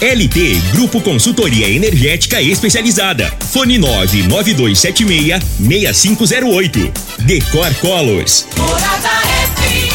LT 0.00 0.72
Grupo 0.72 1.00
Consultoria 1.00 1.68
Energética 1.68 2.40
Especializada. 2.40 3.34
Fone 3.52 3.78
99276 3.78 5.40
6508. 5.92 6.92
Decor 7.18 7.74
Colors. 7.76 8.46
Morada 8.56 9.10
FM. 9.56 9.94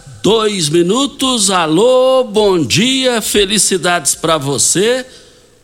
dois 0.21 0.69
minutos. 0.69 1.49
Alô, 1.49 2.23
bom 2.23 2.63
dia, 2.63 3.21
felicidades 3.21 4.15
para 4.15 4.37
você. 4.37 5.05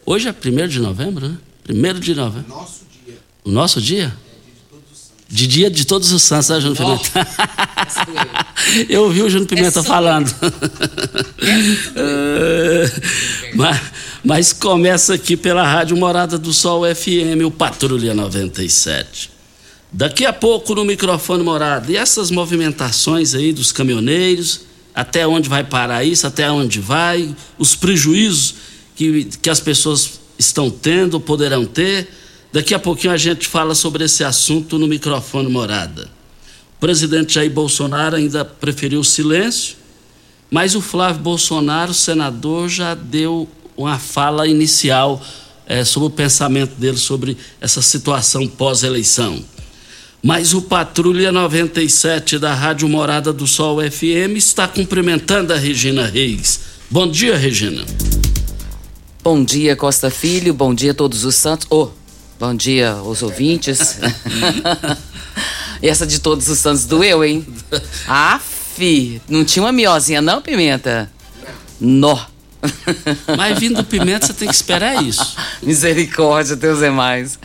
Hoje 0.06 0.28
é 0.28 0.34
primeiro 0.34 0.72
de 0.72 0.80
novembro, 0.80 1.28
né? 1.28 1.38
Primeiro 1.64 2.00
de 2.00 2.16
novembro. 2.16 2.50
Nosso 2.50 2.86
dia. 3.06 3.18
O 3.44 3.52
nosso 3.52 3.82
dia? 3.82 4.14
De 5.30 5.46
dia 5.46 5.70
de 5.70 5.86
todos 5.86 6.14
os 6.14 6.24
santos, 6.24 6.50
né, 6.50 6.62
Júnior 6.62 6.78
Pimenta? 6.78 7.28
Eu 8.88 9.04
ouvi 9.04 9.22
o 9.22 9.30
Júnior 9.30 9.48
Pimenta 9.48 9.84
falando. 9.84 10.34
mas, 13.54 13.82
mas 14.24 14.54
começa 14.54 15.14
aqui 15.14 15.36
pela 15.36 15.64
Rádio 15.64 15.98
Morada 15.98 16.38
do 16.38 16.54
Sol 16.54 16.84
FM, 16.84 17.44
o 17.46 17.52
Patrulha 17.52 18.14
97. 18.14 19.37
Daqui 19.98 20.28
a 20.28 20.32
pouco 20.32 20.76
no 20.76 20.86
microfone 20.86 21.44
morado. 21.44 21.92
E 21.92 21.98
essas 21.98 22.30
movimentações 22.30 23.34
aí 23.34 23.52
dos 23.52 23.72
caminhoneiros, 23.72 24.62
até 24.94 25.26
onde 25.26 25.50
vai 25.50 25.64
parar 25.64 26.04
isso, 26.04 26.28
até 26.28 26.52
onde 26.52 26.80
vai, 26.80 27.36
os 27.58 27.74
prejuízos 27.74 28.54
que, 28.96 29.26
que 29.42 29.50
as 29.50 29.60
pessoas 29.60 30.20
estão 30.38 30.70
tendo, 30.70 31.20
poderão 31.20 31.66
ter. 31.66 32.10
Daqui 32.54 32.76
a 32.76 32.80
pouquinho 32.80 33.12
a 33.12 33.18
gente 33.18 33.48
fala 33.48 33.74
sobre 33.74 34.04
esse 34.04 34.24
assunto 34.24 34.78
no 34.78 34.88
microfone 34.88 35.50
morada. 35.50 36.08
O 36.78 36.80
presidente 36.80 37.34
Jair 37.34 37.50
Bolsonaro 37.50 38.18
ainda 38.18 38.46
preferiu 38.46 39.00
o 39.00 39.04
silêncio, 39.04 39.78
mas 40.52 40.76
o 40.76 40.82
Flávio 40.82 41.24
Bolsonaro, 41.24 41.92
senador, 41.92 42.70
já 42.70 42.94
deu 42.94 43.50
uma 43.76 43.98
fala 43.98 44.48
inicial 44.48 45.20
é, 45.66 45.84
sobre 45.84 46.10
o 46.10 46.12
pensamento 46.12 46.76
dele 46.76 46.98
sobre 46.98 47.36
essa 47.60 47.82
situação 47.82 48.48
pós-eleição. 48.48 49.44
Mas 50.24 50.54
o 50.54 50.62
Patrulha 50.64 51.32
97 51.32 52.40
da 52.40 52.54
Rádio 52.54 52.90
Morada 52.90 53.32
do 53.32 53.46
Sol 53.46 53.80
FM 53.80 54.36
está 54.36 54.68
cumprimentando 54.68 55.54
a 55.54 55.58
Regina 55.58 56.08
Reis. 56.08 56.60
Bom 56.90 57.10
dia, 57.10 57.38
Regina. 57.38 57.86
Bom 59.24 59.44
dia, 59.44 59.76
Costa 59.76 60.10
Filho. 60.10 60.54
Bom 60.54 60.74
dia 60.74 60.92
a 60.92 60.94
todos 60.96 61.24
os 61.24 61.36
santos. 61.36 61.68
Oh, 61.70 61.90
bom 62.40 62.56
dia 62.56 62.96
os 62.96 63.22
ouvintes. 63.22 64.00
essa 65.82 66.08
de 66.08 66.20
todos 66.20 66.48
os 66.50 66.58
santos 66.58 66.86
doeu, 66.86 67.24
hein? 67.24 67.46
Aff, 68.08 69.22
não 69.30 69.46
tinha 69.46 69.64
uma 69.64 69.72
miozinha 69.72 70.22
não, 70.22 70.42
Pimenta? 70.42 71.12
Nó. 71.80 72.18
Mas 73.38 73.60
vindo 73.60 73.76
do 73.76 73.84
Pimenta, 73.84 74.26
você 74.26 74.34
tem 74.34 74.48
que 74.48 74.56
esperar 74.56 75.04
isso. 75.04 75.36
Misericórdia, 75.62 76.56
Deus 76.56 76.82
é 76.82 76.90
mais. 76.90 77.40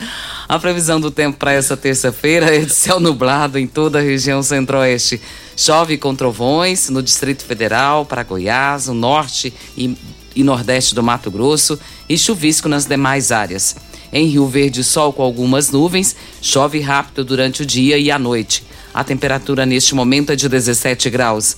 A 0.47 0.59
previsão 0.59 0.99
do 0.99 1.09
tempo 1.09 1.37
para 1.37 1.53
essa 1.53 1.77
terça-feira 1.77 2.53
é 2.53 2.59
de 2.59 2.73
céu 2.73 2.99
nublado 2.99 3.57
em 3.57 3.65
toda 3.65 3.99
a 3.99 4.01
região 4.01 4.43
centro-oeste. 4.43 5.21
Chove 5.55 5.97
com 5.97 6.13
trovões 6.13 6.89
no 6.89 7.01
Distrito 7.01 7.45
Federal, 7.45 8.05
para 8.05 8.23
Goiás, 8.23 8.87
o 8.87 8.93
norte 8.93 9.53
e, 9.77 9.97
e 10.35 10.43
nordeste 10.43 10.93
do 10.93 11.01
Mato 11.01 11.31
Grosso 11.31 11.79
e 12.09 12.17
chuvisco 12.17 12.67
nas 12.67 12.85
demais 12.85 13.31
áreas. 13.31 13.75
Em 14.11 14.27
Rio 14.27 14.45
Verde, 14.47 14.83
sol 14.83 15.13
com 15.13 15.23
algumas 15.23 15.71
nuvens, 15.71 16.15
chove 16.41 16.79
rápido 16.79 17.23
durante 17.23 17.63
o 17.63 17.65
dia 17.65 17.97
e 17.97 18.11
a 18.11 18.19
noite. 18.19 18.63
A 18.93 19.03
temperatura 19.03 19.65
neste 19.65 19.95
momento 19.95 20.31
é 20.31 20.35
de 20.35 20.47
17 20.47 21.09
graus. 21.09 21.57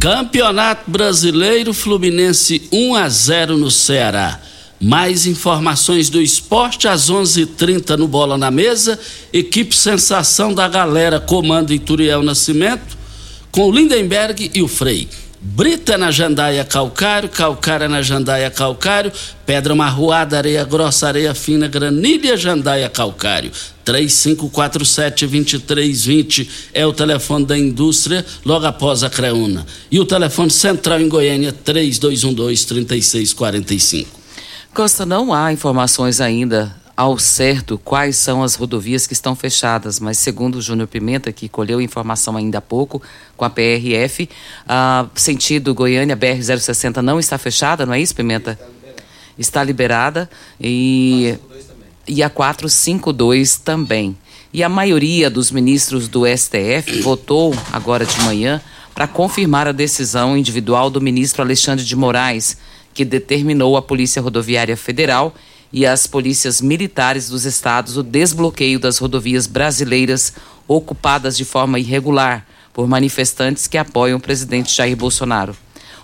Campeonato 0.00 0.88
Brasileiro 0.88 1.74
Fluminense 1.74 2.68
1 2.70 2.94
a 2.94 3.08
0 3.08 3.56
no 3.56 3.68
Ceará. 3.68 4.40
Mais 4.80 5.26
informações 5.26 6.08
do 6.08 6.22
esporte 6.22 6.86
às 6.86 7.10
11:30 7.10 7.96
no 7.96 8.06
Bola 8.06 8.38
na 8.38 8.48
Mesa. 8.48 8.96
Equipe 9.32 9.74
Sensação 9.74 10.54
da 10.54 10.68
Galera 10.68 11.18
comando 11.18 11.74
Ituriel 11.74 12.22
Nascimento 12.22 12.96
com 13.50 13.62
o 13.68 13.72
Lindenberg 13.72 14.52
e 14.54 14.62
o 14.62 14.68
Frei. 14.68 15.08
Brita 15.40 15.96
na 15.96 16.10
Jandaia 16.10 16.64
Calcário, 16.64 17.28
Calcária 17.28 17.88
na 17.88 18.02
Jandaia 18.02 18.50
Calcário, 18.50 19.12
Pedra 19.46 19.72
Marroada, 19.72 20.36
Areia 20.36 20.64
Grossa, 20.64 21.06
Areia 21.06 21.32
Fina, 21.32 21.68
Granilha, 21.68 22.36
Jandaia 22.36 22.88
Calcário. 22.88 23.52
3547-2320 23.86 26.48
é 26.74 26.84
o 26.84 26.92
telefone 26.92 27.46
da 27.46 27.56
indústria, 27.56 28.26
logo 28.44 28.66
após 28.66 29.04
a 29.04 29.10
Creuna. 29.10 29.64
E 29.90 29.98
o 30.00 30.04
telefone 30.04 30.50
central 30.50 31.00
em 31.00 31.08
Goiânia, 31.08 31.54
3212-3645. 31.64 34.06
Costa, 34.74 35.06
não 35.06 35.32
há 35.32 35.52
informações 35.52 36.20
ainda 36.20 36.74
ao 36.98 37.16
certo 37.16 37.78
quais 37.78 38.16
são 38.16 38.42
as 38.42 38.56
rodovias 38.56 39.06
que 39.06 39.12
estão 39.12 39.36
fechadas, 39.36 40.00
mas 40.00 40.18
segundo 40.18 40.56
o 40.56 40.60
Júnior 40.60 40.88
Pimenta, 40.88 41.32
que 41.32 41.48
colheu 41.48 41.80
informação 41.80 42.36
ainda 42.36 42.58
há 42.58 42.60
pouco 42.60 43.00
com 43.36 43.44
a 43.44 43.50
PRF, 43.50 44.28
a 44.66 45.06
sentido 45.14 45.72
Goiânia 45.72 46.16
BR-060 46.16 46.96
não 46.96 47.20
está 47.20 47.38
fechada, 47.38 47.86
não 47.86 47.94
é 47.94 48.00
isso, 48.00 48.16
Pimenta? 48.16 48.58
Está 49.38 49.62
liberada 49.62 50.28
e, 50.60 51.38
e 52.08 52.20
a 52.20 52.28
452 52.28 53.58
também. 53.58 54.18
E 54.52 54.64
a 54.64 54.68
maioria 54.68 55.30
dos 55.30 55.52
ministros 55.52 56.08
do 56.08 56.24
STF 56.26 57.00
votou 57.02 57.54
agora 57.72 58.04
de 58.04 58.20
manhã 58.22 58.60
para 58.92 59.06
confirmar 59.06 59.68
a 59.68 59.72
decisão 59.72 60.36
individual 60.36 60.90
do 60.90 61.00
ministro 61.00 61.42
Alexandre 61.42 61.84
de 61.84 61.94
Moraes, 61.94 62.56
que 62.92 63.04
determinou 63.04 63.76
à 63.76 63.82
Polícia 63.82 64.20
Rodoviária 64.20 64.76
Federal 64.76 65.32
e 65.72 65.86
às 65.86 66.06
polícias 66.06 66.60
militares 66.60 67.28
dos 67.28 67.44
estados 67.44 67.96
o 67.96 68.02
desbloqueio 68.02 68.78
das 68.78 68.98
rodovias 68.98 69.46
brasileiras 69.46 70.32
ocupadas 70.66 71.36
de 71.36 71.44
forma 71.44 71.78
irregular 71.78 72.46
por 72.72 72.86
manifestantes 72.86 73.66
que 73.66 73.76
apoiam 73.76 74.18
o 74.18 74.20
presidente 74.20 74.74
Jair 74.74 74.96
Bolsonaro. 74.96 75.56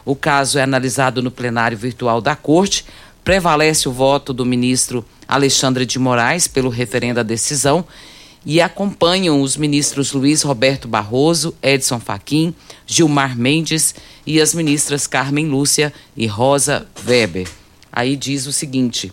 O 0.04 0.14
caso 0.14 0.58
é 0.58 0.62
analisado 0.62 1.22
no 1.22 1.30
plenário 1.30 1.78
virtual 1.78 2.20
da 2.20 2.36
Corte. 2.36 2.84
Prevalece 3.22 3.88
o 3.88 3.92
voto 3.92 4.34
do 4.34 4.44
ministro 4.44 5.04
Alexandre 5.26 5.86
de 5.86 5.98
Moraes 5.98 6.46
pelo 6.46 6.68
referendo 6.68 7.20
à 7.20 7.22
decisão 7.22 7.84
e 8.44 8.60
acompanham 8.60 9.40
os 9.40 9.56
ministros 9.56 10.12
Luiz 10.12 10.42
Roberto 10.42 10.86
Barroso, 10.86 11.54
Edson 11.62 11.98
Fachin, 11.98 12.54
Gilmar 12.86 13.36
Mendes 13.38 13.94
e 14.26 14.40
as 14.40 14.54
ministras 14.54 15.06
Carmen 15.06 15.46
Lúcia 15.46 15.92
e 16.14 16.26
Rosa 16.26 16.86
Weber. 17.06 17.48
Aí 17.90 18.16
diz 18.16 18.46
o 18.46 18.52
seguinte: 18.52 19.10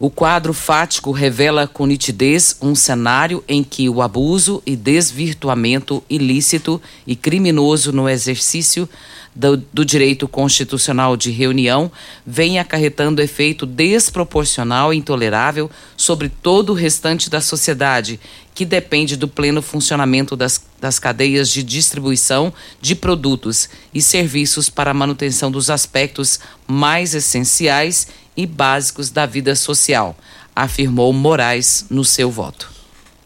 o 0.00 0.08
quadro 0.08 0.54
fático 0.54 1.12
revela 1.12 1.66
com 1.68 1.84
nitidez 1.84 2.56
um 2.62 2.74
cenário 2.74 3.44
em 3.46 3.62
que 3.62 3.86
o 3.86 4.00
abuso 4.00 4.62
e 4.64 4.74
desvirtuamento 4.74 6.02
ilícito 6.08 6.80
e 7.06 7.14
criminoso 7.14 7.92
no 7.92 8.08
exercício 8.08 8.88
do, 9.34 9.56
do, 9.56 9.84
direito 9.84 10.26
constitucional 10.26 11.16
de 11.16 11.30
reunião 11.30 11.90
vem 12.26 12.58
acarretando 12.58 13.22
efeito 13.22 13.64
desproporcional 13.64 14.92
e 14.92 14.96
intolerável 14.96 15.70
sobre 15.96 16.28
todo 16.28 16.70
o 16.70 16.74
restante 16.74 17.30
da 17.30 17.40
sociedade, 17.40 18.18
que 18.54 18.64
depende 18.64 19.16
do 19.16 19.28
pleno 19.28 19.62
funcionamento 19.62 20.34
das, 20.34 20.60
das 20.80 20.98
cadeias 20.98 21.48
de 21.48 21.62
distribuição 21.62 22.52
de 22.80 22.94
produtos 22.94 23.68
e 23.94 24.02
serviços 24.02 24.68
para 24.68 24.90
a 24.90 24.94
manutenção 24.94 25.50
dos 25.50 25.70
aspectos 25.70 26.40
mais 26.66 27.14
essenciais 27.14 28.08
e 28.36 28.46
básicos 28.46 29.10
da 29.10 29.26
vida 29.26 29.54
social, 29.54 30.16
afirmou 30.54 31.12
Moraes 31.12 31.86
no 31.88 32.04
seu 32.04 32.30
voto. 32.30 32.70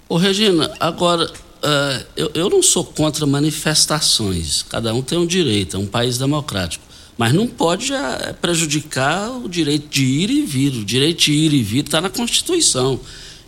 Ô 0.08 0.16
Regina, 0.16 0.72
agora 0.78 1.32
uh, 1.64 2.06
eu, 2.16 2.30
eu 2.34 2.50
não 2.50 2.62
sou 2.62 2.84
contra 2.84 3.26
manifestações, 3.26 4.62
cada 4.62 4.92
um 4.94 5.02
tem 5.02 5.18
um 5.18 5.26
direito, 5.26 5.76
é 5.76 5.78
um 5.78 5.86
país 5.86 6.18
democrático. 6.18 6.84
Mas 7.16 7.32
não 7.32 7.46
pode 7.46 7.92
prejudicar 8.40 9.30
o 9.30 9.48
direito 9.48 9.88
de 9.88 10.04
ir 10.04 10.30
e 10.30 10.42
vir. 10.42 10.74
O 10.74 10.84
direito 10.84 11.22
de 11.22 11.32
ir 11.32 11.52
e 11.52 11.62
vir 11.62 11.84
está 11.84 12.00
na 12.00 12.10
Constituição. 12.10 12.98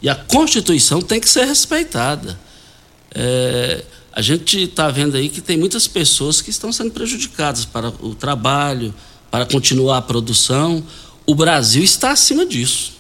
E 0.01 0.09
a 0.09 0.15
Constituição 0.15 1.03
tem 1.03 1.21
que 1.21 1.29
ser 1.29 1.47
respeitada. 1.47 2.39
É, 3.13 3.85
a 4.13 4.23
gente 4.23 4.63
está 4.63 4.89
vendo 4.89 5.17
aí 5.17 5.29
que 5.29 5.41
tem 5.41 5.57
muitas 5.57 5.89
pessoas 5.89 6.41
que 6.41 6.51
estão 6.51 6.73
sendo 6.73 6.93
prejudicadas 6.93 7.65
para 7.65 7.89
o 8.01 8.15
trabalho, 8.15 8.95
para 9.33 9.45
continuar 9.45 9.99
a 9.99 10.03
produção. 10.03 10.85
O 11.27 11.35
Brasil 11.35 11.83
está 11.83 12.13
acima 12.13 12.47
disso. 12.47 12.93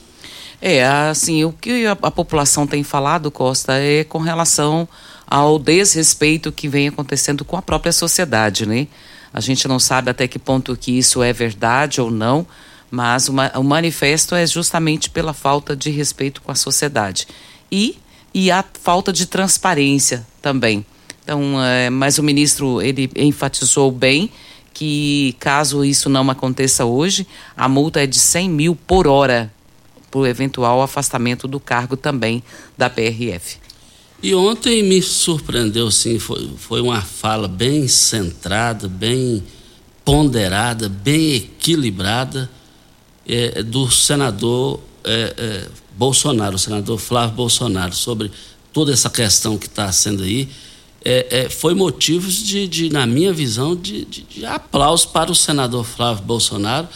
É, 0.60 0.84
assim, 0.84 1.44
o 1.44 1.52
que 1.52 1.86
a, 1.86 1.92
a 1.92 2.10
população 2.10 2.66
tem 2.66 2.82
falado, 2.82 3.30
Costa, 3.30 3.74
é 3.74 4.04
com 4.04 4.18
relação 4.18 4.88
ao 5.26 5.58
desrespeito 5.58 6.52
que 6.52 6.68
vem 6.68 6.88
acontecendo 6.88 7.44
com 7.44 7.56
a 7.56 7.62
própria 7.62 7.92
sociedade, 7.92 8.66
né? 8.66 8.86
A 9.32 9.40
gente 9.40 9.68
não 9.68 9.78
sabe 9.78 10.10
até 10.10 10.26
que 10.26 10.38
ponto 10.38 10.76
que 10.76 10.96
isso 10.96 11.22
é 11.22 11.32
verdade 11.32 12.00
ou 12.00 12.10
não, 12.10 12.46
mas 12.90 13.28
uma, 13.28 13.52
o 13.58 13.62
manifesto 13.62 14.34
é 14.34 14.46
justamente 14.46 15.10
pela 15.10 15.34
falta 15.34 15.76
de 15.76 15.90
respeito 15.90 16.40
com 16.40 16.52
a 16.52 16.54
sociedade 16.54 17.26
e 17.70 17.98
e 18.32 18.50
a 18.50 18.62
falta 18.82 19.14
de 19.14 19.24
transparência 19.24 20.26
também. 20.42 20.84
Então, 21.24 21.62
é, 21.64 21.88
mas 21.88 22.18
o 22.18 22.22
ministro 22.22 22.82
ele 22.82 23.10
enfatizou 23.16 23.90
bem 23.90 24.30
que 24.74 25.34
caso 25.40 25.82
isso 25.82 26.10
não 26.10 26.28
aconteça 26.30 26.84
hoje, 26.84 27.26
a 27.56 27.66
multa 27.66 28.02
é 28.02 28.06
de 28.06 28.18
100 28.18 28.50
mil 28.50 28.76
por 28.76 29.06
hora 29.06 29.50
por 30.10 30.26
eventual 30.26 30.82
afastamento 30.82 31.46
do 31.46 31.60
cargo 31.60 31.96
também 31.96 32.42
da 32.76 32.88
PRF. 32.88 33.58
E 34.22 34.34
ontem 34.34 34.82
me 34.82 35.02
surpreendeu, 35.02 35.90
sim, 35.90 36.18
foi, 36.18 36.50
foi 36.56 36.80
uma 36.80 37.02
fala 37.02 37.46
bem 37.46 37.86
centrada, 37.86 38.88
bem 38.88 39.42
ponderada, 40.04 40.88
bem 40.88 41.34
equilibrada 41.34 42.48
é, 43.26 43.62
do 43.62 43.90
senador 43.90 44.80
é, 45.04 45.34
é, 45.36 45.68
Bolsonaro, 45.96 46.56
o 46.56 46.58
senador 46.58 46.98
Flávio 46.98 47.36
Bolsonaro, 47.36 47.94
sobre 47.94 48.30
toda 48.72 48.92
essa 48.92 49.10
questão 49.10 49.58
que 49.58 49.66
está 49.66 49.90
sendo 49.92 50.22
aí. 50.22 50.48
É, 51.04 51.44
é, 51.44 51.48
foi 51.48 51.74
motivos 51.74 52.42
de, 52.42 52.66
de, 52.66 52.90
na 52.90 53.06
minha 53.06 53.32
visão, 53.32 53.76
de, 53.76 54.04
de, 54.04 54.22
de 54.22 54.46
aplauso 54.46 55.08
para 55.08 55.30
o 55.30 55.34
senador 55.34 55.84
Flávio 55.84 56.24
Bolsonaro, 56.24 56.88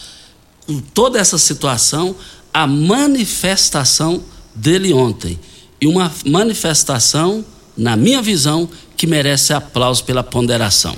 com 0.67 0.81
toda 0.81 1.19
essa 1.19 1.39
situação, 1.39 2.15
a 2.53 2.67
manifestação 2.67 4.23
dele 4.55 4.93
ontem 4.93 5.39
e 5.81 5.87
uma 5.87 6.13
manifestação, 6.27 7.45
na 7.77 7.97
minha 7.97 8.21
visão, 8.21 8.69
que 8.97 9.07
merece 9.07 9.53
aplauso 9.53 10.05
pela 10.05 10.23
ponderação. 10.23 10.95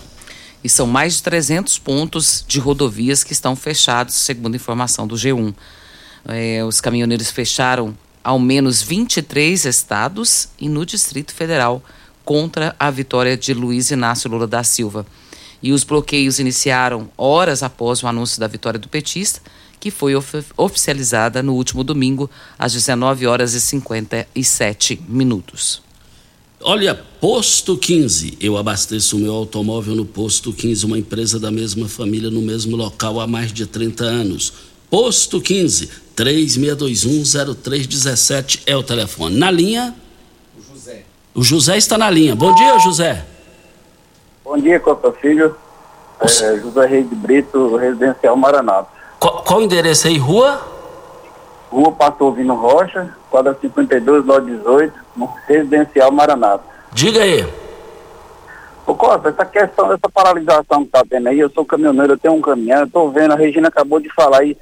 E 0.64 0.68
são 0.68 0.86
mais 0.86 1.16
de 1.16 1.22
300 1.22 1.78
pontos 1.78 2.44
de 2.46 2.58
rodovias 2.58 3.22
que 3.22 3.32
estão 3.32 3.54
fechados, 3.54 4.14
segundo 4.14 4.56
informação 4.56 5.06
do 5.06 5.14
G1. 5.14 5.54
É, 6.26 6.64
os 6.64 6.80
caminhoneiros 6.80 7.30
fecharam 7.30 7.96
ao 8.22 8.38
menos 8.38 8.82
23 8.82 9.64
estados 9.64 10.48
e 10.58 10.68
no 10.68 10.86
Distrito 10.86 11.34
Federal 11.34 11.82
contra 12.24 12.74
a 12.78 12.90
vitória 12.90 13.36
de 13.36 13.52
Luiz 13.52 13.90
Inácio 13.90 14.30
Lula 14.30 14.46
da 14.46 14.62
Silva. 14.62 15.04
E 15.60 15.72
os 15.72 15.84
bloqueios 15.84 16.38
iniciaram 16.38 17.10
horas 17.16 17.62
após 17.62 18.02
o 18.02 18.06
anúncio 18.06 18.40
da 18.40 18.46
vitória 18.46 18.78
do 18.78 18.88
petista 18.88 19.40
que 19.82 19.90
foi 19.90 20.14
of 20.14 20.44
oficializada 20.56 21.42
no 21.42 21.54
último 21.54 21.82
domingo, 21.82 22.30
às 22.56 22.72
19 22.72 23.26
horas 23.26 23.52
e 23.52 23.60
57 23.60 25.02
minutos. 25.08 25.82
Olha, 26.60 26.94
Posto 26.94 27.76
15. 27.76 28.38
Eu 28.40 28.56
abasteço 28.56 29.16
o 29.16 29.18
meu 29.18 29.34
automóvel 29.34 29.96
no 29.96 30.04
Posto 30.04 30.52
15, 30.52 30.86
uma 30.86 30.96
empresa 30.96 31.40
da 31.40 31.50
mesma 31.50 31.88
família 31.88 32.30
no 32.30 32.40
mesmo 32.40 32.76
local 32.76 33.18
há 33.18 33.26
mais 33.26 33.52
de 33.52 33.66
30 33.66 34.04
anos. 34.04 34.52
Posto 34.88 35.40
15, 35.40 35.90
36210317 36.16 38.60
é 38.64 38.76
o 38.76 38.84
telefone. 38.84 39.36
Na 39.36 39.50
linha? 39.50 39.96
O 40.56 40.62
José. 40.62 41.04
O 41.34 41.42
José 41.42 41.76
está 41.76 41.98
na 41.98 42.08
linha. 42.08 42.36
Bom 42.36 42.54
dia, 42.54 42.78
José. 42.78 43.26
Bom 44.44 44.56
dia, 44.58 44.78
Costa 44.78 45.10
Filho. 45.10 45.56
É, 46.20 46.60
José 46.60 46.86
Reis 46.86 47.10
de 47.10 47.16
Brito, 47.16 47.74
residencial 47.74 48.36
Maranata. 48.36 49.01
Qual, 49.22 49.40
qual 49.44 49.60
o 49.60 49.62
endereço 49.62 50.08
aí? 50.08 50.18
Rua? 50.18 50.60
Rua 51.70 51.92
Pastor 51.92 52.34
Vino 52.34 52.56
Rocha, 52.56 53.08
quadra 53.30 53.56
52, 53.60 54.26
lote 54.26 54.46
18, 54.46 54.92
residencial 55.46 56.10
Maranata. 56.10 56.64
Diga 56.92 57.22
aí. 57.22 57.46
Ô 58.84 58.96
Costa, 58.96 59.28
essa 59.28 59.44
questão 59.44 59.86
dessa 59.86 60.08
paralisação 60.12 60.84
que 60.84 60.90
tá 60.90 61.04
tendo 61.08 61.28
aí, 61.28 61.38
eu 61.38 61.48
sou 61.50 61.64
caminhoneiro, 61.64 62.14
eu 62.14 62.18
tenho 62.18 62.34
um 62.34 62.40
caminhão, 62.40 62.80
eu 62.80 62.90
tô 62.90 63.10
vendo, 63.10 63.30
a 63.30 63.36
Regina 63.36 63.68
acabou 63.68 64.00
de 64.00 64.12
falar 64.12 64.40
aí, 64.40 64.56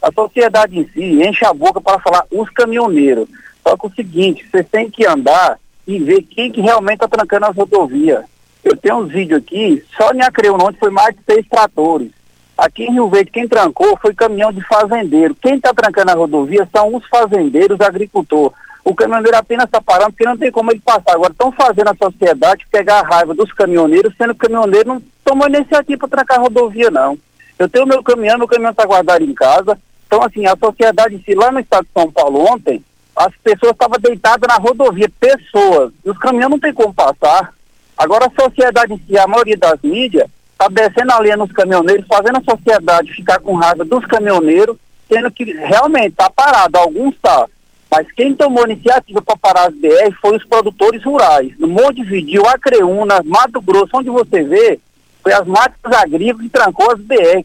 a 0.00 0.12
sociedade 0.12 0.78
em 0.78 0.88
si 0.90 1.20
enche 1.20 1.44
a 1.44 1.52
boca 1.52 1.80
para 1.80 1.98
falar 1.98 2.24
os 2.30 2.48
caminhoneiros. 2.50 3.28
Só 3.66 3.76
que 3.76 3.88
o 3.88 3.94
seguinte, 3.96 4.48
você 4.48 4.62
tem 4.62 4.88
que 4.88 5.04
andar 5.04 5.58
e 5.88 5.98
ver 5.98 6.22
quem 6.22 6.52
que 6.52 6.60
realmente 6.60 7.00
tá 7.00 7.08
trancando 7.08 7.46
as 7.46 7.56
rodovias. 7.56 8.24
Eu 8.62 8.76
tenho 8.76 8.98
uns 8.98 9.10
vídeos 9.10 9.42
aqui, 9.42 9.82
só 9.96 10.12
em 10.12 10.22
Acreonte 10.22 10.78
foi 10.78 10.90
mais 10.90 11.16
de 11.16 11.20
seis 11.26 11.44
tratores. 11.48 12.12
Aqui 12.56 12.84
em 12.84 12.92
Rio 12.92 13.08
Verde, 13.08 13.30
quem 13.30 13.48
trancou 13.48 13.98
foi 14.00 14.14
caminhão 14.14 14.52
de 14.52 14.62
fazendeiro. 14.62 15.34
Quem 15.34 15.56
está 15.56 15.74
trancando 15.74 16.12
a 16.12 16.14
rodovia 16.14 16.68
são 16.74 16.94
os 16.94 17.04
fazendeiros, 17.08 17.80
agricultores. 17.80 18.56
O 18.84 18.94
caminhoneiro 18.94 19.36
apenas 19.36 19.64
está 19.64 19.80
parando 19.80 20.12
porque 20.12 20.26
não 20.26 20.36
tem 20.36 20.52
como 20.52 20.70
ele 20.70 20.80
passar. 20.80 21.14
Agora 21.14 21.32
estão 21.32 21.50
fazendo 21.50 21.88
a 21.88 21.96
sociedade 21.96 22.66
pegar 22.70 23.00
a 23.00 23.06
raiva 23.06 23.34
dos 23.34 23.52
caminhoneiros, 23.52 24.14
sendo 24.16 24.34
que 24.34 24.44
o 24.44 24.48
caminhoneiro 24.48 24.88
não 24.88 25.02
tomou 25.24 25.48
iniciativa 25.48 26.06
para 26.06 26.08
trancar 26.08 26.38
a 26.38 26.42
rodovia, 26.42 26.90
não. 26.90 27.18
Eu 27.58 27.68
tenho 27.68 27.86
meu 27.86 28.02
caminhão, 28.02 28.38
meu 28.38 28.46
caminhão 28.46 28.72
está 28.72 28.84
guardado 28.84 29.24
em 29.24 29.32
casa. 29.32 29.78
Então, 30.06 30.22
assim, 30.22 30.46
a 30.46 30.54
sociedade, 30.56 31.22
se 31.24 31.34
lá 31.34 31.50
no 31.50 31.60
estado 31.60 31.84
de 31.84 31.92
São 31.92 32.12
Paulo 32.12 32.44
ontem, 32.52 32.84
as 33.16 33.34
pessoas 33.42 33.72
estavam 33.72 33.98
deitadas 33.98 34.46
na 34.46 34.62
rodovia, 34.62 35.10
pessoas. 35.18 35.92
E 36.04 36.10
os 36.10 36.18
caminhões 36.18 36.50
não 36.50 36.58
tem 36.58 36.74
como 36.74 36.92
passar. 36.92 37.52
Agora 37.96 38.26
a 38.26 38.42
sociedade 38.42 38.92
em 38.92 38.98
si, 38.98 39.16
a 39.16 39.26
maioria 39.26 39.56
das 39.56 39.80
mídias, 39.82 40.28
está 40.54 40.68
descendo 40.68 41.12
a 41.12 41.20
linha 41.20 41.36
nos 41.36 41.52
caminhoneiros, 41.52 42.06
fazendo 42.06 42.38
a 42.38 42.50
sociedade 42.50 43.12
ficar 43.12 43.40
com 43.40 43.54
raiva 43.54 43.84
dos 43.84 44.04
caminhoneiros, 44.06 44.76
sendo 45.08 45.30
que 45.30 45.44
realmente 45.44 46.12
está 46.12 46.30
parado, 46.30 46.78
alguns 46.78 47.14
está. 47.14 47.46
Mas 47.90 48.10
quem 48.12 48.34
tomou 48.34 48.66
iniciativa 48.66 49.20
para 49.22 49.36
parar 49.36 49.68
as 49.68 49.74
BR 49.74 50.12
foi 50.20 50.36
os 50.36 50.44
produtores 50.44 51.04
rurais. 51.04 51.52
No 51.58 51.68
Monte 51.68 52.02
Vidil, 52.02 52.46
Acreúna, 52.46 53.22
Mato 53.24 53.60
Grosso, 53.60 53.90
onde 53.94 54.10
você 54.10 54.42
vê, 54.42 54.80
foi 55.22 55.32
as 55.32 55.46
máquinas 55.46 56.00
agrícolas 56.00 56.42
que 56.42 56.48
trancou 56.48 56.90
as 56.90 56.98
BR. 56.98 57.44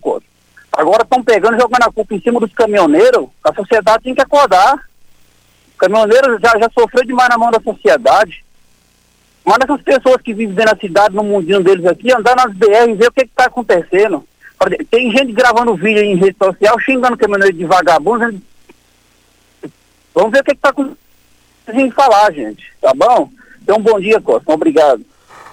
Agora 0.71 1.03
estão 1.03 1.23
pegando 1.23 1.55
e 1.55 1.59
jogando 1.59 1.83
a 1.83 1.91
culpa 1.91 2.15
em 2.15 2.21
cima 2.21 2.39
dos 2.39 2.53
caminhoneiros. 2.53 3.27
A 3.43 3.53
sociedade 3.53 4.03
tem 4.03 4.15
que 4.15 4.21
acordar. 4.21 4.75
O 5.75 5.77
caminhoneiro 5.77 6.39
já, 6.39 6.57
já 6.57 6.69
sofreu 6.77 7.05
demais 7.05 7.29
na 7.29 7.37
mão 7.37 7.51
da 7.51 7.59
sociedade. 7.59 8.43
Manda 9.49 9.65
essas 9.65 9.81
pessoas 9.81 10.21
que 10.21 10.31
vivem 10.31 10.63
na 10.63 10.77
cidade, 10.79 11.15
no 11.15 11.23
mundinho 11.23 11.63
deles 11.63 11.83
aqui, 11.87 12.13
andar 12.13 12.35
nas 12.35 12.53
BR 12.53 12.91
e 12.91 12.93
ver 12.93 13.07
o 13.07 13.11
que 13.11 13.21
está 13.21 13.45
acontecendo. 13.45 14.23
Tem 14.91 15.09
gente 15.09 15.31
gravando 15.31 15.75
vídeo 15.75 16.03
em 16.03 16.15
rede 16.15 16.37
social, 16.37 16.79
xingando 16.79 17.17
caminhoneiro 17.17 17.57
de 17.57 17.65
vagabundo. 17.65 18.39
Vamos 20.13 20.31
ver 20.31 20.41
o 20.41 20.43
que 20.43 20.51
está 20.51 20.69
acontecendo 20.69 21.95
falar, 21.95 22.31
gente. 22.31 22.63
Tá 22.79 22.93
bom? 22.95 23.31
Então, 23.63 23.81
bom 23.81 23.99
dia, 23.99 24.21
Costa. 24.21 24.53
Obrigado. 24.53 25.03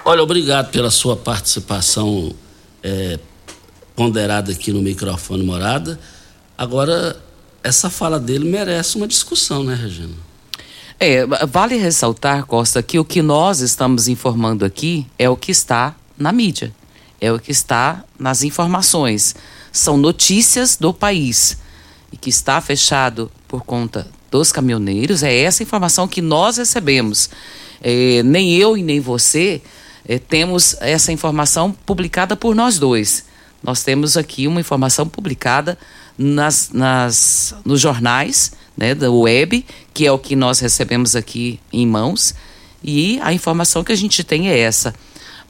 Olha, 0.04 0.22
obrigado 0.22 0.70
pela 0.70 0.90
sua 0.90 1.16
participação 1.16 2.34
é, 2.82 3.18
ponderada 3.94 4.52
aqui 4.52 4.72
no 4.72 4.82
microfone 4.82 5.42
Morada. 5.42 5.98
Agora, 6.58 7.16
essa 7.64 7.88
fala 7.88 8.20
dele 8.20 8.44
merece 8.44 8.98
uma 8.98 9.08
discussão, 9.08 9.64
né, 9.64 9.74
Regina? 9.74 10.25
É, 10.98 11.26
vale 11.46 11.76
ressaltar, 11.76 12.46
Costa, 12.46 12.82
que 12.82 12.98
o 12.98 13.04
que 13.04 13.20
nós 13.20 13.60
estamos 13.60 14.08
informando 14.08 14.64
aqui 14.64 15.06
é 15.18 15.28
o 15.28 15.36
que 15.36 15.52
está 15.52 15.94
na 16.16 16.32
mídia, 16.32 16.72
é 17.20 17.30
o 17.30 17.38
que 17.38 17.50
está 17.50 18.02
nas 18.18 18.42
informações. 18.42 19.36
São 19.70 19.98
notícias 19.98 20.76
do 20.76 20.94
país. 20.94 21.58
E 22.10 22.16
que 22.16 22.30
está 22.30 22.60
fechado 22.60 23.30
por 23.46 23.62
conta 23.62 24.06
dos 24.30 24.52
caminhoneiros, 24.52 25.22
é 25.22 25.36
essa 25.36 25.62
informação 25.62 26.08
que 26.08 26.22
nós 26.22 26.56
recebemos. 26.56 27.28
É, 27.82 28.22
nem 28.22 28.54
eu 28.54 28.76
e 28.76 28.82
nem 28.82 29.00
você 29.00 29.60
é, 30.08 30.18
temos 30.18 30.76
essa 30.80 31.12
informação 31.12 31.72
publicada 31.72 32.36
por 32.36 32.54
nós 32.54 32.78
dois. 32.78 33.24
Nós 33.62 33.82
temos 33.82 34.16
aqui 34.16 34.46
uma 34.46 34.60
informação 34.60 35.06
publicada 35.06 35.76
nas, 36.16 36.70
nas, 36.72 37.54
nos 37.64 37.80
jornais 37.80 38.52
né, 38.76 38.94
da 38.94 39.10
web, 39.10 39.64
que 39.94 40.06
é 40.06 40.12
o 40.12 40.18
que 40.18 40.36
nós 40.36 40.60
recebemos 40.60 41.16
aqui 41.16 41.58
em 41.72 41.86
mãos, 41.86 42.34
e 42.82 43.18
a 43.22 43.32
informação 43.32 43.82
que 43.82 43.92
a 43.92 43.96
gente 43.96 44.22
tem 44.22 44.48
é 44.48 44.58
essa. 44.58 44.94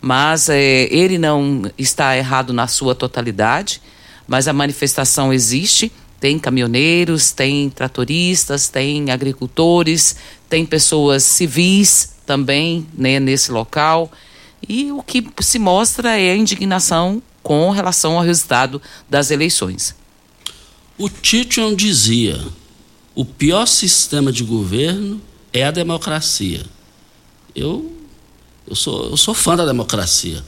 Mas 0.00 0.48
é, 0.48 0.84
ele 0.90 1.18
não 1.18 1.70
está 1.76 2.16
errado 2.16 2.52
na 2.52 2.66
sua 2.66 2.94
totalidade, 2.94 3.80
mas 4.26 4.46
a 4.48 4.52
manifestação 4.52 5.32
existe. 5.32 5.90
Tem 6.18 6.38
caminhoneiros, 6.38 7.32
tem 7.32 7.68
tratoristas, 7.68 8.68
tem 8.68 9.10
agricultores, 9.10 10.16
tem 10.48 10.64
pessoas 10.64 11.22
civis 11.22 12.14
também 12.24 12.86
né, 12.96 13.20
nesse 13.20 13.52
local. 13.52 14.10
E 14.66 14.90
o 14.92 15.02
que 15.02 15.26
se 15.40 15.58
mostra 15.58 16.18
é 16.18 16.32
a 16.32 16.36
indignação 16.36 17.22
com 17.42 17.70
relação 17.70 18.16
ao 18.16 18.24
resultado 18.24 18.80
das 19.08 19.30
eleições. 19.30 19.94
O 20.98 21.08
Titian 21.08 21.74
dizia: 21.74 22.40
o 23.16 23.24
pior 23.24 23.66
sistema 23.66 24.30
de 24.30 24.44
governo 24.44 25.20
é 25.50 25.64
a 25.64 25.70
democracia. 25.70 26.64
Eu, 27.54 27.90
eu, 28.68 28.76
sou, 28.76 29.08
eu 29.08 29.16
sou 29.16 29.32
fã 29.32 29.56
da 29.56 29.64
democracia. 29.64 30.44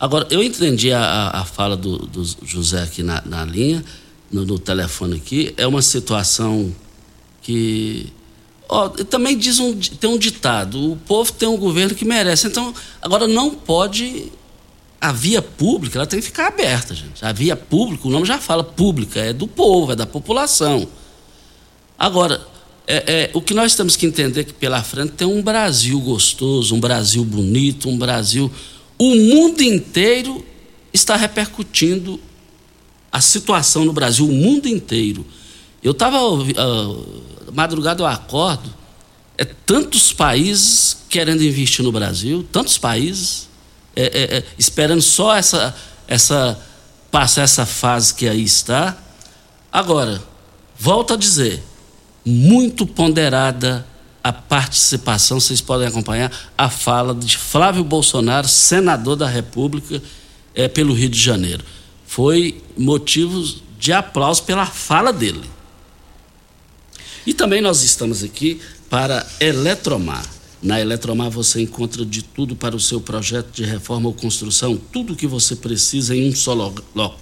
Agora, 0.00 0.26
eu 0.30 0.42
entendi 0.42 0.90
a, 0.92 1.28
a 1.28 1.44
fala 1.44 1.76
do, 1.76 1.98
do, 1.98 2.24
José 2.42 2.82
aqui 2.82 3.02
na, 3.02 3.22
na 3.26 3.44
linha, 3.44 3.84
no, 4.32 4.46
no, 4.46 4.58
telefone 4.58 5.16
aqui. 5.16 5.52
É 5.58 5.66
uma 5.66 5.82
situação 5.82 6.74
que. 7.42 8.10
Também 9.10 9.36
diz 9.36 9.60
um, 9.60 9.78
tem 9.78 10.08
um 10.08 10.18
ditado: 10.18 10.92
o 10.92 10.96
povo 10.96 11.30
tem 11.32 11.46
um 11.46 11.58
governo 11.58 11.94
que 11.94 12.04
merece. 12.04 12.46
Então, 12.46 12.74
agora 13.00 13.28
não 13.28 13.54
pode 13.54 14.32
a 14.98 15.12
via 15.12 15.42
pública 15.42 15.98
ela 15.98 16.06
tem 16.06 16.18
que 16.18 16.26
ficar 16.26 16.46
aberta, 16.46 16.94
gente. 16.94 17.22
A 17.22 17.30
via 17.30 17.54
pública, 17.54 18.08
o 18.08 18.10
nome 18.10 18.24
já 18.24 18.38
fala 18.38 18.64
pública, 18.64 19.20
é 19.20 19.34
do 19.34 19.46
povo, 19.46 19.92
é 19.92 19.96
da 19.96 20.06
população. 20.06 20.88
Agora, 21.98 22.46
é, 22.86 22.96
é, 22.96 23.30
o 23.34 23.40
que 23.40 23.54
nós 23.54 23.74
temos 23.74 23.96
que 23.96 24.06
entender 24.06 24.40
é 24.40 24.44
que 24.44 24.52
pela 24.52 24.82
frente 24.82 25.12
tem 25.12 25.26
um 25.26 25.42
Brasil 25.42 25.98
gostoso, 26.00 26.74
um 26.74 26.80
Brasil 26.80 27.24
bonito, 27.24 27.88
um 27.88 27.98
Brasil. 27.98 28.50
O 28.98 29.14
mundo 29.14 29.60
inteiro 29.62 30.44
está 30.92 31.16
repercutindo 31.16 32.20
a 33.10 33.20
situação 33.20 33.84
no 33.84 33.92
Brasil, 33.92 34.26
o 34.26 34.32
mundo 34.32 34.68
inteiro. 34.68 35.26
Eu 35.82 35.92
estava. 35.92 36.22
Uh, 36.22 37.22
madrugada 37.52 38.02
eu 38.02 38.06
acordo, 38.06 38.72
é 39.38 39.44
tantos 39.44 40.12
países 40.12 40.98
querendo 41.08 41.42
investir 41.42 41.84
no 41.84 41.92
Brasil, 41.92 42.46
tantos 42.52 42.76
países 42.76 43.48
é, 43.94 44.04
é, 44.04 44.36
é, 44.38 44.44
esperando 44.58 45.00
só 45.00 45.34
essa, 45.34 45.74
essa 46.06 46.60
passar 47.10 47.42
essa 47.42 47.64
fase 47.64 48.14
que 48.14 48.28
aí 48.28 48.42
está. 48.42 48.96
Agora, 49.72 50.22
volto 50.78 51.14
a 51.14 51.16
dizer, 51.16 51.62
muito 52.26 52.84
ponderada 52.84 53.86
a 54.22 54.32
participação, 54.32 55.38
vocês 55.38 55.60
podem 55.60 55.86
acompanhar 55.86 56.32
a 56.58 56.68
fala 56.68 57.14
de 57.14 57.38
Flávio 57.38 57.84
Bolsonaro, 57.84 58.48
senador 58.48 59.14
da 59.14 59.28
República, 59.28 60.02
é, 60.52 60.66
pelo 60.66 60.92
Rio 60.92 61.08
de 61.08 61.20
Janeiro. 61.20 61.64
Foi 62.04 62.60
motivo 62.76 63.40
de 63.78 63.92
aplauso 63.92 64.42
pela 64.42 64.66
fala 64.66 65.12
dele. 65.12 65.48
E 67.24 67.32
também 67.32 67.60
nós 67.60 67.84
estamos 67.84 68.24
aqui 68.24 68.60
para 68.90 69.24
Eletromar. 69.38 70.24
Na 70.62 70.80
Eletromar 70.80 71.30
você 71.30 71.60
encontra 71.60 72.04
de 72.04 72.22
tudo 72.22 72.56
para 72.56 72.74
o 72.74 72.80
seu 72.80 72.98
projeto 72.98 73.50
de 73.52 73.62
reforma 73.62 74.08
ou 74.08 74.14
construção, 74.14 74.76
tudo 74.76 75.12
o 75.12 75.16
que 75.16 75.26
você 75.26 75.54
precisa 75.54 76.16
em 76.16 76.30
um 76.30 76.34
só 76.34 76.54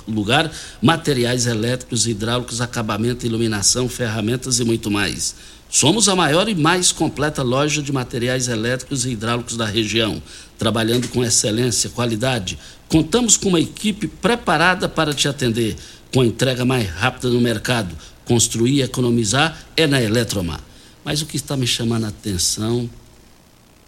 lugar: 0.06 0.52
materiais 0.80 1.46
elétricos, 1.46 2.06
hidráulicos, 2.06 2.60
acabamento, 2.60 3.26
iluminação, 3.26 3.88
ferramentas 3.88 4.60
e 4.60 4.64
muito 4.64 4.90
mais. 4.90 5.34
Somos 5.68 6.08
a 6.08 6.14
maior 6.14 6.48
e 6.48 6.54
mais 6.54 6.92
completa 6.92 7.42
loja 7.42 7.82
de 7.82 7.92
materiais 7.92 8.46
elétricos 8.46 9.04
e 9.04 9.10
hidráulicos 9.10 9.56
da 9.56 9.66
região, 9.66 10.22
trabalhando 10.56 11.08
com 11.08 11.24
excelência, 11.24 11.90
qualidade. 11.90 12.56
Contamos 12.88 13.36
com 13.36 13.48
uma 13.48 13.60
equipe 13.60 14.06
preparada 14.06 14.88
para 14.88 15.12
te 15.12 15.26
atender, 15.26 15.74
com 16.12 16.20
a 16.20 16.26
entrega 16.26 16.64
mais 16.64 16.88
rápida 16.88 17.28
no 17.28 17.40
mercado. 17.40 17.96
Construir 18.24 18.74
e 18.74 18.82
economizar 18.82 19.66
é 19.76 19.84
na 19.88 20.00
Eletromar. 20.00 20.60
Mas 21.04 21.20
o 21.20 21.26
que 21.26 21.36
está 21.36 21.56
me 21.56 21.66
chamando 21.66 22.04
a 22.04 22.08
atenção 22.08 22.88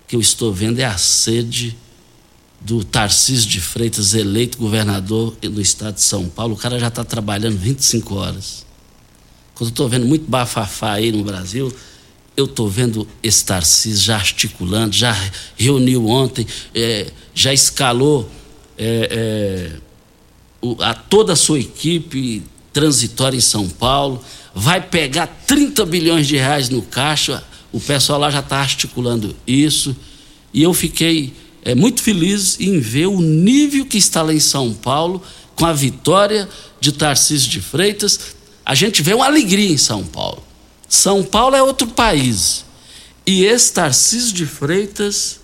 que 0.06 0.14
eu 0.14 0.20
estou 0.20 0.52
vendo 0.52 0.78
é 0.78 0.84
a 0.84 0.96
sede 0.98 1.76
do 2.60 2.82
Tarcísio 2.82 3.48
de 3.48 3.60
Freitas, 3.60 4.14
eleito 4.14 4.58
governador 4.58 5.36
no 5.42 5.60
estado 5.60 5.94
de 5.94 6.02
São 6.02 6.28
Paulo. 6.28 6.54
O 6.54 6.56
cara 6.56 6.78
já 6.78 6.88
está 6.88 7.04
trabalhando 7.04 7.56
25 7.56 8.14
horas. 8.14 8.66
Quando 9.54 9.68
eu 9.68 9.72
estou 9.72 9.88
vendo 9.88 10.06
muito 10.06 10.28
bafafá 10.28 10.92
aí 10.92 11.12
no 11.12 11.25
Brasil, 11.25 11.72
eu 12.36 12.44
estou 12.44 12.68
vendo 12.68 13.06
esse 13.22 13.44
Tarcísio 13.44 14.04
já 14.04 14.16
articulando, 14.16 14.94
já 14.94 15.16
reuniu 15.56 16.08
ontem, 16.08 16.46
é, 16.75 17.10
já 17.34 17.52
escalou 17.52 18.28
é, 18.76 19.08
é, 19.10 19.80
o, 20.60 20.76
a 20.82 20.92
toda 20.92 21.32
a 21.32 21.36
sua 21.36 21.58
equipe 21.58 22.42
transitória 22.72 23.36
em 23.36 23.40
São 23.40 23.68
Paulo, 23.68 24.22
vai 24.54 24.80
pegar 24.80 25.26
30 25.46 25.86
bilhões 25.86 26.26
de 26.26 26.36
reais 26.36 26.68
no 26.68 26.82
caixa 26.82 27.42
o 27.73 27.80
pessoal 27.80 28.18
lá 28.18 28.30
já 28.30 28.40
está 28.40 28.58
articulando 28.58 29.35
isso. 29.46 29.96
E 30.52 30.62
eu 30.62 30.73
fiquei 30.73 31.32
é, 31.62 31.75
muito 31.75 32.02
feliz 32.02 32.58
em 32.61 32.78
ver 32.78 33.06
o 33.06 33.20
nível 33.20 33.85
que 33.85 33.99
está 33.99 34.23
lá 34.23 34.32
em 34.32 34.40
São 34.40 34.73
Paulo, 34.73 35.23
com 35.54 35.66
a 35.66 35.73
vitória 35.73 36.49
de 36.80 36.92
Tarcísio 36.92 37.50
de 37.50 37.61
Freitas. 37.61 38.37
A 38.64 38.75
gente 38.75 39.02
vê 39.02 39.14
uma 39.14 39.26
alegria 39.26 39.70
em 39.70 39.76
São 39.76 40.04
Paulo. 40.04 40.42
São 40.88 41.23
Paulo 41.23 41.56
é 41.56 41.62
outro 41.62 41.88
país. 41.88 42.64
E 43.26 43.44
esse 43.44 43.73
Tarcísio 43.73 44.32
de 44.32 44.46
Freitas 44.46 45.40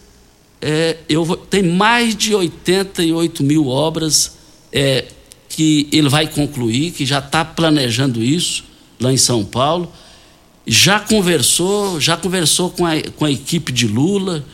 é, 0.61 0.99
eu, 1.09 1.37
tem 1.37 1.63
mais 1.63 2.15
de 2.15 2.35
88 2.35 3.43
mil 3.43 3.67
obras 3.67 4.37
é, 4.73 5.07
que 5.49 5.89
ele 5.91 6.09
vai 6.09 6.29
concluir, 6.29 6.93
que 6.93 7.05
já 7.05 7.19
está 7.19 7.45
planejando 7.45 8.23
isso 8.23 8.65
lá 9.01 9.13
em 9.13 9.17
São 9.17 9.45
Paulo 9.45 9.93
já 10.67 11.01
conversou, 11.01 12.01
já 12.01 12.17
conversou 12.17 12.71
com 12.71 12.87
a, 12.87 12.93
com 13.17 13.25
a 13.25 13.31
equipe 13.31 13.73
de 13.73 13.87
Lula, 13.87 14.45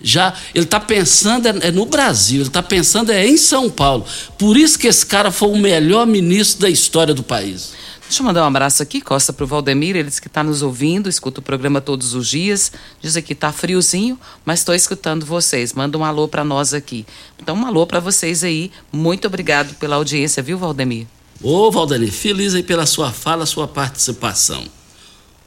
já 0.00 0.34
ele 0.54 0.64
está 0.64 0.78
pensando 0.78 1.46
é, 1.46 1.68
é, 1.68 1.70
no 1.70 1.86
Brasil, 1.86 2.40
ele 2.40 2.48
está 2.48 2.62
pensando 2.62 3.10
é 3.10 3.26
em 3.26 3.36
São 3.36 3.68
Paulo. 3.68 4.04
Por 4.38 4.56
isso 4.56 4.78
que 4.78 4.86
esse 4.86 5.04
cara 5.04 5.30
foi 5.30 5.48
o 5.48 5.56
melhor 5.56 6.06
ministro 6.06 6.62
da 6.62 6.70
história 6.70 7.14
do 7.14 7.22
país. 7.22 7.72
Deixa 8.02 8.22
eu 8.22 8.26
mandar 8.26 8.44
um 8.44 8.46
abraço 8.46 8.84
aqui, 8.84 9.00
Costa, 9.00 9.32
para 9.32 9.42
o 9.42 9.48
Valdemir, 9.48 9.96
ele 9.96 10.08
disse 10.08 10.20
que 10.20 10.28
está 10.28 10.44
nos 10.44 10.62
ouvindo, 10.62 11.08
escuta 11.08 11.40
o 11.40 11.42
programa 11.42 11.80
todos 11.80 12.14
os 12.14 12.28
dias, 12.28 12.70
diz 13.02 13.16
que 13.16 13.32
está 13.32 13.50
friozinho, 13.50 14.16
mas 14.44 14.60
estou 14.60 14.76
escutando 14.76 15.26
vocês. 15.26 15.72
Manda 15.72 15.98
um 15.98 16.04
alô 16.04 16.28
para 16.28 16.44
nós 16.44 16.72
aqui. 16.72 17.04
Então, 17.42 17.56
um 17.56 17.66
alô 17.66 17.84
para 17.84 17.98
vocês 17.98 18.44
aí. 18.44 18.70
Muito 18.92 19.26
obrigado 19.26 19.74
pela 19.74 19.96
audiência, 19.96 20.40
viu, 20.40 20.56
Valdemir? 20.56 21.08
Ô, 21.42 21.68
Valdemir, 21.72 22.12
feliz 22.12 22.54
aí 22.54 22.62
pela 22.62 22.86
sua 22.86 23.10
fala, 23.10 23.44
sua 23.44 23.66
participação. 23.66 24.64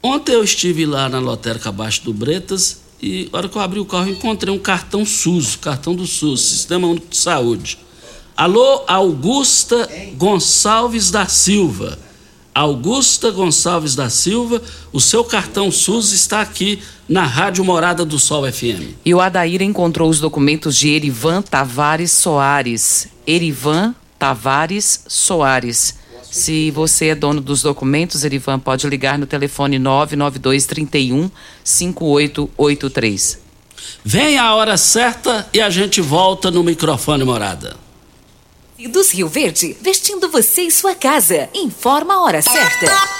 Ontem 0.02 0.32
eu 0.32 0.42
estive 0.42 0.86
lá 0.86 1.08
na 1.08 1.18
lotérica 1.18 1.68
abaixo 1.68 2.04
do 2.04 2.14
Bretas 2.14 2.80
e 3.02 3.28
na 3.30 3.38
hora 3.38 3.48
que 3.48 3.56
eu 3.56 3.60
abri 3.60 3.78
o 3.78 3.84
carro 3.84 4.08
encontrei 4.08 4.52
um 4.52 4.58
cartão 4.58 5.04
SUS, 5.04 5.56
cartão 5.56 5.94
do 5.94 6.06
SUS, 6.06 6.40
Sistema 6.40 6.88
Único 6.88 7.08
de 7.08 7.18
Saúde. 7.18 7.78
Alô, 8.34 8.82
Augusta 8.86 9.88
Gonçalves 10.16 11.10
da 11.10 11.26
Silva. 11.26 11.98
Augusta 12.54 13.30
Gonçalves 13.30 13.94
da 13.94 14.08
Silva, 14.08 14.62
o 14.92 15.00
seu 15.00 15.22
cartão 15.22 15.70
SUS 15.70 16.12
está 16.12 16.40
aqui 16.40 16.80
na 17.08 17.24
Rádio 17.24 17.64
Morada 17.64 18.04
do 18.04 18.18
Sol 18.18 18.50
FM. 18.50 18.96
E 19.04 19.14
o 19.14 19.20
Adair 19.20 19.60
encontrou 19.62 20.08
os 20.08 20.18
documentos 20.18 20.76
de 20.76 20.88
Erivan 20.88 21.42
Tavares 21.42 22.10
Soares. 22.10 23.08
Erivan 23.26 23.94
Tavares 24.18 25.04
Soares. 25.06 25.99
Se 26.30 26.70
você 26.70 27.08
é 27.08 27.14
dono 27.14 27.40
dos 27.40 27.62
documentos, 27.62 28.24
Erivan, 28.24 28.58
pode 28.58 28.86
ligar 28.88 29.18
no 29.18 29.26
telefone 29.26 29.78
992 29.78 30.66
31 30.66 31.30
5883. 31.64 33.38
Vem 34.04 34.38
a 34.38 34.54
hora 34.54 34.76
certa 34.76 35.48
e 35.52 35.60
a 35.60 35.68
gente 35.68 36.00
volta 36.00 36.50
no 36.50 36.62
microfone 36.62 37.24
morada. 37.24 37.76
Tecidos 38.76 39.10
Rio 39.12 39.28
Verde, 39.28 39.76
vestindo 39.80 40.30
você 40.30 40.62
e 40.62 40.70
sua 40.70 40.94
casa. 40.94 41.50
Informa 41.54 42.14
a 42.14 42.22
hora 42.22 42.40
certa. 42.40 43.19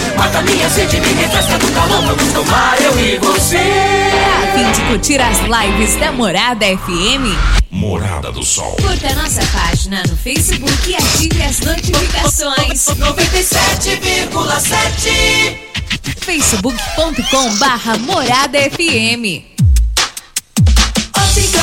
Mata 0.21 0.41
minha 0.43 0.69
sede, 0.69 1.01
me 1.01 1.13
refresca 1.13 1.57
do 1.57 1.71
calor. 1.71 2.05
Vamos 2.05 2.31
tomar 2.31 2.79
eu 2.79 2.99
e 2.99 3.17
você. 3.17 3.57
A 3.57 4.55
fim 4.55 4.71
de 4.71 4.81
curtir 4.87 5.19
as 5.19 5.39
lives 5.39 5.95
da 5.95 6.11
Morada 6.11 6.63
FM? 6.63 7.35
Morada 7.71 8.31
do 8.31 8.45
Sol. 8.45 8.75
Curta 8.75 9.15
nossa 9.15 9.41
página 9.47 10.03
no 10.07 10.15
Facebook 10.15 10.71
e 10.87 10.95
ative 10.95 11.41
as 11.41 11.59
notificações. 11.61 12.85
97,7 12.85 15.57
facebook.com 16.19 17.55
barra 17.57 17.97
Morada 17.97 18.59
FM. 18.59 19.50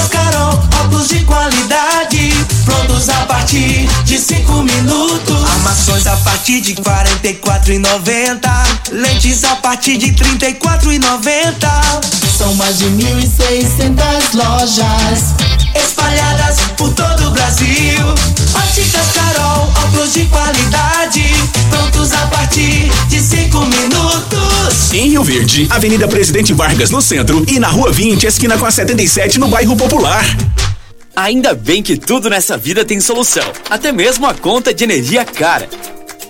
Carol, 0.09 0.63
óculos 0.81 1.09
de 1.09 1.21
qualidade, 1.25 2.33
prontos 2.65 3.09
a 3.09 3.27
partir 3.27 3.89
de 4.05 4.19
5 4.19 4.53
minutos. 4.63 5.45
Armações 5.51 6.07
a 6.07 6.17
partir 6.19 6.61
de 6.61 6.73
R$ 6.73 6.83
44,90. 6.83 8.51
Lentes 8.93 9.45
a 9.45 9.57
partir 9.57 9.97
de 9.97 10.07
R$ 10.07 10.39
34,90. 10.39 12.19
São 12.37 12.55
mais 12.55 12.79
de 12.79 12.87
1.600 12.87 14.35
lojas 14.35 15.35
espalhadas 15.75 16.61
por 16.77 16.93
todo 16.93 17.29
o 17.29 17.31
Brasil. 17.31 18.05
Óticas 18.55 19.07
Carol, 19.15 19.73
óculos 19.85 20.13
de 20.13 20.25
qualidade, 20.27 21.25
Verde, 25.29 25.67
Avenida 25.69 26.09
Presidente 26.09 26.55
Vargas 26.55 26.91
no 26.91 27.03
centro 27.03 27.45
e 27.47 27.61
na 27.61 27.69
Rua 27.69 27.93
20, 27.93 28.27
esquina 28.27 28.57
com 28.57 28.65
a 28.65 28.71
77 28.71 29.39
no 29.39 29.47
bairro 29.49 29.77
Popular. 29.77 30.25
Ainda 31.15 31.53
bem 31.53 31.83
que 31.83 31.99
tudo 31.99 32.31
nessa 32.31 32.57
vida 32.57 32.83
tem 32.83 32.99
solução, 32.99 33.45
até 33.69 33.93
mesmo 33.93 34.27
a 34.27 34.33
conta 34.33 34.73
de 34.73 34.85
energia 34.85 35.27
cara. 35.27 35.69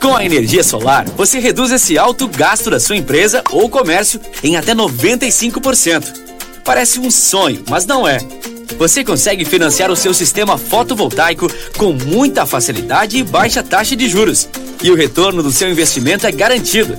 Com 0.03 0.17
a 0.17 0.25
energia 0.25 0.65
solar, 0.65 1.05
você 1.17 1.39
reduz 1.39 1.71
esse 1.71 1.97
alto 1.97 2.27
gasto 2.27 2.71
da 2.71 2.81
sua 2.81 2.97
empresa 2.97 3.41
ou 3.53 3.69
comércio 3.69 4.21
em 4.43 4.57
até 4.57 4.75
95%. 4.75 6.13
Parece 6.65 6.99
um 6.99 7.09
sonho, 7.09 7.63
mas 7.71 7.87
não 7.87 8.07
é. 8.07 8.19
Você 8.81 9.05
consegue 9.05 9.45
financiar 9.45 9.93
o 9.93 9.97
seu 9.97 10.13
sistema 10.13 10.59
fotovoltaico 10.59 11.49
com 11.77 11.93
muita 11.93 12.45
facilidade 12.45 13.17
e 13.17 13.23
baixa 13.23 13.63
taxa 13.63 13.95
de 13.95 14.09
juros. 14.09 14.49
E 14.83 14.91
o 14.91 14.97
retorno 14.97 15.41
do 15.41 15.53
seu 15.53 15.71
investimento 15.71 16.27
é 16.27 16.33
garantido. 16.33 16.99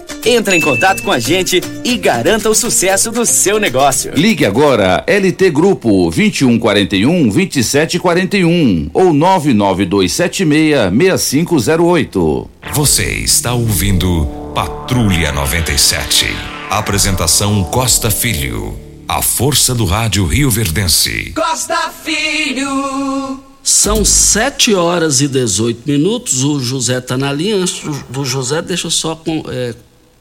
Entre 0.25 0.55
em 0.55 0.61
contato 0.61 1.01
com 1.03 1.11
a 1.11 1.19
gente 1.19 1.61
e 1.83 1.97
garanta 1.97 2.49
o 2.49 2.53
sucesso 2.55 3.11
do 3.11 3.25
seu 3.25 3.59
negócio. 3.59 4.11
Ligue 4.15 4.45
agora 4.45 5.03
LT 5.07 5.49
Grupo 5.49 6.09
2141 6.11 7.29
2741 7.29 8.89
ou 8.93 9.13
99276 9.13 10.91
6508. 10.91 12.49
Você 12.73 13.03
está 13.15 13.53
ouvindo 13.53 14.25
Patrulha 14.53 15.31
97. 15.31 16.27
Apresentação 16.69 17.63
Costa 17.65 18.11
Filho. 18.11 18.77
A 19.07 19.21
força 19.21 19.73
do 19.75 19.83
rádio 19.85 20.25
Rio 20.25 20.49
Verdense. 20.49 21.33
Costa 21.35 21.91
Filho. 22.03 23.39
São 23.63 24.05
7 24.05 24.73
horas 24.73 25.19
e 25.19 25.27
18 25.27 25.81
minutos. 25.85 26.43
O 26.43 26.59
José 26.59 26.97
está 26.99 27.17
na 27.17 27.33
linha. 27.33 27.57
Antes 27.57 27.81
do- 28.09 28.23
José, 28.23 28.61
deixa 28.61 28.87
eu 28.87 28.91
só 28.91 29.15
con- 29.15 29.43
é, 29.49 29.73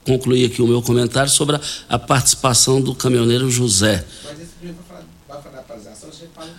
concluir 0.04 0.46
aqui 0.46 0.62
o 0.62 0.66
meu 0.66 0.82
comentário 0.82 1.30
sobre 1.30 1.56
a, 1.56 1.60
a 1.88 1.98
participação 1.98 2.80
do 2.80 2.94
caminhoneiro 2.94 3.50
José. 3.50 4.04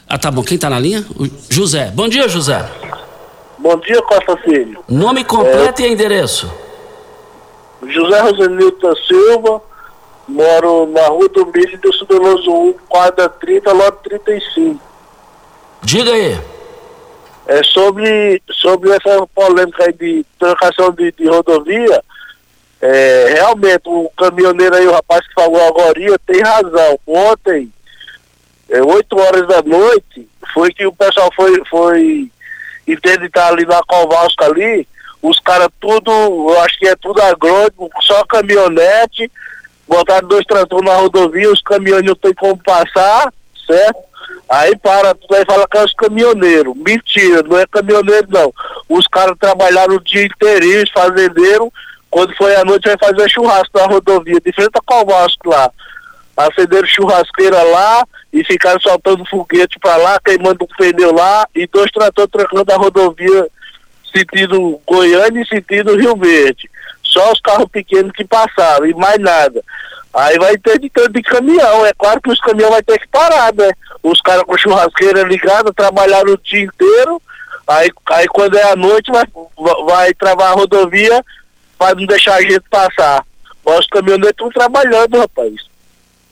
Ah, 0.08 0.18
tá 0.18 0.30
bom. 0.30 0.44
Quem 0.44 0.56
está 0.56 0.70
na 0.70 0.80
linha? 0.80 1.06
O 1.18 1.26
José. 1.50 1.92
Bom 1.92 2.08
dia, 2.08 2.28
José. 2.28 2.70
Bom 3.58 3.78
dia, 3.78 4.02
Costa 4.02 4.36
Filho. 4.38 4.84
Nome 4.90 5.24
completo 5.24 5.82
e 5.82 5.88
endereço. 5.88 6.52
José 7.88 8.20
Rosenilton 8.20 8.90
da 8.90 8.96
Silva, 9.04 9.62
moro 10.28 10.88
na 10.88 11.08
Rua 11.08 11.30
do 11.30 11.46
Milho 11.48 11.80
do 11.80 11.94
Sudonoso 11.94 12.52
1, 12.52 12.74
quadra 12.88 13.30
30, 13.30 13.72
lote 13.72 14.10
35. 14.10 14.82
Diga 15.84 16.12
aí. 16.12 16.40
É 17.48 17.64
sobre, 17.64 18.42
sobre 18.52 18.92
essa 18.92 19.26
polêmica 19.28 19.86
aí 19.86 19.94
de 19.94 20.26
trancação 20.38 20.92
de, 20.92 21.12
de 21.12 21.28
rodovia, 21.28 22.04
é, 22.82 23.34
realmente 23.36 23.84
o 23.86 24.10
caminhoneiro 24.18 24.76
aí, 24.76 24.88
o 24.88 24.92
rapaz 24.92 25.26
que 25.28 25.34
falou 25.34 25.66
agora, 25.68 25.94
tem 26.26 26.42
razão. 26.42 27.00
Ontem, 27.06 27.72
é, 28.70 28.82
8 28.82 29.20
horas 29.20 29.48
da 29.48 29.62
noite, 29.62 30.28
foi 30.54 30.74
que 30.74 30.86
o 30.86 30.94
pessoal 30.94 31.30
foi, 31.36 31.62
foi 31.70 32.32
interditar 32.88 33.50
ali 33.50 33.66
na 33.66 33.82
Covalsca 33.84 34.46
ali, 34.46 34.88
os 35.22 35.40
caras 35.40 35.70
tudo, 35.80 36.12
eu 36.12 36.60
acho 36.62 36.80
que 36.80 36.88
é 36.88 36.96
tudo 36.96 37.22
agrônimo, 37.22 37.90
só 38.02 38.26
caminhonete, 38.26 39.32
botaram 39.88 40.28
dois 40.28 40.46
tratores 40.46 40.90
na 40.90 40.98
rodovia, 40.98 41.52
os 41.52 41.62
caminhões 41.62 42.04
não 42.04 42.16
tem 42.16 42.34
como 42.34 42.58
passar, 42.58 43.32
certo? 43.68 44.00
Aí 44.50 44.76
para, 44.78 45.10
aí 45.12 45.46
fala 45.46 45.68
que 45.68 45.78
é 45.78 45.84
os 45.86 45.94
caminhoneiros. 45.94 46.76
Mentira, 46.76 47.42
não 47.44 47.58
é 47.58 47.66
caminhoneiro 47.68 48.28
não. 48.30 48.54
Os 48.90 49.08
caras 49.08 49.38
trabalharam 49.40 49.96
o 49.96 50.04
dia 50.04 50.26
inteirinho, 50.26 50.84
os 50.84 50.92
fazendeiros, 50.92 51.70
quando 52.12 52.36
foi 52.36 52.54
à 52.56 52.66
noite 52.66 52.90
vai 52.90 52.98
fazer 52.98 53.30
churrasco 53.30 53.80
na 53.80 53.86
rodovia, 53.86 54.40
de 54.42 54.52
frente 54.52 54.72
a 54.76 54.82
Covalsco 54.86 55.50
lá. 55.50 55.72
Acenderam 56.36 56.88
churrasqueira 56.88 57.64
lá 57.64 58.06
e 58.34 58.44
ficaram 58.44 58.80
soltando 58.82 59.26
foguete 59.26 59.80
pra 59.80 59.96
lá, 59.96 60.20
queimando 60.20 60.66
um 60.66 60.76
pneu 60.78 61.14
lá 61.14 61.48
e 61.56 61.66
dois 61.68 61.90
tratores 61.90 62.32
trancando 62.32 62.72
a 62.74 62.78
rodovia 62.78 63.48
sentido 64.14 64.80
Goiânia 64.86 65.42
e 65.42 65.48
sentido 65.48 65.96
Rio 65.96 66.16
Verde. 66.18 66.70
Só 67.02 67.32
os 67.32 67.40
carros 67.40 67.70
pequenos 67.72 68.12
que 68.12 68.26
passaram 68.26 68.86
e 68.86 68.94
mais 68.94 69.18
nada. 69.18 69.64
Aí 70.14 70.38
vai 70.38 70.58
ter 70.58 70.80
de 70.80 70.90
tanto 70.90 71.14
de 71.14 71.22
caminhão, 71.22 71.86
é 71.86 71.94
claro 71.98 72.22
que 72.22 72.30
os 72.30 72.40
caminhões 72.42 72.74
vai 72.74 72.84
ter 72.84 73.00
que 73.00 73.08
parar, 73.08 73.54
né? 73.54 73.72
Os 74.04 74.20
caras 74.20 74.44
com 74.44 74.58
churrasqueira 74.58 75.24
ligada, 75.24 75.72
trabalharam 75.74 76.34
o 76.34 76.38
dia 76.38 76.64
inteiro, 76.64 77.22
aí, 77.66 77.90
aí 78.10 78.28
quando 78.28 78.58
é 78.58 78.72
a 78.72 78.76
noite 78.76 79.10
vai, 79.10 79.24
vai 79.86 80.14
travar 80.14 80.52
a 80.52 80.56
rodovia 80.56 81.24
para 81.82 81.96
não 81.96 82.06
deixar 82.06 82.36
a 82.36 82.42
gente 82.42 82.62
passar. 82.70 83.26
Mas 83.66 83.80
os 83.80 83.88
caminhoneiros 83.88 84.30
estão 84.30 84.50
trabalhando, 84.50 85.18
rapaz. 85.18 85.56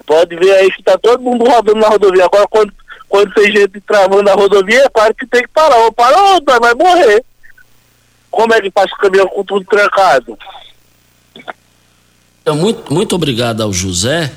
Pode 0.05 0.35
ver 0.35 0.51
aí 0.51 0.71
que 0.71 0.83
tá 0.83 0.95
todo 0.95 1.23
mundo 1.23 1.43
rodando 1.43 1.79
na 1.79 1.87
rodovia. 1.87 2.25
Agora 2.25 2.45
quando, 2.47 2.71
quando 3.07 3.33
tem 3.33 3.51
gente 3.51 3.81
travando 3.81 4.29
a 4.29 4.35
rodovia, 4.35 4.83
é 4.83 4.89
claro 4.89 5.15
que 5.15 5.25
tem 5.25 5.41
que 5.41 5.47
parar. 5.47 5.75
Ou 5.77 5.91
para, 5.91 6.15
ou 6.33 6.43
vai 6.61 6.75
morrer. 6.75 7.25
como 8.29 8.53
é 8.53 8.61
que 8.61 8.69
passa 8.69 8.93
o 8.93 8.97
caminhão 8.99 9.27
com 9.27 9.43
tudo 9.43 9.65
trancado? 9.65 10.37
Então, 12.43 12.55
muito, 12.55 12.93
muito 12.93 13.15
obrigado 13.15 13.63
ao 13.63 13.73
José. 13.73 14.31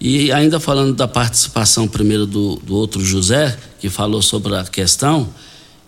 E 0.00 0.32
ainda 0.32 0.58
falando 0.58 0.94
da 0.94 1.06
participação 1.06 1.86
primeiro 1.86 2.26
do, 2.26 2.56
do 2.56 2.74
outro 2.74 3.00
José, 3.00 3.56
que 3.78 3.88
falou 3.88 4.20
sobre 4.20 4.56
a 4.56 4.64
questão, 4.64 5.32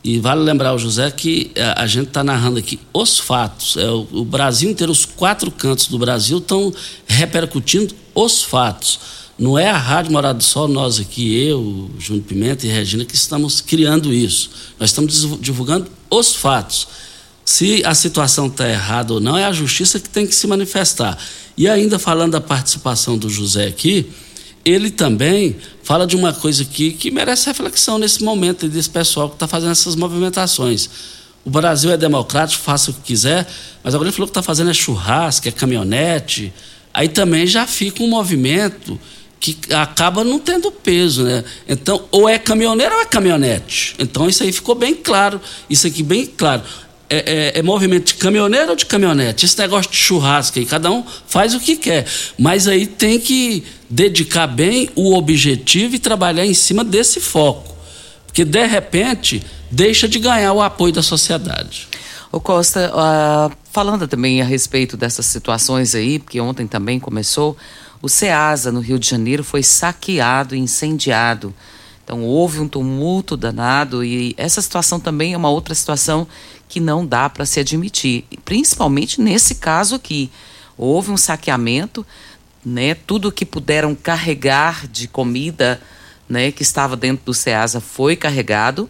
e 0.02 0.18
vale 0.18 0.42
lembrar 0.42 0.74
o 0.74 0.78
José 0.78 1.10
que 1.10 1.50
a, 1.56 1.60
é, 1.60 1.74
a 1.82 1.86
gente 1.86 2.08
está 2.08 2.22
narrando 2.22 2.58
aqui 2.58 2.78
os 2.92 3.18
fatos. 3.18 3.76
É, 3.76 3.90
o, 3.90 4.06
o, 4.12 4.24
Brasil 4.24 4.70
inteiro, 4.70 4.92
os 4.92 5.04
quatro 5.04 5.50
cantos 5.50 5.88
do 5.88 5.98
Brasil 5.98 6.38
estão 6.38 6.72
repercutindo 7.06 7.94
os 8.14 8.42
fatos. 8.42 9.00
Não 9.38 9.58
é 9.58 9.68
a 9.68 9.76
Rádio 9.76 10.12
Morada 10.12 10.38
do 10.38 10.44
Sol, 10.44 10.66
nós 10.66 10.98
aqui, 10.98 11.44
eu, 11.44 11.90
Júnior 11.98 12.24
Pimenta 12.24 12.66
e 12.66 12.70
Regina, 12.70 13.04
que 13.04 13.14
estamos 13.14 13.60
criando 13.60 14.12
isso. 14.12 14.50
Nós 14.80 14.90
estamos 14.90 15.38
divulgando 15.40 15.88
os 16.10 16.34
fatos. 16.34 16.88
Se 17.44 17.82
a 17.84 17.94
situação 17.94 18.48
está 18.48 18.68
errada 18.68 19.14
ou 19.14 19.20
não, 19.20 19.36
é 19.36 19.44
a 19.44 19.52
justiça 19.52 20.00
que 20.00 20.08
tem 20.08 20.26
que 20.26 20.34
se 20.34 20.46
manifestar. 20.46 21.16
E 21.56 21.68
ainda 21.68 21.98
falando 21.98 22.32
da 22.32 22.40
participação 22.40 23.16
do 23.16 23.30
José 23.30 23.66
aqui, 23.66 24.10
ele 24.64 24.90
também 24.90 25.56
fala 25.82 26.06
de 26.06 26.16
uma 26.16 26.32
coisa 26.32 26.62
aqui 26.62 26.92
que 26.92 27.10
merece 27.10 27.46
reflexão 27.46 27.98
nesse 27.98 28.22
momento 28.22 28.68
desse 28.68 28.90
pessoal 28.90 29.28
que 29.28 29.36
está 29.36 29.48
fazendo 29.48 29.72
essas 29.72 29.94
movimentações. 29.94 30.88
O 31.44 31.50
Brasil 31.50 31.90
é 31.90 31.96
democrático, 31.96 32.62
faça 32.62 32.90
o 32.90 32.94
que 32.94 33.00
quiser, 33.00 33.48
mas 33.82 33.94
agora 33.94 34.08
ele 34.08 34.14
falou 34.14 34.26
que 34.26 34.32
está 34.32 34.42
fazendo 34.42 34.70
é 34.70 34.74
churrasco, 34.74 35.48
é 35.48 35.50
caminhonete. 35.50 36.52
Aí 36.92 37.08
também 37.08 37.46
já 37.46 37.66
fica 37.66 38.02
um 38.02 38.08
movimento 38.08 39.00
que 39.40 39.56
acaba 39.72 40.24
não 40.24 40.38
tendo 40.38 40.70
peso, 40.70 41.22
né? 41.22 41.44
Então, 41.68 42.04
ou 42.10 42.28
é 42.28 42.38
caminhoneiro 42.38 42.94
ou 42.94 43.00
é 43.00 43.04
caminhonete. 43.04 43.94
Então, 43.98 44.28
isso 44.28 44.42
aí 44.42 44.52
ficou 44.52 44.74
bem 44.74 44.94
claro. 44.94 45.40
Isso 45.70 45.86
aqui 45.86 46.02
bem 46.02 46.26
claro 46.26 46.62
é, 47.10 47.52
é, 47.54 47.58
é, 47.58 47.62
movimento 47.62 48.06
de 48.06 48.14
caminhoneiro 48.14 48.70
ou 48.70 48.76
de 48.76 48.86
caminhonete? 48.86 49.46
Esse 49.46 49.58
negócio 49.58 49.90
de 49.90 49.96
churrasco 49.96 50.58
aí, 50.58 50.66
cada 50.66 50.90
um 50.90 51.04
faz 51.26 51.54
o 51.54 51.60
que 51.60 51.76
quer. 51.76 52.06
Mas 52.38 52.68
aí 52.68 52.86
tem 52.86 53.18
que 53.18 53.64
dedicar 53.88 54.46
bem 54.46 54.90
o 54.94 55.14
objetivo 55.14 55.94
e 55.94 55.98
trabalhar 55.98 56.44
em 56.44 56.54
cima 56.54 56.84
desse 56.84 57.20
foco. 57.20 57.74
Porque, 58.26 58.44
de 58.44 58.66
repente, 58.66 59.42
deixa 59.70 60.06
de 60.06 60.18
ganhar 60.18 60.52
o 60.52 60.62
apoio 60.62 60.92
da 60.92 61.02
sociedade. 61.02 61.88
O 62.30 62.40
Costa, 62.40 62.92
uh, 62.92 63.56
falando 63.72 64.06
também 64.06 64.42
a 64.42 64.44
respeito 64.44 64.96
dessas 64.96 65.24
situações 65.24 65.94
aí, 65.94 66.18
porque 66.18 66.38
ontem 66.40 66.66
também 66.66 67.00
começou, 67.00 67.56
o 68.02 68.08
SEASA 68.08 68.70
no 68.70 68.80
Rio 68.80 68.98
de 68.98 69.08
Janeiro 69.08 69.42
foi 69.42 69.62
saqueado 69.62 70.54
e 70.54 70.58
incendiado. 70.58 71.54
Então 72.04 72.24
houve 72.24 72.60
um 72.60 72.68
tumulto 72.68 73.36
danado 73.36 74.04
e 74.04 74.34
essa 74.38 74.62
situação 74.62 74.98
também 74.98 75.34
é 75.34 75.36
uma 75.36 75.50
outra 75.50 75.74
situação 75.74 76.26
que 76.68 76.80
não 76.80 77.06
dá 77.06 77.28
para 77.28 77.46
se 77.46 77.58
admitir, 77.58 78.24
principalmente 78.44 79.20
nesse 79.20 79.56
caso 79.56 79.94
aqui. 79.94 80.30
Houve 80.76 81.10
um 81.10 81.16
saqueamento, 81.16 82.06
né? 82.64 82.94
Tudo 82.94 83.32
que 83.32 83.46
puderam 83.46 83.94
carregar 83.94 84.86
de 84.86 85.08
comida, 85.08 85.80
né, 86.28 86.52
que 86.52 86.62
estava 86.62 86.96
dentro 86.96 87.24
do 87.24 87.34
Ceasa 87.34 87.80
foi 87.80 88.14
carregado. 88.14 88.88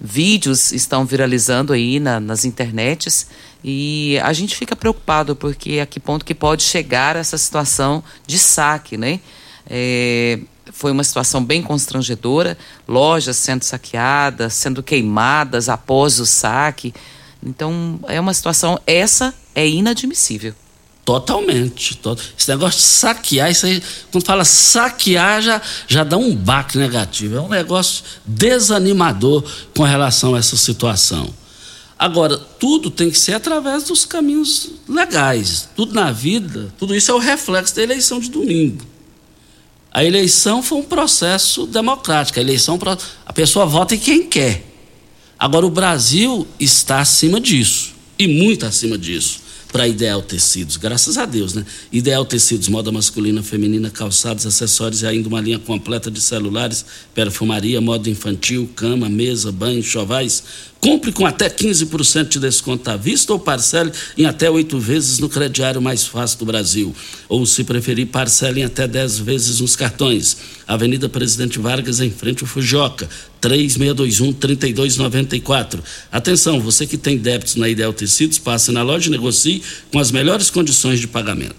Vídeos 0.00 0.72
estão 0.72 1.06
viralizando 1.06 1.72
aí 1.72 2.00
na, 2.00 2.18
nas 2.18 2.44
internets 2.44 3.28
e 3.62 4.18
a 4.22 4.32
gente 4.32 4.56
fica 4.56 4.74
preocupado 4.74 5.36
porque 5.36 5.78
a 5.78 5.86
que 5.86 6.00
ponto 6.00 6.24
que 6.24 6.34
pode 6.34 6.64
chegar 6.64 7.14
essa 7.14 7.38
situação 7.38 8.02
de 8.26 8.38
saque, 8.38 8.96
né? 8.96 9.20
É, 9.66 10.40
foi 10.74 10.90
uma 10.90 11.04
situação 11.04 11.42
bem 11.42 11.62
constrangedora, 11.62 12.58
lojas 12.86 13.36
sendo 13.36 13.62
saqueadas, 13.62 14.54
sendo 14.54 14.82
queimadas 14.82 15.68
após 15.68 16.18
o 16.18 16.26
saque. 16.26 16.92
Então, 17.42 18.00
é 18.08 18.20
uma 18.20 18.34
situação, 18.34 18.78
essa 18.84 19.32
é 19.54 19.66
inadmissível. 19.66 20.52
Totalmente. 21.04 21.96
To... 21.98 22.18
Esse 22.36 22.48
negócio 22.48 22.80
de 22.80 22.86
saquear, 22.86 23.50
isso 23.50 23.66
aí, 23.66 23.80
quando 24.10 24.24
fala 24.24 24.44
saquear, 24.44 25.40
já, 25.40 25.62
já 25.86 26.02
dá 26.02 26.16
um 26.16 26.34
baque 26.34 26.76
negativo. 26.76 27.36
É 27.36 27.40
um 27.40 27.48
negócio 27.48 28.04
desanimador 28.26 29.44
com 29.76 29.84
relação 29.84 30.34
a 30.34 30.38
essa 30.38 30.56
situação. 30.56 31.32
Agora, 31.96 32.36
tudo 32.36 32.90
tem 32.90 33.10
que 33.10 33.18
ser 33.18 33.34
através 33.34 33.84
dos 33.84 34.04
caminhos 34.04 34.70
legais. 34.88 35.68
Tudo 35.76 35.94
na 35.94 36.10
vida, 36.10 36.74
tudo 36.78 36.96
isso 36.96 37.12
é 37.12 37.14
o 37.14 37.18
reflexo 37.18 37.76
da 37.76 37.82
eleição 37.82 38.18
de 38.18 38.28
domingo. 38.28 38.93
A 39.94 40.04
eleição 40.04 40.60
foi 40.60 40.78
um 40.78 40.82
processo 40.82 41.66
democrático. 41.66 42.40
A 42.40 42.42
eleição, 42.42 42.76
a 43.24 43.32
pessoa 43.32 43.64
vota 43.64 43.94
em 43.94 43.98
quem 43.98 44.24
quer. 44.24 44.66
Agora, 45.38 45.64
o 45.64 45.70
Brasil 45.70 46.46
está 46.58 46.98
acima 46.98 47.40
disso, 47.40 47.94
e 48.18 48.26
muito 48.26 48.66
acima 48.66 48.98
disso 48.98 49.44
para 49.74 49.88
Ideal 49.88 50.22
Tecidos, 50.22 50.76
graças 50.76 51.18
a 51.18 51.26
Deus, 51.26 51.52
né? 51.52 51.66
Ideal 51.90 52.24
Tecidos, 52.24 52.68
moda 52.68 52.92
masculina, 52.92 53.42
feminina, 53.42 53.90
calçados, 53.90 54.46
acessórios 54.46 55.02
e 55.02 55.06
ainda 55.08 55.28
uma 55.28 55.40
linha 55.40 55.58
completa 55.58 56.12
de 56.12 56.20
celulares, 56.20 56.86
perfumaria, 57.12 57.80
moda 57.80 58.08
infantil, 58.08 58.70
cama, 58.76 59.08
mesa, 59.08 59.50
banho, 59.50 59.82
chovais. 59.82 60.44
Compre 60.84 61.10
com 61.12 61.24
até 61.24 61.48
15% 61.48 62.28
de 62.28 62.38
desconto 62.38 62.90
à 62.90 62.96
vista 62.98 63.32
ou 63.32 63.38
parcele 63.38 63.90
em 64.18 64.26
até 64.26 64.50
oito 64.50 64.78
vezes 64.78 65.18
no 65.18 65.30
crediário 65.30 65.80
mais 65.80 66.04
fácil 66.04 66.40
do 66.40 66.44
Brasil. 66.44 66.94
Ou, 67.26 67.46
se 67.46 67.64
preferir, 67.64 68.08
parcele 68.08 68.60
em 68.60 68.64
até 68.64 68.86
dez 68.86 69.18
vezes 69.18 69.60
nos 69.60 69.76
cartões. 69.76 70.36
Avenida 70.68 71.08
Presidente 71.08 71.58
Vargas, 71.58 72.00
em 72.00 72.10
frente 72.10 72.42
ao 72.42 72.46
Fujoca. 72.46 73.08
3621-3294. 73.40 75.80
Atenção, 76.12 76.60
você 76.60 76.86
que 76.86 76.98
tem 76.98 77.16
débitos 77.16 77.56
na 77.56 77.66
Ideal 77.66 77.94
Tecidos, 77.94 78.38
passe 78.38 78.70
na 78.70 78.82
loja 78.82 79.08
e 79.08 79.10
negocie 79.10 79.62
com 79.90 79.98
as 79.98 80.10
melhores 80.10 80.50
condições 80.50 81.00
de 81.00 81.08
pagamento. 81.08 81.56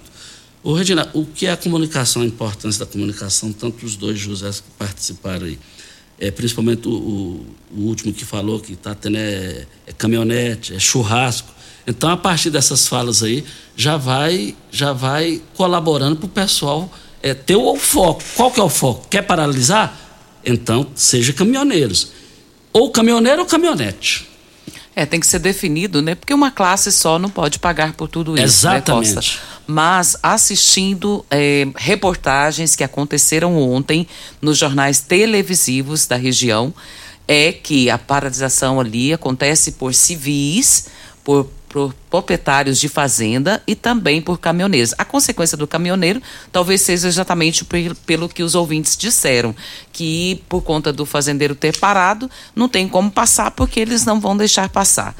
Ô, 0.61 0.75
Regina, 0.75 1.09
o 1.13 1.25
que 1.25 1.47
é 1.47 1.51
a 1.51 1.57
comunicação, 1.57 2.21
a 2.21 2.25
importância 2.25 2.85
da 2.85 2.91
comunicação, 2.91 3.51
tanto 3.51 3.87
os 3.87 3.95
dois 3.95 4.19
José 4.19 4.51
que 4.51 4.61
participaram 4.77 5.47
aí? 5.47 5.57
É, 6.19 6.31
principalmente 6.31 6.87
o, 6.87 6.91
o, 6.91 7.45
o 7.77 7.81
último 7.81 8.13
que 8.13 8.23
falou 8.23 8.59
que 8.59 8.73
está 8.73 8.95
tendo 8.95 9.17
é, 9.17 9.65
é 9.85 9.93
caminhonete, 9.93 10.73
é 10.73 10.79
churrasco. 10.79 11.53
Então, 11.87 12.09
a 12.09 12.17
partir 12.17 12.49
dessas 12.49 12.87
falas 12.87 13.21
aí, 13.21 13.43
já 13.75 13.97
vai, 13.97 14.55
já 14.71 14.91
vai 14.91 15.41
colaborando 15.55 16.15
para 16.15 16.25
o 16.25 16.29
pessoal 16.29 16.91
é, 17.21 17.33
ter 17.33 17.55
o 17.55 17.75
foco. 17.75 18.23
Qual 18.35 18.51
que 18.51 18.59
é 18.59 18.63
o 18.63 18.69
foco? 18.69 19.07
Quer 19.09 19.21
paralisar? 19.21 19.99
Então, 20.43 20.87
seja 20.95 21.33
caminhoneiros. 21.33 22.11
Ou 22.71 22.91
caminhoneiro 22.91 23.41
ou 23.41 23.47
caminhonete. 23.47 24.29
É, 24.95 25.05
tem 25.05 25.19
que 25.19 25.27
ser 25.27 25.39
definido, 25.39 26.01
né? 26.01 26.15
Porque 26.15 26.33
uma 26.33 26.49
classe 26.49 26.91
só 26.91 27.19
não 27.19 27.29
pode 27.29 27.59
pagar 27.59 27.93
por 27.93 28.07
tudo 28.07 28.31
isso. 28.31 28.41
Né, 28.41 28.43
Exatamente. 28.43 29.15
Né, 29.15 29.21
Mas 29.67 30.15
assistindo 30.21 31.25
é, 31.29 31.67
reportagens 31.75 32.75
que 32.75 32.83
aconteceram 32.83 33.57
ontem 33.57 34.07
nos 34.41 34.57
jornais 34.57 35.01
televisivos 35.01 36.05
da 36.05 36.15
região, 36.15 36.73
é 37.27 37.51
que 37.51 37.89
a 37.89 37.97
paralisação 37.97 38.79
ali 38.79 39.11
acontece 39.11 39.71
por 39.73 39.93
civis, 39.93 40.87
por 41.23 41.49
por 41.75 41.93
proprietários 42.09 42.79
de 42.79 42.87
fazenda 42.87 43.61
e 43.67 43.75
também 43.75 44.21
por 44.21 44.39
caminhoneiros. 44.39 44.93
A 44.97 45.03
consequência 45.03 45.57
do 45.57 45.67
caminhoneiro 45.67 46.21
talvez 46.49 46.79
seja 46.79 47.05
exatamente 47.09 47.67
pelo 48.05 48.29
que 48.29 48.43
os 48.43 48.55
ouvintes 48.55 48.95
disseram, 48.95 49.53
que 49.91 50.41
por 50.47 50.61
conta 50.61 50.93
do 50.93 51.05
fazendeiro 51.05 51.53
ter 51.53 51.77
parado, 51.77 52.31
não 52.55 52.69
tem 52.69 52.87
como 52.87 53.11
passar 53.11 53.51
porque 53.51 53.81
eles 53.81 54.05
não 54.05 54.21
vão 54.21 54.37
deixar 54.37 54.69
passar 54.69 55.13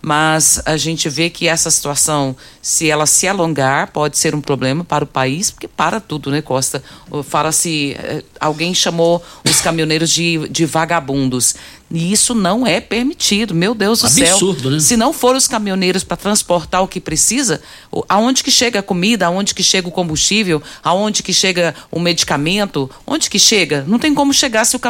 mas 0.00 0.62
a 0.64 0.76
gente 0.76 1.08
vê 1.08 1.28
que 1.28 1.48
essa 1.48 1.70
situação, 1.70 2.36
se 2.62 2.88
ela 2.88 3.06
se 3.06 3.26
alongar, 3.26 3.90
pode 3.92 4.16
ser 4.16 4.34
um 4.34 4.40
problema 4.40 4.84
para 4.84 5.04
o 5.04 5.06
país, 5.06 5.50
porque 5.50 5.66
para 5.66 6.00
tudo, 6.00 6.30
né, 6.30 6.40
Costa? 6.40 6.82
Fala-se, 7.24 7.96
eh, 7.98 8.22
alguém 8.40 8.72
chamou 8.72 9.22
os 9.44 9.60
caminhoneiros 9.60 10.10
de, 10.10 10.48
de 10.48 10.64
vagabundos. 10.64 11.56
E 11.90 12.12
isso 12.12 12.34
não 12.34 12.66
é 12.66 12.80
permitido, 12.80 13.54
meu 13.54 13.74
Deus 13.74 14.00
do 14.00 14.06
Absurdo, 14.06 14.60
céu. 14.60 14.70
Né? 14.72 14.80
Se 14.80 14.96
não 14.96 15.10
for 15.10 15.34
os 15.34 15.48
caminhoneiros 15.48 16.04
para 16.04 16.18
transportar 16.18 16.82
o 16.82 16.88
que 16.88 17.00
precisa, 17.00 17.62
aonde 18.06 18.44
que 18.44 18.50
chega 18.50 18.80
a 18.80 18.82
comida, 18.82 19.26
aonde 19.26 19.54
que 19.54 19.62
chega 19.62 19.88
o 19.88 19.90
combustível, 19.90 20.62
aonde 20.84 21.22
que 21.22 21.32
chega 21.32 21.74
o 21.90 21.98
medicamento, 21.98 22.90
onde 23.06 23.30
que 23.30 23.38
chega? 23.38 23.84
Não 23.88 23.98
tem 23.98 24.14
como 24.14 24.34
chegar 24.34 24.66
se 24.66 24.76
o 24.76 24.80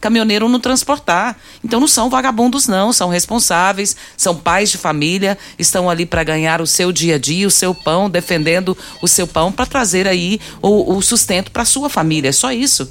caminhoneiro 0.00 0.48
não 0.48 0.58
transportar. 0.58 1.36
Então 1.62 1.80
não 1.80 1.88
são 1.88 2.08
vagabundos 2.08 2.66
não, 2.66 2.94
são 2.94 3.10
responsáveis, 3.10 3.94
são 4.16 4.34
pais 4.34 4.70
de 4.70 4.78
família, 4.78 5.36
estão 5.58 5.90
ali 5.90 6.06
para 6.06 6.24
ganhar 6.24 6.62
o 6.62 6.66
seu 6.66 6.90
dia 6.92 7.16
a 7.16 7.18
dia, 7.18 7.46
o 7.46 7.50
seu 7.50 7.74
pão, 7.74 8.08
defendendo 8.08 8.76
o 9.02 9.08
seu 9.08 9.26
pão 9.26 9.52
para 9.52 9.66
trazer 9.66 10.08
aí 10.08 10.40
o, 10.62 10.96
o 10.96 11.02
sustento 11.02 11.50
para 11.50 11.66
sua 11.66 11.90
família. 11.90 12.30
É 12.30 12.32
só 12.32 12.50
isso. 12.50 12.90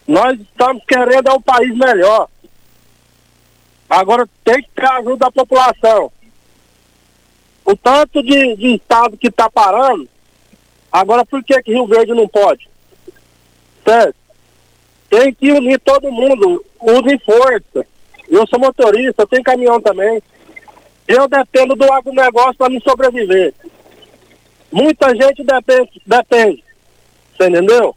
Nós 0.08 0.39
estamos 0.39 0.84
querendo 0.88 1.29
é 1.29 1.34
um 1.34 1.41
país 1.41 1.77
melhor. 1.77 2.27
Agora 3.88 4.27
tem 4.43 4.63
que 4.63 4.69
ter 4.75 4.89
ajuda 4.89 5.17
da 5.27 5.32
população. 5.32 6.12
O 7.63 7.77
tanto 7.77 8.23
de, 8.23 8.56
de 8.56 8.75
estado 8.77 9.15
que 9.15 9.27
está 9.27 9.47
parando, 9.47 10.10
agora 10.93 11.25
por 11.25 11.43
que, 11.43 11.62
que 11.63 11.73
Rio 11.73 11.88
Verde 11.88 12.13
não 12.13 12.27
pode? 12.27 12.69
Certo? 13.84 14.15
Tem 15.10 15.34
que 15.34 15.51
unir 15.51 15.79
todo 15.79 16.12
mundo, 16.12 16.63
usem 16.79 17.19
força. 17.19 17.86
Eu 18.29 18.47
sou 18.47 18.60
motorista, 18.60 19.27
tenho 19.27 19.43
caminhão 19.43 19.82
também. 19.82 20.21
Eu 21.08 21.27
dependo 21.27 21.75
do 21.75 21.91
agronegócio 21.91 22.56
para 22.56 22.69
me 22.69 22.79
sobreviver. 22.82 23.53
Muita 24.71 25.10
gente 25.10 25.43
depende, 25.43 26.01
depende. 26.06 26.63
Você 27.36 27.47
entendeu? 27.47 27.95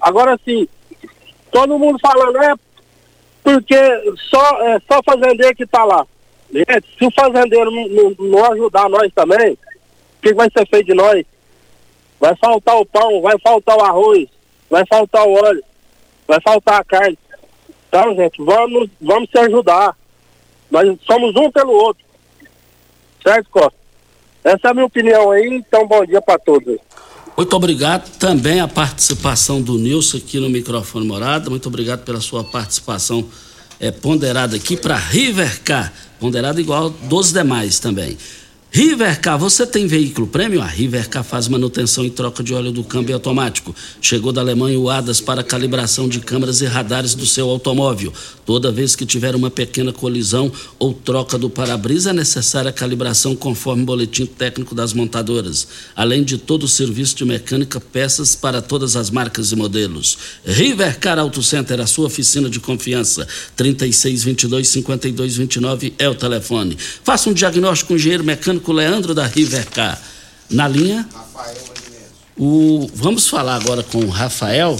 Agora 0.00 0.38
sim, 0.44 0.68
todo 1.50 1.78
mundo 1.78 1.98
falando, 2.00 2.36
é 2.42 2.54
porque 3.42 3.76
só, 4.30 4.62
é, 4.62 4.80
só 4.90 5.00
fazendeiro 5.04 5.56
que 5.56 5.64
está 5.64 5.84
lá. 5.84 6.06
Gente, 6.52 6.86
se 6.98 7.06
o 7.06 7.10
fazendeiro 7.10 7.70
não, 7.70 8.14
não, 8.18 8.52
ajudar 8.52 8.88
nós 8.88 9.10
também, 9.14 9.52
o 9.52 10.22
que 10.22 10.34
vai 10.34 10.48
ser 10.56 10.66
feito 10.68 10.86
de 10.86 10.94
nós? 10.94 11.24
Vai 12.20 12.36
faltar 12.36 12.76
o 12.76 12.84
pão, 12.84 13.22
vai 13.22 13.38
faltar 13.40 13.76
o 13.78 13.82
arroz, 13.82 14.28
vai 14.68 14.84
faltar 14.86 15.26
o 15.26 15.32
óleo, 15.32 15.64
vai 16.28 16.40
faltar 16.42 16.80
a 16.80 16.84
carne. 16.84 17.18
Então, 17.88 18.14
gente, 18.14 18.42
vamos, 18.44 18.90
vamos 19.00 19.28
se 19.30 19.38
ajudar. 19.38 19.96
Nós 20.70 20.96
somos 21.04 21.34
um 21.34 21.50
pelo 21.50 21.72
outro. 21.72 22.04
Certo, 23.26 23.48
Costa? 23.50 23.80
Essa 24.44 24.68
é 24.68 24.70
a 24.70 24.74
minha 24.74 24.86
opinião 24.86 25.30
aí, 25.30 25.48
então 25.48 25.86
bom 25.86 26.04
dia 26.04 26.22
para 26.22 26.38
todos. 26.38 26.78
Muito 27.36 27.56
obrigado 27.56 28.18
também 28.18 28.60
a 28.60 28.68
participação 28.68 29.60
do 29.60 29.78
Nilson 29.78 30.18
aqui 30.18 30.38
no 30.38 30.48
microfone 30.48 31.06
Morada. 31.06 31.50
Muito 31.50 31.68
obrigado 31.68 32.04
pela 32.04 32.20
sua 32.20 32.44
participação 32.44 33.26
é, 33.78 33.90
ponderada 33.90 34.56
aqui 34.56 34.76
para 34.76 34.96
Rivercar. 34.96 35.92
Ponderada 36.18 36.60
igual 36.60 36.90
dos 36.90 37.32
demais 37.32 37.78
também. 37.78 38.16
Rivercar, 38.72 39.36
você 39.36 39.66
tem 39.66 39.88
veículo 39.88 40.28
prêmio? 40.28 40.62
A 40.62 40.66
Rivercar 40.66 41.24
faz 41.24 41.48
manutenção 41.48 42.04
e 42.04 42.10
troca 42.10 42.40
de 42.40 42.54
óleo 42.54 42.70
do 42.70 42.84
câmbio 42.84 43.16
automático. 43.16 43.74
Chegou 44.00 44.30
da 44.30 44.40
Alemanha 44.40 44.78
o 44.78 44.88
ADAS 44.88 45.20
para 45.20 45.42
calibração 45.42 46.08
de 46.08 46.20
câmeras 46.20 46.60
e 46.60 46.66
radares 46.66 47.16
do 47.16 47.26
seu 47.26 47.50
automóvel. 47.50 48.12
Toda 48.46 48.70
vez 48.70 48.94
que 48.94 49.04
tiver 49.04 49.34
uma 49.34 49.50
pequena 49.50 49.92
colisão 49.92 50.52
ou 50.78 50.94
troca 50.94 51.36
do 51.36 51.50
para-brisa, 51.50 52.10
é 52.10 52.12
necessária 52.12 52.70
a 52.70 52.72
calibração 52.72 53.34
conforme 53.34 53.82
o 53.82 53.86
boletim 53.86 54.24
técnico 54.24 54.72
das 54.72 54.92
montadoras. 54.92 55.66
Além 55.96 56.22
de 56.22 56.38
todo 56.38 56.62
o 56.62 56.68
serviço 56.68 57.16
de 57.16 57.24
mecânica, 57.24 57.80
peças 57.80 58.36
para 58.36 58.62
todas 58.62 58.94
as 58.94 59.10
marcas 59.10 59.50
e 59.50 59.56
modelos. 59.56 60.16
Rivercar 60.46 61.18
Auto 61.18 61.42
Center, 61.42 61.80
a 61.80 61.88
sua 61.88 62.06
oficina 62.06 62.48
de 62.48 62.60
confiança. 62.60 63.26
3622-5229 63.58 65.92
é 65.98 66.08
o 66.08 66.14
telefone. 66.14 66.78
Faça 67.02 67.28
um 67.28 67.32
diagnóstico 67.32 67.88
com 67.88 67.94
o 67.94 67.96
engenheiro 67.96 68.22
mecânico 68.22 68.59
com 68.60 68.72
o 68.72 68.74
Leandro 68.74 69.14
da 69.14 69.26
Rivercar. 69.26 70.00
Na 70.48 70.68
linha. 70.68 71.08
O, 72.36 72.90
vamos 72.94 73.28
falar 73.28 73.56
agora 73.56 73.82
com 73.82 73.98
o 73.98 74.08
Rafael. 74.08 74.78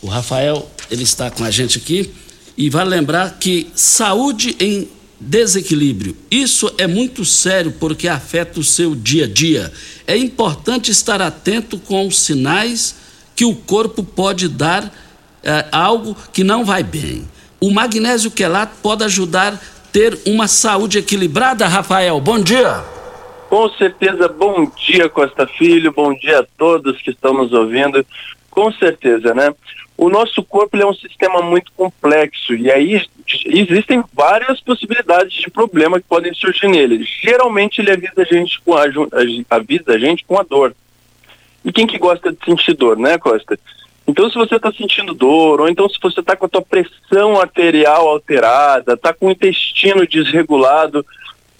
O 0.00 0.06
Rafael, 0.06 0.70
ele 0.90 1.02
está 1.02 1.30
com 1.30 1.44
a 1.44 1.50
gente 1.50 1.78
aqui. 1.78 2.12
E 2.56 2.70
vale 2.70 2.90
lembrar 2.90 3.38
que 3.38 3.70
saúde 3.74 4.56
em 4.58 4.88
desequilíbrio. 5.18 6.16
Isso 6.30 6.72
é 6.78 6.86
muito 6.86 7.24
sério 7.24 7.72
porque 7.78 8.08
afeta 8.08 8.60
o 8.60 8.64
seu 8.64 8.94
dia 8.94 9.24
a 9.24 9.28
dia. 9.28 9.72
É 10.06 10.16
importante 10.16 10.90
estar 10.90 11.20
atento 11.20 11.78
com 11.78 12.06
os 12.06 12.18
sinais 12.18 12.94
que 13.34 13.44
o 13.44 13.54
corpo 13.54 14.02
pode 14.02 14.48
dar 14.48 14.92
é, 15.42 15.66
algo 15.70 16.16
que 16.32 16.42
não 16.42 16.64
vai 16.64 16.82
bem. 16.82 17.28
O 17.60 17.70
magnésio 17.70 18.30
quelato 18.30 18.76
pode 18.82 19.04
ajudar 19.04 19.54
a 19.54 19.58
ter 19.92 20.18
uma 20.26 20.48
saúde 20.48 20.98
equilibrada, 20.98 21.66
Rafael. 21.66 22.20
Bom 22.20 22.38
dia. 22.38 22.95
Com 23.56 23.70
certeza, 23.70 24.28
bom 24.28 24.70
dia 24.76 25.08
Costa 25.08 25.46
Filho, 25.46 25.90
bom 25.90 26.12
dia 26.12 26.40
a 26.40 26.46
todos 26.58 27.00
que 27.00 27.08
estão 27.08 27.32
nos 27.32 27.54
ouvindo. 27.54 28.04
Com 28.50 28.70
certeza, 28.70 29.32
né? 29.32 29.50
O 29.96 30.10
nosso 30.10 30.42
corpo 30.42 30.76
é 30.76 30.84
um 30.84 30.92
sistema 30.92 31.40
muito 31.40 31.72
complexo 31.72 32.54
e 32.54 32.70
aí 32.70 33.02
existem 33.46 34.04
várias 34.12 34.60
possibilidades 34.60 35.32
de 35.32 35.48
problema 35.48 35.98
que 35.98 36.06
podem 36.06 36.34
surgir 36.34 36.68
nele. 36.68 37.02
Geralmente 37.22 37.80
ele 37.80 37.92
avisa 37.92 38.12
a 38.18 38.24
gente 38.24 38.60
com 38.60 38.74
a, 38.74 38.84
avisa 39.48 39.94
a 39.94 39.98
gente 39.98 40.22
com 40.26 40.38
a 40.38 40.42
dor. 40.42 40.76
E 41.64 41.72
quem 41.72 41.86
que 41.86 41.96
gosta 41.96 42.30
de 42.30 42.38
sentir 42.44 42.74
dor, 42.74 42.98
né, 42.98 43.16
Costa? 43.16 43.58
Então, 44.06 44.28
se 44.28 44.36
você 44.36 44.56
está 44.56 44.70
sentindo 44.70 45.14
dor, 45.14 45.62
ou 45.62 45.68
então 45.70 45.88
se 45.88 45.98
você 45.98 46.20
está 46.20 46.36
com 46.36 46.44
a 46.44 46.48
tua 46.50 46.60
pressão 46.60 47.40
arterial 47.40 48.06
alterada, 48.06 48.92
está 48.92 49.14
com 49.14 49.28
o 49.28 49.30
intestino 49.30 50.06
desregulado, 50.06 51.06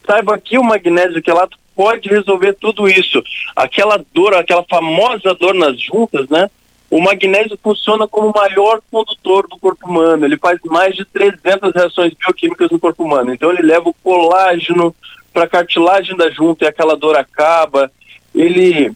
saiba 0.06 0.38
que 0.38 0.58
o 0.58 0.62
magnésio 0.62 1.22
quelato 1.22 1.56
pode 1.76 2.08
resolver 2.08 2.54
tudo 2.54 2.88
isso. 2.88 3.22
Aquela 3.54 4.02
dor, 4.12 4.34
aquela 4.34 4.64
famosa 4.64 5.34
dor 5.34 5.54
nas 5.54 5.78
juntas, 5.80 6.28
né? 6.28 6.50
O 6.90 7.00
magnésio 7.00 7.58
funciona 7.62 8.08
como 8.08 8.30
o 8.30 8.34
maior 8.34 8.80
condutor 8.90 9.46
do 9.48 9.58
corpo 9.58 9.88
humano. 9.88 10.24
Ele 10.24 10.38
faz 10.38 10.58
mais 10.64 10.94
de 10.94 11.04
300 11.04 11.72
reações 11.74 12.14
bioquímicas 12.14 12.70
no 12.70 12.78
corpo 12.78 13.04
humano. 13.04 13.34
Então 13.34 13.50
ele 13.50 13.62
leva 13.62 13.88
o 13.88 13.94
colágeno 14.02 14.94
para 15.32 15.44
a 15.44 15.48
cartilagem 15.48 16.16
da 16.16 16.30
junta 16.30 16.64
e 16.64 16.68
aquela 16.68 16.96
dor 16.96 17.16
acaba. 17.16 17.90
Ele 18.34 18.92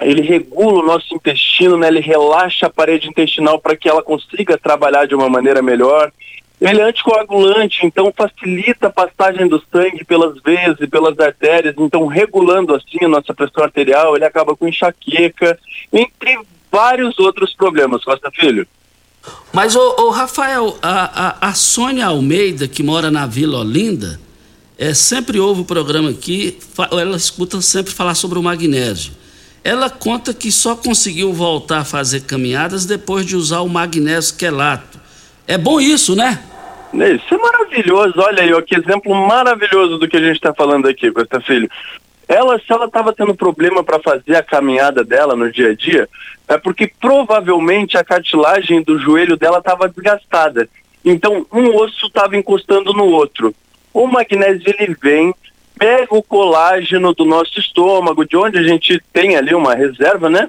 ele 0.00 0.22
regula 0.22 0.82
o 0.82 0.86
nosso 0.86 1.14
intestino, 1.14 1.76
né? 1.76 1.86
Ele 1.86 2.00
relaxa 2.00 2.66
a 2.66 2.70
parede 2.70 3.08
intestinal 3.08 3.60
para 3.60 3.76
que 3.76 3.88
ela 3.88 4.02
consiga 4.02 4.58
trabalhar 4.58 5.06
de 5.06 5.14
uma 5.14 5.28
maneira 5.28 5.62
melhor. 5.62 6.12
Ele 6.62 6.80
é 6.80 6.84
anticoagulante, 6.84 7.84
então 7.84 8.14
facilita 8.16 8.86
a 8.86 8.90
passagem 8.90 9.48
do 9.48 9.60
sangue 9.72 10.04
pelas 10.04 10.40
veias 10.40 10.76
e 10.80 10.86
pelas 10.86 11.18
artérias, 11.18 11.74
então 11.76 12.06
regulando 12.06 12.72
assim 12.72 13.04
a 13.04 13.08
nossa 13.08 13.34
pressão 13.34 13.64
arterial, 13.64 14.14
ele 14.14 14.24
acaba 14.24 14.54
com 14.54 14.68
enxaqueca, 14.68 15.58
entre 15.92 16.38
vários 16.70 17.18
outros 17.18 17.52
problemas, 17.52 18.04
Costa 18.04 18.30
Filho. 18.30 18.64
Mas, 19.52 19.74
o 19.74 20.10
Rafael, 20.10 20.78
a, 20.80 21.46
a, 21.46 21.48
a, 21.48 21.54
Sônia 21.54 22.06
Almeida, 22.06 22.68
que 22.68 22.82
mora 22.82 23.10
na 23.10 23.26
Vila 23.26 23.58
Olinda, 23.58 24.20
é, 24.78 24.94
sempre 24.94 25.40
ouve 25.40 25.62
o 25.62 25.64
programa 25.64 26.10
aqui, 26.10 26.58
ela 26.92 27.16
escuta 27.16 27.60
sempre 27.60 27.92
falar 27.92 28.14
sobre 28.14 28.38
o 28.38 28.42
magnésio. 28.42 29.12
Ela 29.64 29.90
conta 29.90 30.32
que 30.32 30.52
só 30.52 30.76
conseguiu 30.76 31.32
voltar 31.32 31.78
a 31.78 31.84
fazer 31.84 32.20
caminhadas 32.20 32.84
depois 32.84 33.26
de 33.26 33.34
usar 33.34 33.60
o 33.62 33.68
magnésio 33.68 34.36
quelato. 34.36 35.00
É 35.46 35.58
bom 35.58 35.80
isso, 35.80 36.14
né? 36.14 36.40
Isso 36.92 37.34
é 37.34 37.38
maravilhoso, 37.38 38.14
olha 38.18 38.42
aí, 38.42 38.52
ó, 38.52 38.60
que 38.60 38.76
exemplo 38.76 39.14
maravilhoso 39.14 39.98
do 39.98 40.06
que 40.06 40.16
a 40.16 40.20
gente 40.20 40.36
está 40.36 40.52
falando 40.52 40.86
aqui, 40.86 41.10
Costa 41.10 41.40
Filho. 41.40 41.70
Ela, 42.28 42.58
se 42.58 42.70
ela 42.70 42.84
estava 42.84 43.12
tendo 43.12 43.34
problema 43.34 43.82
para 43.82 43.98
fazer 43.98 44.36
a 44.36 44.42
caminhada 44.42 45.02
dela 45.02 45.34
no 45.34 45.50
dia 45.50 45.70
a 45.70 45.74
dia, 45.74 46.08
é 46.48 46.58
porque 46.58 46.90
provavelmente 47.00 47.96
a 47.96 48.04
cartilagem 48.04 48.82
do 48.82 48.98
joelho 48.98 49.36
dela 49.36 49.58
estava 49.58 49.88
desgastada. 49.88 50.68
Então, 51.04 51.46
um 51.52 51.74
osso 51.76 52.06
estava 52.06 52.36
encostando 52.36 52.92
no 52.92 53.06
outro. 53.06 53.54
O 53.92 54.06
magnésio 54.06 54.62
ele 54.78 54.96
vem, 55.02 55.34
pega 55.78 56.14
o 56.14 56.22
colágeno 56.22 57.12
do 57.14 57.24
nosso 57.24 57.58
estômago, 57.58 58.24
de 58.24 58.36
onde 58.36 58.58
a 58.58 58.62
gente 58.62 59.02
tem 59.12 59.36
ali 59.36 59.54
uma 59.54 59.74
reserva, 59.74 60.30
né? 60.30 60.48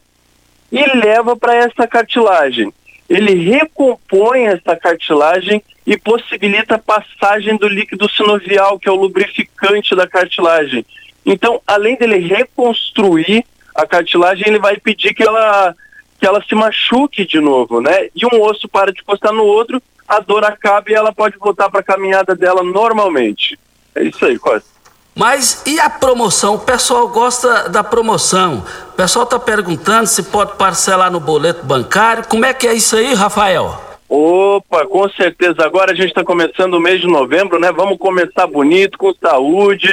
E 0.72 0.86
leva 0.98 1.36
para 1.36 1.56
essa 1.56 1.88
cartilagem. 1.88 2.72
Ele 3.10 3.34
recompõe 3.36 4.48
essa 4.48 4.76
cartilagem 4.76 5.62
e 5.86 5.98
possibilita 5.98 6.76
a 6.76 6.80
passagem 6.80 7.58
do 7.58 7.68
líquido 7.68 8.10
sinovial, 8.10 8.80
que 8.80 8.88
é 8.88 8.92
o 8.92 8.96
lubrificante 8.96 9.96
da 9.96 10.08
cartilagem. 10.08 10.86
Então, 11.26 11.62
além 11.68 11.96
dele 11.98 12.18
reconstruir 12.18 13.46
a 13.76 13.86
cartilagem, 13.86 14.48
ele 14.48 14.60
vai 14.60 14.78
pedir 14.78 15.14
que 15.14 15.24
ela 15.24 15.76
que 16.20 16.26
ela 16.26 16.42
se 16.48 16.56
machuque 16.56 17.26
de 17.26 17.42
novo, 17.42 17.82
né? 17.82 18.08
E 18.16 18.26
um 18.26 18.42
osso 18.42 18.66
para 18.70 18.94
de 18.94 19.02
encostar 19.02 19.34
no 19.34 19.44
outro, 19.44 19.84
a 20.08 20.22
dor 20.22 20.46
acaba 20.46 20.90
e 20.90 20.94
ela 20.94 21.12
pode 21.12 21.38
voltar 21.38 21.70
para 21.70 21.82
a 21.82 21.84
caminhada 21.84 22.34
dela 22.34 22.64
normalmente. 22.64 23.60
É 23.94 24.04
isso 24.04 24.26
aí, 24.26 24.40
Costa. 24.40 24.73
Mas 25.16 25.64
e 25.68 25.80
a 25.80 25.90
promoção? 25.90 26.56
O 26.56 26.60
pessoal 26.60 27.08
gosta 27.08 27.70
da 27.70 27.84
promoção. 27.84 28.66
O 28.90 28.94
pessoal 28.94 29.26
está 29.26 29.40
perguntando 29.40 30.08
se 30.08 30.24
pode 30.24 30.58
parcelar 30.58 31.12
no 31.12 31.20
boleto 31.20 31.64
bancário. 31.66 32.28
Como 32.28 32.46
é 32.46 32.54
que 32.54 32.68
é 32.68 32.74
isso 32.74 32.96
aí, 32.96 33.14
Rafael? 33.14 33.80
Opa, 34.10 34.86
com 34.88 35.08
certeza. 35.10 35.64
Agora 35.64 35.92
a 35.92 35.96
gente 35.96 36.10
está 36.10 36.24
começando 36.24 36.74
o 36.74 36.80
mês 36.80 37.00
de 37.00 37.08
novembro, 37.08 37.60
né? 37.60 37.72
Vamos 37.72 37.98
começar 37.98 38.48
bonito, 38.48 38.98
com 38.98 39.14
saúde. 39.14 39.92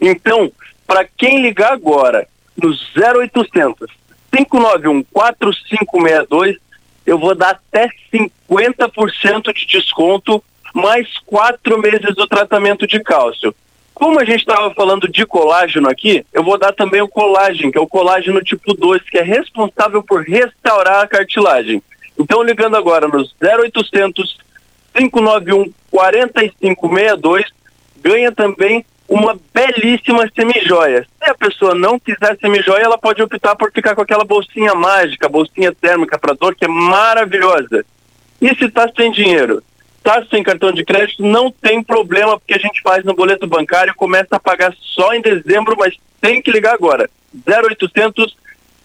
Então, 0.00 0.50
para 0.86 1.04
quem 1.04 1.42
ligar 1.42 1.72
agora 1.72 2.26
no 2.56 2.70
0800 2.70 3.90
591 4.32 5.04
4562, 5.12 6.56
eu 7.06 7.18
vou 7.18 7.34
dar 7.34 7.50
até 7.50 7.88
50% 8.12 9.52
de 9.54 9.66
desconto, 9.66 10.42
mais 10.74 11.06
quatro 11.24 11.78
meses 11.78 12.14
do 12.16 12.26
tratamento 12.26 12.86
de 12.86 13.00
cálcio. 13.00 13.54
Como 13.96 14.20
a 14.20 14.24
gente 14.26 14.40
estava 14.40 14.74
falando 14.74 15.08
de 15.08 15.24
colágeno 15.24 15.88
aqui, 15.88 16.22
eu 16.30 16.44
vou 16.44 16.58
dar 16.58 16.70
também 16.74 17.00
o 17.00 17.08
colágeno, 17.08 17.72
que 17.72 17.78
é 17.78 17.80
o 17.80 17.86
colágeno 17.86 18.44
tipo 18.44 18.74
2, 18.74 19.00
que 19.08 19.16
é 19.16 19.22
responsável 19.22 20.02
por 20.02 20.22
restaurar 20.22 21.02
a 21.02 21.08
cartilagem. 21.08 21.82
Então, 22.18 22.42
ligando 22.42 22.76
agora 22.76 23.08
nos 23.08 23.34
0800 23.42 24.36
591 24.92 25.72
4562, 25.90 27.46
ganha 28.02 28.30
também 28.32 28.84
uma 29.08 29.40
belíssima 29.54 30.30
semijoia. 30.34 31.06
Se 31.18 31.30
a 31.30 31.34
pessoa 31.34 31.74
não 31.74 31.98
quiser 31.98 32.36
semijoia, 32.38 32.82
ela 32.82 32.98
pode 32.98 33.22
optar 33.22 33.56
por 33.56 33.72
ficar 33.72 33.94
com 33.94 34.02
aquela 34.02 34.26
bolsinha 34.26 34.74
mágica, 34.74 35.26
bolsinha 35.26 35.72
térmica 35.72 36.18
para 36.18 36.34
dor, 36.34 36.54
que 36.54 36.66
é 36.66 36.68
maravilhosa. 36.68 37.82
E 38.42 38.54
se 38.56 38.66
está 38.66 38.90
sem 38.94 39.10
dinheiro? 39.10 39.62
Está 40.06 40.24
sem 40.30 40.40
cartão 40.40 40.70
de 40.70 40.84
crédito, 40.84 41.20
não 41.20 41.50
tem 41.50 41.82
problema, 41.82 42.38
porque 42.38 42.54
a 42.54 42.58
gente 42.58 42.80
faz 42.80 43.04
no 43.04 43.12
boleto 43.12 43.44
bancário, 43.44 43.92
começa 43.96 44.36
a 44.36 44.38
pagar 44.38 44.72
só 44.94 45.12
em 45.12 45.20
dezembro, 45.20 45.74
mas 45.76 45.96
tem 46.20 46.40
que 46.40 46.52
ligar 46.52 46.74
agora. 46.74 47.10
0800 47.44 48.36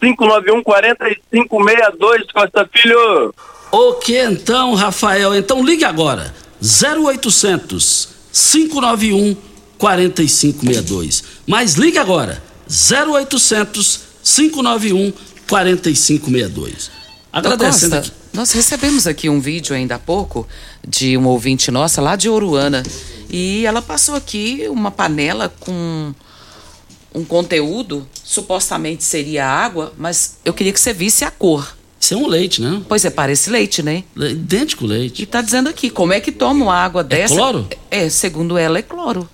591 0.02 0.64
4562, 0.64 2.32
Costa 2.32 2.68
Filho. 2.74 3.36
O 3.72 3.94
que 4.00 4.20
então, 4.20 4.74
Rafael? 4.74 5.36
Então 5.36 5.64
ligue 5.64 5.86
agora. 5.86 6.34
0800 6.60 8.10
591 8.34 9.38
4562. 9.78 11.24
Mas 11.46 11.76
ligue 11.76 12.00
agora. 12.00 12.42
0800 12.68 14.02
591 14.24 15.14
4562. 15.48 16.90
Agradecendo 17.32 17.98
Costa, 17.98 18.21
Nós 18.34 18.52
recebemos 18.52 19.08
aqui 19.08 19.30
um 19.30 19.40
vídeo 19.40 19.76
ainda 19.76 19.96
há 19.96 20.00
pouco 20.00 20.48
de 20.88 21.18
uma 21.18 21.30
ouvinte 21.30 21.70
nossa 21.70 22.02
lá 22.02 22.16
de 22.16 22.30
Oruana. 22.30 22.82
E 23.30 23.66
ela 23.66 23.82
passou 23.82 24.16
aqui 24.16 24.66
uma 24.70 24.92
panela 24.92 25.54
com 25.60 26.14
um 27.14 27.26
conteúdo, 27.26 28.08
supostamente 28.24 29.04
seria 29.04 29.46
água, 29.46 29.94
mas 29.98 30.38
eu 30.46 30.54
queria 30.54 30.72
que 30.72 30.80
você 30.80 30.94
visse 30.94 31.26
a 31.26 31.32
cor. 31.32 31.76
Isso 32.00 32.14
é 32.14 32.18
um 32.18 32.28
leite, 32.28 32.62
né? 32.62 32.82
Pois 32.88 33.06
é, 33.06 33.10
parece 33.10 33.50
leite, 33.50 33.84
né? 33.84 34.04
Le 34.16 34.32
idêntico 34.32 34.86
leite. 34.86 35.22
E 35.22 35.26
tá 35.26 35.42
dizendo 35.42 35.70
aqui, 35.70 35.90
como 35.90 36.14
é 36.14 36.20
que 36.20 36.32
toma 36.32 36.66
uma 36.66 36.76
água 36.76 37.04
dessa? 37.04 37.34
É 37.34 37.38
cloro? 37.38 37.68
É, 37.92 38.10
segundo 38.10 38.58
ela, 38.58 38.80
é 38.80 38.82
cloro. 38.82 39.30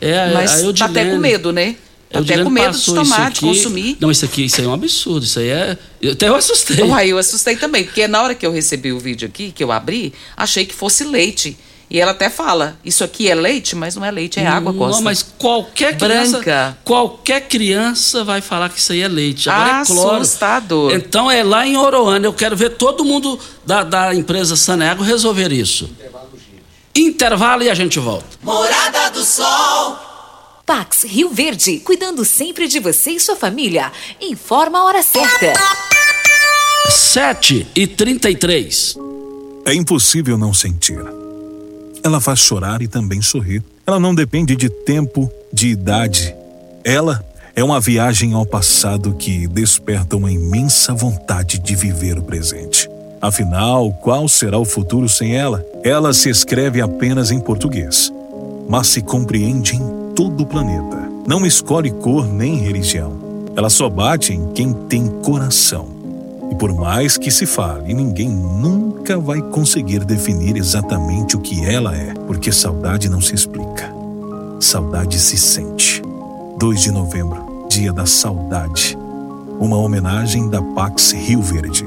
É, 0.00 0.32
Mas 0.32 0.64
a 0.64 0.72
tá 0.72 0.84
até 0.86 1.10
com 1.10 1.18
medo, 1.18 1.52
né? 1.52 1.76
Tá 2.10 2.20
até 2.20 2.42
com 2.42 2.48
medo 2.48 2.76
de 2.76 2.84
tomar, 2.86 3.30
de 3.30 3.40
consumir. 3.40 3.96
Não, 4.00 4.10
isso 4.10 4.24
aqui, 4.24 4.44
isso 4.46 4.60
aí 4.60 4.66
é 4.66 4.70
um 4.70 4.72
absurdo. 4.72 5.24
Isso 5.24 5.38
aí 5.38 5.48
é. 5.48 5.78
Eu, 6.00 6.12
até 6.12 6.28
eu 6.28 6.34
assustei. 6.34 6.82
Uai, 6.82 7.12
eu 7.12 7.18
assustei 7.18 7.56
também, 7.56 7.84
porque 7.84 8.08
na 8.08 8.22
hora 8.22 8.34
que 8.34 8.46
eu 8.46 8.52
recebi 8.52 8.92
o 8.92 8.98
vídeo 8.98 9.28
aqui, 9.28 9.52
que 9.52 9.62
eu 9.62 9.70
abri, 9.70 10.14
achei 10.36 10.64
que 10.64 10.74
fosse 10.74 11.04
leite. 11.04 11.56
E 11.90 11.98
ela 11.98 12.12
até 12.12 12.28
fala, 12.28 12.78
isso 12.84 13.02
aqui 13.02 13.30
é 13.30 13.34
leite, 13.34 13.74
mas 13.74 13.96
não 13.96 14.04
é 14.04 14.10
leite, 14.10 14.38
é 14.38 14.46
água, 14.46 14.74
Costa. 14.74 14.96
Não, 14.96 15.02
mas 15.02 15.22
qualquer 15.22 15.96
criança, 15.96 16.32
Branca. 16.32 16.78
qualquer 16.84 17.48
criança 17.48 18.22
vai 18.24 18.42
falar 18.42 18.68
que 18.68 18.78
isso 18.78 18.92
aí 18.92 19.00
é 19.00 19.08
leite. 19.08 19.48
Agora 19.48 19.82
é 19.82 19.84
cloro. 19.86 20.16
Assustador. 20.16 20.92
Então 20.92 21.30
é 21.30 21.42
lá 21.42 21.66
em 21.66 21.78
Oroana. 21.78 22.26
Eu 22.26 22.34
quero 22.34 22.54
ver 22.54 22.76
todo 22.76 23.04
mundo 23.04 23.38
da, 23.64 23.84
da 23.84 24.14
empresa 24.14 24.54
Sanego 24.54 25.02
resolver 25.02 25.50
isso. 25.50 25.90
Intervalo 26.94 27.62
e 27.62 27.70
a 27.70 27.74
gente 27.74 27.98
volta. 27.98 28.26
Morada 28.42 29.10
do 29.10 29.24
Sol. 29.24 30.07
Pax 30.68 31.04
Rio 31.04 31.30
Verde, 31.30 31.78
cuidando 31.78 32.26
sempre 32.26 32.68
de 32.68 32.78
você 32.78 33.12
e 33.12 33.20
sua 33.20 33.34
família. 33.34 33.90
Informa 34.20 34.80
a 34.80 34.84
hora 34.84 35.02
certa. 35.02 35.54
7 36.90 37.66
e 37.74 37.86
33. 37.86 38.94
É 39.64 39.72
impossível 39.72 40.36
não 40.36 40.52
sentir. 40.52 41.02
Ela 42.04 42.20
faz 42.20 42.40
chorar 42.40 42.82
e 42.82 42.86
também 42.86 43.22
sorrir. 43.22 43.62
Ela 43.86 43.98
não 43.98 44.14
depende 44.14 44.54
de 44.54 44.68
tempo, 44.68 45.32
de 45.50 45.68
idade. 45.68 46.36
Ela 46.84 47.24
é 47.56 47.64
uma 47.64 47.80
viagem 47.80 48.34
ao 48.34 48.44
passado 48.44 49.14
que 49.14 49.48
desperta 49.48 50.18
uma 50.18 50.30
imensa 50.30 50.92
vontade 50.92 51.58
de 51.60 51.74
viver 51.74 52.18
o 52.18 52.22
presente. 52.22 52.86
Afinal, 53.22 53.90
qual 54.02 54.28
será 54.28 54.58
o 54.58 54.66
futuro 54.66 55.08
sem 55.08 55.34
ela? 55.34 55.64
Ela 55.82 56.12
se 56.12 56.28
escreve 56.28 56.82
apenas 56.82 57.30
em 57.30 57.40
português, 57.40 58.12
mas 58.68 58.88
se 58.88 59.00
compreende 59.00 59.74
em 59.74 59.97
todo 60.18 60.40
o 60.40 60.46
planeta. 60.46 61.08
Não 61.28 61.46
escolhe 61.46 61.92
cor 61.92 62.26
nem 62.26 62.56
religião. 62.56 63.12
Ela 63.54 63.70
só 63.70 63.88
bate 63.88 64.32
em 64.32 64.52
quem 64.52 64.72
tem 64.72 65.06
coração. 65.06 65.86
E 66.50 66.56
por 66.56 66.74
mais 66.74 67.16
que 67.16 67.30
se 67.30 67.46
fale, 67.46 67.94
ninguém 67.94 68.28
nunca 68.28 69.16
vai 69.16 69.40
conseguir 69.40 70.04
definir 70.04 70.56
exatamente 70.56 71.36
o 71.36 71.40
que 71.40 71.64
ela 71.64 71.96
é, 71.96 72.14
porque 72.26 72.50
saudade 72.50 73.08
não 73.08 73.20
se 73.20 73.32
explica. 73.32 73.94
Saudade 74.58 75.20
se 75.20 75.38
sente. 75.38 76.02
2 76.58 76.82
de 76.82 76.90
novembro, 76.90 77.68
Dia 77.70 77.92
da 77.92 78.04
Saudade. 78.04 78.98
Uma 79.60 79.76
homenagem 79.76 80.48
da 80.48 80.60
Pax 80.60 81.12
Rio 81.12 81.40
Verde. 81.40 81.86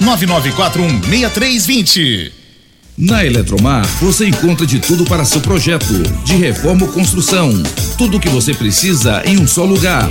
9941 0.00 1.02
6320. 1.02 2.32
Na 2.96 3.24
Eletromar, 3.24 3.86
você 4.00 4.26
encontra 4.26 4.66
de 4.66 4.78
tudo 4.78 5.04
para 5.06 5.24
seu 5.24 5.40
projeto, 5.40 6.02
de 6.22 6.36
reforma 6.36 6.84
ou 6.84 6.92
construção. 6.92 7.50
Tudo 7.96 8.18
o 8.18 8.20
que 8.20 8.28
você 8.28 8.52
precisa 8.52 9.22
em 9.24 9.38
um 9.38 9.46
só 9.46 9.64
lugar. 9.64 10.10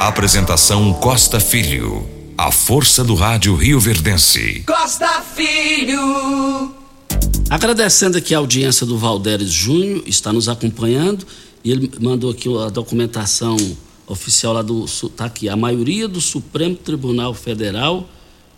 Apresentação 0.00 0.92
Costa 0.94 1.40
Filho. 1.40 2.08
A 2.36 2.52
força 2.52 3.02
do 3.02 3.16
rádio 3.16 3.56
Rio 3.56 3.80
Verdense. 3.80 4.62
Costa 4.64 5.20
Filho. 5.22 6.72
Agradecendo 7.50 8.16
aqui 8.16 8.32
a 8.32 8.38
audiência 8.38 8.86
do 8.86 8.96
Valderes 8.96 9.50
Júnior, 9.50 10.04
está 10.06 10.32
nos 10.32 10.48
acompanhando 10.48 11.26
e 11.64 11.72
ele 11.72 11.90
mandou 12.00 12.30
aqui 12.30 12.48
a 12.58 12.68
documentação 12.68 13.56
oficial 14.06 14.52
lá 14.52 14.62
do. 14.62 14.84
Está 14.84 15.24
aqui. 15.24 15.48
A 15.48 15.56
maioria 15.56 16.06
do 16.06 16.20
Supremo 16.20 16.76
Tribunal 16.76 17.34
Federal 17.34 18.08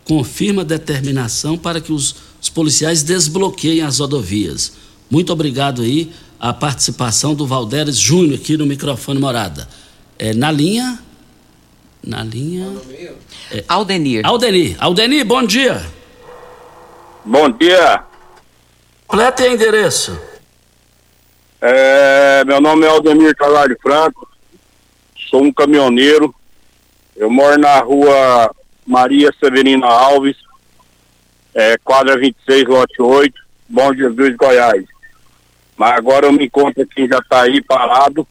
confirma 0.05 0.62
determinação 0.62 1.57
para 1.57 1.80
que 1.80 1.91
os, 1.91 2.16
os 2.41 2.51
policiais 2.51 3.03
desbloqueiem 3.03 3.80
as 3.80 3.99
rodovias. 3.99 4.74
Muito 5.11 5.32
obrigado 5.32 5.80
aí 5.80 6.12
a 6.38 6.53
participação 6.53 7.34
do 7.34 7.47
Valderes 7.47 7.97
Júnior 7.97 8.34
aqui 8.34 8.59
no 8.59 8.66
microfone 8.66 9.18
Morada. 9.18 9.66
É, 10.18 10.34
na 10.34 10.53
linha, 10.53 10.99
na 12.03 12.22
linha. 12.22 12.66
É, 13.53 13.64
Aldenir. 13.68 14.26
Aldenir. 14.26 14.76
Aldenir, 14.78 15.24
bom 15.24 15.42
dia. 15.42 15.84
Bom 17.24 17.51
dia. 17.51 18.03
Completa 19.07 19.46
e 19.46 19.53
endereço. 19.53 20.18
É, 21.61 22.44
meu 22.44 22.61
nome 22.61 22.86
é 22.86 22.88
Aldenir 22.88 23.36
Carvalho 23.36 23.76
Franco. 23.82 24.28
Sou 25.28 25.42
um 25.42 25.53
caminhoneiro. 25.53 26.34
Eu 27.14 27.30
moro 27.30 27.59
na 27.59 27.80
rua 27.80 28.55
Maria 28.86 29.30
Severina 29.38 29.86
Alves, 29.86 30.36
é, 31.55 31.76
quadra 31.78 32.18
26, 32.18 32.64
lote 32.66 33.03
8, 33.03 33.34
Bom 33.68 33.94
Jesus, 33.94 34.36
Goiás. 34.36 34.84
Mas 35.76 35.92
agora 35.92 36.26
eu 36.26 36.32
me 36.32 36.46
encontro 36.46 36.82
aqui, 36.82 37.07
já 37.07 37.18
está 37.18 37.42
aí 37.42 37.62
parado, 37.62 38.26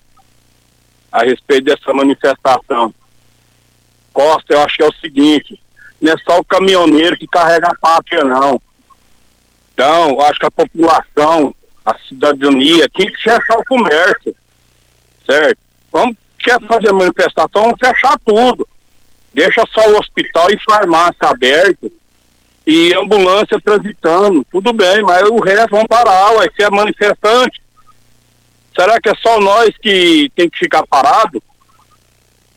a 1.12 1.24
respeito 1.24 1.66
dessa 1.66 1.94
manifestação 1.94 2.94
Costa, 4.12 4.54
eu 4.54 4.62
acho 4.62 4.78
que 4.78 4.84
é 4.84 4.88
o 4.88 4.94
seguinte, 4.94 5.60
não 6.02 6.14
é 6.14 6.16
só 6.18 6.40
o 6.40 6.46
caminhoneiro 6.46 7.18
que 7.18 7.28
carrega 7.28 7.68
a 7.68 7.76
pátria, 7.76 8.24
não. 8.24 8.62
Então, 9.74 10.10
eu 10.10 10.22
acho 10.22 10.40
que 10.40 10.46
a 10.46 10.52
população, 10.52 11.56
a 11.86 11.98
cidadania, 12.08 12.88
tem 12.90 13.08
que 13.12 13.22
fechar 13.22 13.58
o 13.58 13.66
comércio, 13.66 14.36
certo? 15.26 15.58
Vamos 15.92 16.16
quer 16.40 16.60
fazer 16.62 16.92
manifestação, 16.94 17.64
vamos 17.64 17.80
fechar 17.80 18.18
tudo. 18.26 18.68
Deixa 19.34 19.64
só 19.72 19.88
o 19.90 20.00
hospital 20.00 20.50
e 20.50 20.60
farmácia 20.64 21.28
aberto 21.28 21.92
e 22.66 22.94
ambulância 22.94 23.60
transitando, 23.64 24.46
tudo 24.52 24.74
bem, 24.74 25.02
mas 25.04 25.24
o 25.24 25.40
resto 25.40 25.72
vão 25.72 25.86
parar, 25.86 26.34
vai 26.34 26.50
ser 26.56 26.70
manifestante. 26.72 27.62
Será 28.76 29.00
que 29.00 29.10
é 29.10 29.14
só 29.16 29.40
nós 29.40 29.70
que 29.82 30.32
tem 30.36 30.50
que 30.50 30.60
ficar 30.60 30.86
parado? 30.88 31.42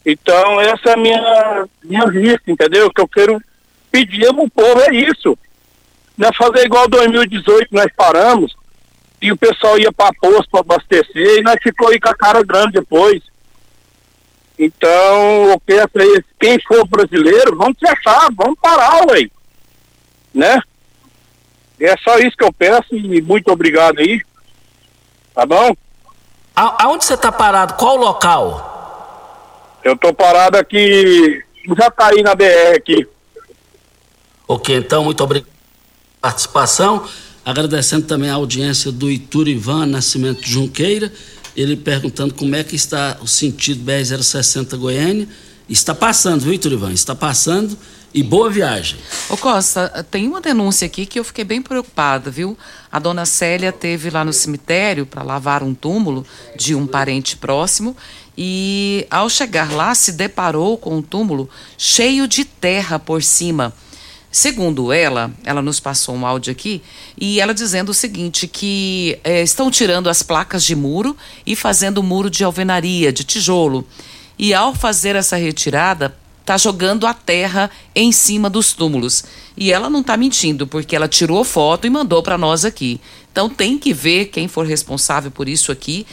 Então, 0.04 0.60
essa 0.60 0.90
é 0.90 0.92
a 0.94 0.96
minha, 0.96 1.68
minha 1.82 2.06
vista, 2.06 2.50
entendeu? 2.50 2.86
O 2.86 2.92
que 2.92 3.00
eu 3.00 3.08
quero 3.08 3.40
pedir 3.90 4.26
ao 4.26 4.48
povo 4.48 4.80
é 4.80 4.94
isso. 4.94 5.38
Não 6.16 6.28
é 6.28 6.32
fazer 6.32 6.66
igual 6.66 6.88
2018, 6.88 7.68
nós 7.72 7.86
paramos 7.96 8.54
e 9.20 9.30
o 9.30 9.36
pessoal 9.36 9.78
ia 9.78 9.92
para 9.92 10.12
posto 10.20 10.50
para 10.50 10.60
abastecer 10.60 11.38
e 11.38 11.42
nós 11.42 11.56
ficou 11.62 11.88
aí 11.88 12.00
com 12.00 12.08
a 12.08 12.16
cara 12.16 12.42
grande 12.42 12.72
depois. 12.72 13.22
Então, 14.58 15.50
eu 15.50 15.60
peço 15.60 15.90
aí, 15.96 16.24
quem 16.40 16.60
for 16.60 16.86
brasileiro, 16.86 17.56
vamos 17.56 17.78
fechar, 17.78 18.28
vamos 18.34 18.58
parar, 18.60 19.06
ué. 19.10 19.28
Né? 20.34 20.60
É 21.80 21.96
só 21.98 22.18
isso 22.18 22.36
que 22.36 22.44
eu 22.44 22.52
peço 22.52 22.94
e 22.94 23.22
muito 23.22 23.50
obrigado 23.50 24.00
aí. 24.00 24.20
Tá 25.34 25.46
bom? 25.46 25.74
A, 26.54 26.84
aonde 26.84 27.04
você 27.04 27.16
tá 27.16 27.32
parado? 27.32 27.74
Qual 27.74 27.96
o 27.96 28.00
local? 28.00 28.71
Eu 29.84 29.96
tô 29.96 30.14
parado 30.14 30.56
aqui, 30.56 31.42
já 31.76 31.90
tá 31.90 32.08
aí 32.08 32.22
na 32.22 32.34
BR 32.34 32.76
aqui. 32.76 33.06
Ok, 34.46 34.76
então, 34.76 35.04
muito 35.04 35.22
obrigado 35.22 35.48
pela 35.50 36.20
participação. 36.20 37.06
Agradecendo 37.44 38.06
também 38.06 38.30
a 38.30 38.34
audiência 38.34 38.92
do 38.92 39.10
Iturivan 39.10 39.86
Nascimento 39.86 40.46
Junqueira, 40.46 41.12
ele 41.56 41.76
perguntando 41.76 42.34
como 42.34 42.54
é 42.54 42.62
que 42.62 42.76
está 42.76 43.18
o 43.20 43.26
sentido 43.26 43.84
BR-060 43.84 44.76
Goiânia. 44.76 45.28
Está 45.68 45.94
passando, 45.94 46.42
viu, 46.42 46.52
Iturivan? 46.52 46.92
Está 46.92 47.14
passando 47.14 47.76
e 48.14 48.22
boa 48.22 48.50
viagem. 48.50 48.98
Ô 49.30 49.36
Costa, 49.36 50.06
tem 50.10 50.28
uma 50.28 50.40
denúncia 50.40 50.86
aqui 50.86 51.06
que 51.06 51.18
eu 51.18 51.24
fiquei 51.24 51.44
bem 51.44 51.62
preocupada, 51.62 52.30
viu? 52.30 52.56
A 52.90 52.98
dona 52.98 53.24
Célia 53.24 53.72
teve 53.72 54.10
lá 54.10 54.24
no 54.24 54.32
cemitério 54.32 55.06
para 55.06 55.22
lavar 55.22 55.62
um 55.62 55.74
túmulo 55.74 56.26
de 56.56 56.74
um 56.74 56.86
parente 56.86 57.36
próximo 57.36 57.96
e 58.36 59.06
ao 59.10 59.28
chegar 59.28 59.70
lá 59.70 59.94
se 59.94 60.12
deparou 60.12 60.76
com 60.78 60.96
um 60.96 61.02
túmulo 61.02 61.48
cheio 61.76 62.26
de 62.26 62.44
terra 62.44 62.98
por 62.98 63.22
cima. 63.22 63.74
Segundo 64.30 64.90
ela, 64.92 65.30
ela 65.44 65.60
nos 65.60 65.78
passou 65.78 66.14
um 66.14 66.24
áudio 66.24 66.50
aqui, 66.50 66.82
e 67.20 67.38
ela 67.38 67.52
dizendo 67.52 67.90
o 67.90 67.94
seguinte: 67.94 68.48
que 68.48 69.18
é, 69.22 69.42
estão 69.42 69.70
tirando 69.70 70.08
as 70.08 70.22
placas 70.22 70.64
de 70.64 70.74
muro 70.74 71.14
e 71.46 71.54
fazendo 71.54 72.02
muro 72.02 72.30
de 72.30 72.42
alvenaria, 72.42 73.12
de 73.12 73.24
tijolo. 73.24 73.86
E 74.38 74.54
ao 74.54 74.74
fazer 74.74 75.14
essa 75.16 75.36
retirada, 75.36 76.16
está 76.40 76.56
jogando 76.56 77.06
a 77.06 77.12
terra 77.12 77.70
em 77.94 78.10
cima 78.10 78.48
dos 78.48 78.72
túmulos. 78.72 79.22
E 79.54 79.70
ela 79.70 79.90
não 79.90 80.00
está 80.00 80.16
mentindo, 80.16 80.66
porque 80.66 80.96
ela 80.96 81.06
tirou 81.06 81.44
foto 81.44 81.86
e 81.86 81.90
mandou 81.90 82.22
para 82.22 82.38
nós 82.38 82.64
aqui. 82.64 82.98
Então 83.30 83.50
tem 83.50 83.78
que 83.78 83.92
ver 83.92 84.26
quem 84.26 84.48
for 84.48 84.66
responsável 84.66 85.30
por 85.30 85.46
isso 85.46 85.70
aqui 85.70 86.06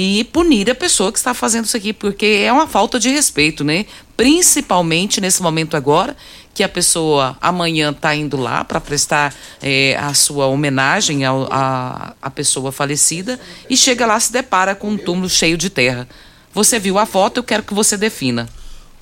e 0.00 0.22
punir 0.22 0.70
a 0.70 0.76
pessoa 0.76 1.10
que 1.10 1.18
está 1.18 1.34
fazendo 1.34 1.64
isso 1.64 1.76
aqui, 1.76 1.92
porque 1.92 2.44
é 2.44 2.52
uma 2.52 2.68
falta 2.68 3.00
de 3.00 3.08
respeito, 3.08 3.64
né? 3.64 3.84
Principalmente 4.16 5.20
nesse 5.20 5.42
momento 5.42 5.76
agora, 5.76 6.16
que 6.54 6.62
a 6.62 6.68
pessoa 6.68 7.36
amanhã 7.40 7.90
está 7.90 8.14
indo 8.14 8.36
lá 8.36 8.62
para 8.62 8.80
prestar 8.80 9.34
é, 9.60 9.96
a 9.96 10.14
sua 10.14 10.46
homenagem 10.46 11.24
à 11.24 12.14
a, 12.22 12.30
pessoa 12.30 12.70
falecida 12.70 13.40
e 13.68 13.76
chega 13.76 14.06
lá 14.06 14.20
se 14.20 14.32
depara 14.32 14.72
com 14.72 14.90
um 14.90 14.96
túmulo 14.96 15.28
cheio 15.28 15.58
de 15.58 15.68
terra. 15.68 16.08
Você 16.54 16.78
viu 16.78 16.96
a 16.96 17.04
foto, 17.04 17.38
eu 17.38 17.42
quero 17.42 17.64
que 17.64 17.74
você 17.74 17.96
defina. 17.96 18.48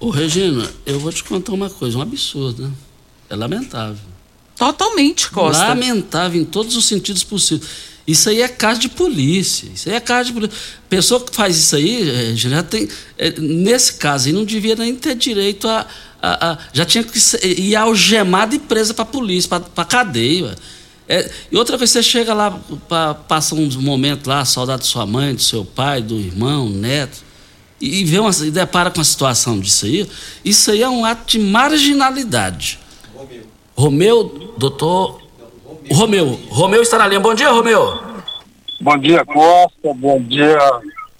Ô 0.01 0.09
Regina, 0.09 0.67
eu 0.87 0.99
vou 0.99 1.13
te 1.13 1.23
contar 1.23 1.53
uma 1.53 1.69
coisa, 1.69 1.99
um 1.99 2.01
absurdo, 2.01 2.69
né? 2.69 2.73
É 3.29 3.37
lamentável. 3.37 4.01
Totalmente, 4.57 5.29
Costa. 5.31 5.69
Lamentável 5.69 6.41
em 6.41 6.45
todos 6.47 6.75
os 6.75 6.87
sentidos 6.87 7.23
possíveis. 7.23 7.96
Isso 8.07 8.29
aí 8.29 8.41
é 8.41 8.49
caso 8.49 8.81
de 8.81 8.89
polícia. 8.89 9.69
Isso 9.75 9.89
aí 9.89 9.97
é 9.97 10.01
caso 10.01 10.29
de 10.29 10.33
polícia. 10.33 10.57
Pessoa 10.89 11.21
que 11.21 11.35
faz 11.35 11.57
isso 11.57 11.75
aí, 11.75 12.09
é, 12.09 12.37
já 12.37 12.63
tem. 12.63 12.89
É, 13.19 13.33
nesse 13.41 13.95
caso 13.95 14.29
aí, 14.29 14.33
não 14.33 14.45
devia 14.45 14.77
nem 14.77 14.95
ter 14.95 15.17
direito 15.17 15.67
a. 15.67 15.87
a, 16.23 16.53
a 16.53 16.59
já 16.73 16.85
tinha 16.85 17.03
que 17.03 17.19
ir 17.45 17.75
algemado 17.75 18.55
e 18.55 18.59
presa 18.59 18.95
para 18.95 19.05
polícia, 19.05 19.61
para 19.61 19.85
cadeia. 19.85 20.55
É, 21.09 21.31
e 21.51 21.57
outra 21.57 21.79
coisa, 21.79 21.93
você 21.93 22.03
chega 22.03 22.35
lá, 22.35 22.51
pra, 22.89 23.15
passa 23.15 23.55
uns 23.55 23.77
momentos 23.77 24.27
lá, 24.27 24.45
saudade 24.45 24.83
de 24.83 24.89
sua 24.89 25.07
mãe, 25.07 25.35
do 25.35 25.43
seu 25.43 25.65
pai, 25.65 26.03
do 26.03 26.19
irmão, 26.19 26.69
neto, 26.69 27.25
e, 27.81 28.01
e, 28.01 28.05
vê 28.05 28.19
uma, 28.19 28.31
e 28.45 28.51
depara 28.51 28.91
com 28.91 29.01
a 29.01 29.05
situação 29.05 29.61
disso 29.61 29.87
aí, 29.87 30.09
isso 30.45 30.71
aí 30.71 30.83
é 30.83 30.89
um 30.89 31.05
ato 31.05 31.31
de 31.31 31.39
marginalidade. 31.39 32.81
Romeu. 33.15 33.47
Romeu, 33.77 34.55
doutor 34.59 35.26
Romeu. 35.93 36.39
Romeu 36.51 36.83
está 36.83 36.99
na 36.99 37.07
linha. 37.07 37.21
Bom 37.21 37.35
dia, 37.35 37.51
Romeu. 37.51 38.03
Bom 38.81 38.99
dia, 38.99 39.25
Costa. 39.25 39.95
Bom 39.95 40.21
dia 40.21 40.59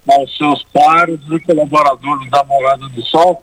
aos 0.07 0.37
seus 0.37 0.63
pares 0.73 1.19
e 1.31 1.39
colaboradores 1.39 2.29
da 2.29 2.43
Morada 2.43 2.87
do 2.89 3.01
Sol. 3.03 3.41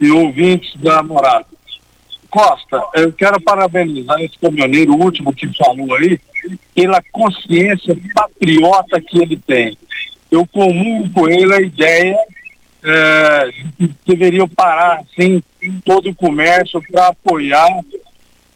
e 0.00 0.10
ouvintes 0.10 0.74
da 0.76 1.02
morada. 1.02 1.46
Costa, 2.30 2.82
eu 2.94 3.12
quero 3.12 3.40
parabenizar 3.40 4.18
esse 4.20 4.38
caminhoneiro 4.38 4.94
último 4.94 5.32
que 5.32 5.46
falou 5.58 5.94
aí, 5.94 6.18
pela 6.74 7.02
consciência 7.12 7.96
patriota 8.14 9.00
que 9.00 9.20
ele 9.20 9.36
tem. 9.36 9.76
Eu 10.30 10.46
comungo 10.46 11.10
com 11.10 11.28
ele 11.28 11.52
a 11.52 11.60
ideia 11.60 12.16
é, 12.82 13.50
que 13.76 13.94
deveriam 14.06 14.48
parar 14.48 15.00
assim 15.00 15.42
todo 15.84 16.08
o 16.08 16.14
comércio 16.14 16.80
para 16.90 17.08
apoiar 17.08 17.68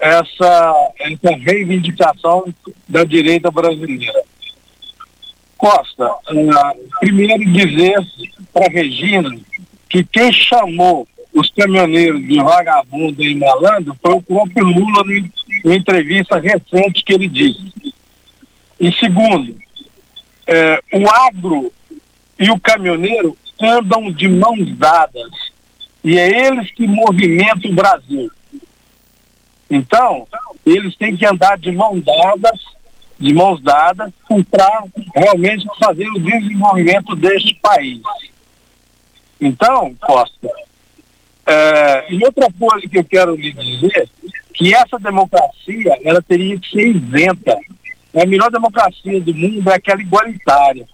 essa, 0.05 0.93
essa 0.99 1.35
reivindicação 1.35 2.53
da 2.87 3.05
direita 3.05 3.51
brasileira. 3.51 4.23
Costa, 5.57 6.07
uh, 6.07 6.99
primeiro 7.01 7.43
dizer 7.51 7.97
para 8.53 8.71
Regina 8.71 9.35
que 9.89 10.05
quem 10.05 10.31
chamou 10.31 11.09
os 11.33 11.51
caminhoneiros 11.53 12.21
de 12.21 12.37
vagabundo 12.37 13.25
e 13.25 13.35
malandro 13.35 13.97
foi 14.03 14.13
o 14.13 14.23
próprio 14.23 14.67
Lula 14.67 15.05
em 15.11 15.73
entrevista 15.75 16.39
recente 16.39 17.03
que 17.03 17.15
ele 17.15 17.27
disse. 17.27 17.73
E 18.79 18.93
segundo, 18.93 19.57
é, 20.47 20.81
o 20.93 21.09
agro 21.09 21.73
e 22.39 22.51
o 22.51 22.61
caminhoneiro 22.61 23.37
andam 23.59 24.13
de 24.13 24.29
mãos 24.29 24.77
dadas 24.77 25.31
e 26.05 26.19
é 26.19 26.47
eles 26.47 26.71
que 26.73 26.87
movimentam 26.87 27.71
o 27.71 27.75
Brasil. 27.75 28.31
Então, 29.75 30.25
eles 30.65 30.95
têm 30.95 31.17
que 31.17 31.27
andar 31.27 31.59
de 31.59 31.73
mãos 31.73 32.01
dadas, 32.05 32.61
de 33.19 33.35
mãos 33.35 33.61
dadas, 33.61 34.13
para 34.49 34.85
realmente 35.17 35.67
fazer 35.81 36.07
o 36.11 36.21
desenvolvimento 36.21 37.17
deste 37.17 37.57
país. 37.57 38.01
Então, 39.41 39.93
Costa, 40.01 40.49
é, 41.45 42.07
e 42.09 42.25
outra 42.25 42.47
coisa 42.57 42.89
que 42.89 42.99
eu 42.99 43.05
quero 43.05 43.35
lhe 43.35 43.53
dizer, 43.53 44.09
que 44.55 44.73
essa 44.73 44.97
democracia, 44.97 45.99
ela 46.05 46.23
teria 46.23 46.57
que 46.57 46.71
ser 46.71 46.87
isenta. 46.95 47.59
A 48.15 48.25
melhor 48.25 48.53
democracia 48.53 49.21
do 49.21 49.35
mundo 49.35 49.69
é 49.71 49.75
aquela 49.75 50.01
igualitária. 50.01 50.87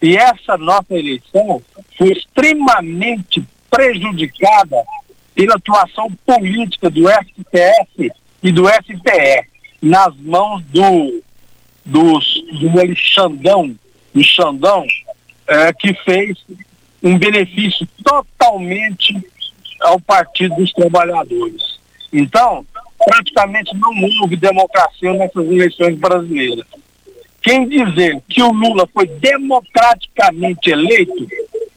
E 0.00 0.16
essa 0.16 0.56
nossa 0.56 0.94
eleição 0.94 1.60
foi 1.98 2.12
extremamente 2.12 3.44
prejudicada 3.70 4.82
pela 5.36 5.56
atuação 5.56 6.10
política 6.24 6.88
do 6.88 7.02
STF 7.08 8.10
e 8.42 8.50
do 8.50 8.66
STE 8.66 9.46
nas 9.82 10.16
mãos 10.16 10.62
do, 10.64 11.22
dos, 11.84 12.42
do 12.58 12.80
Alexandão, 12.80 13.76
do 14.14 14.24
Xandão, 14.24 14.86
é, 15.46 15.72
que 15.74 15.92
fez 16.04 16.42
um 17.02 17.18
benefício 17.18 17.86
totalmente 18.02 19.14
ao 19.82 20.00
Partido 20.00 20.56
dos 20.56 20.72
Trabalhadores. 20.72 21.78
Então, 22.10 22.64
praticamente 23.04 23.76
não 23.76 23.92
houve 24.22 24.36
democracia 24.36 25.12
nessas 25.12 25.44
eleições 25.44 25.96
brasileiras. 25.96 26.66
Quem 27.42 27.68
dizer 27.68 28.20
que 28.26 28.42
o 28.42 28.50
Lula 28.50 28.88
foi 28.92 29.06
democraticamente 29.06 30.70
eleito 30.70 31.28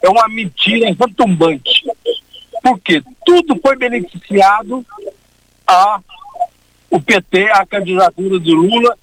é 0.02 0.10
uma 0.10 0.30
mentira 0.30 0.88
retumbante. 0.88 1.84
Porque 2.62 3.02
tudo 3.26 3.60
foi 3.62 3.76
beneficiado 3.78 4.86
a 5.68 6.02
o 6.90 7.00
PT, 7.00 7.52
a 7.52 7.66
candidatura 7.66 8.40
do 8.40 8.56
Lula, 8.56 8.98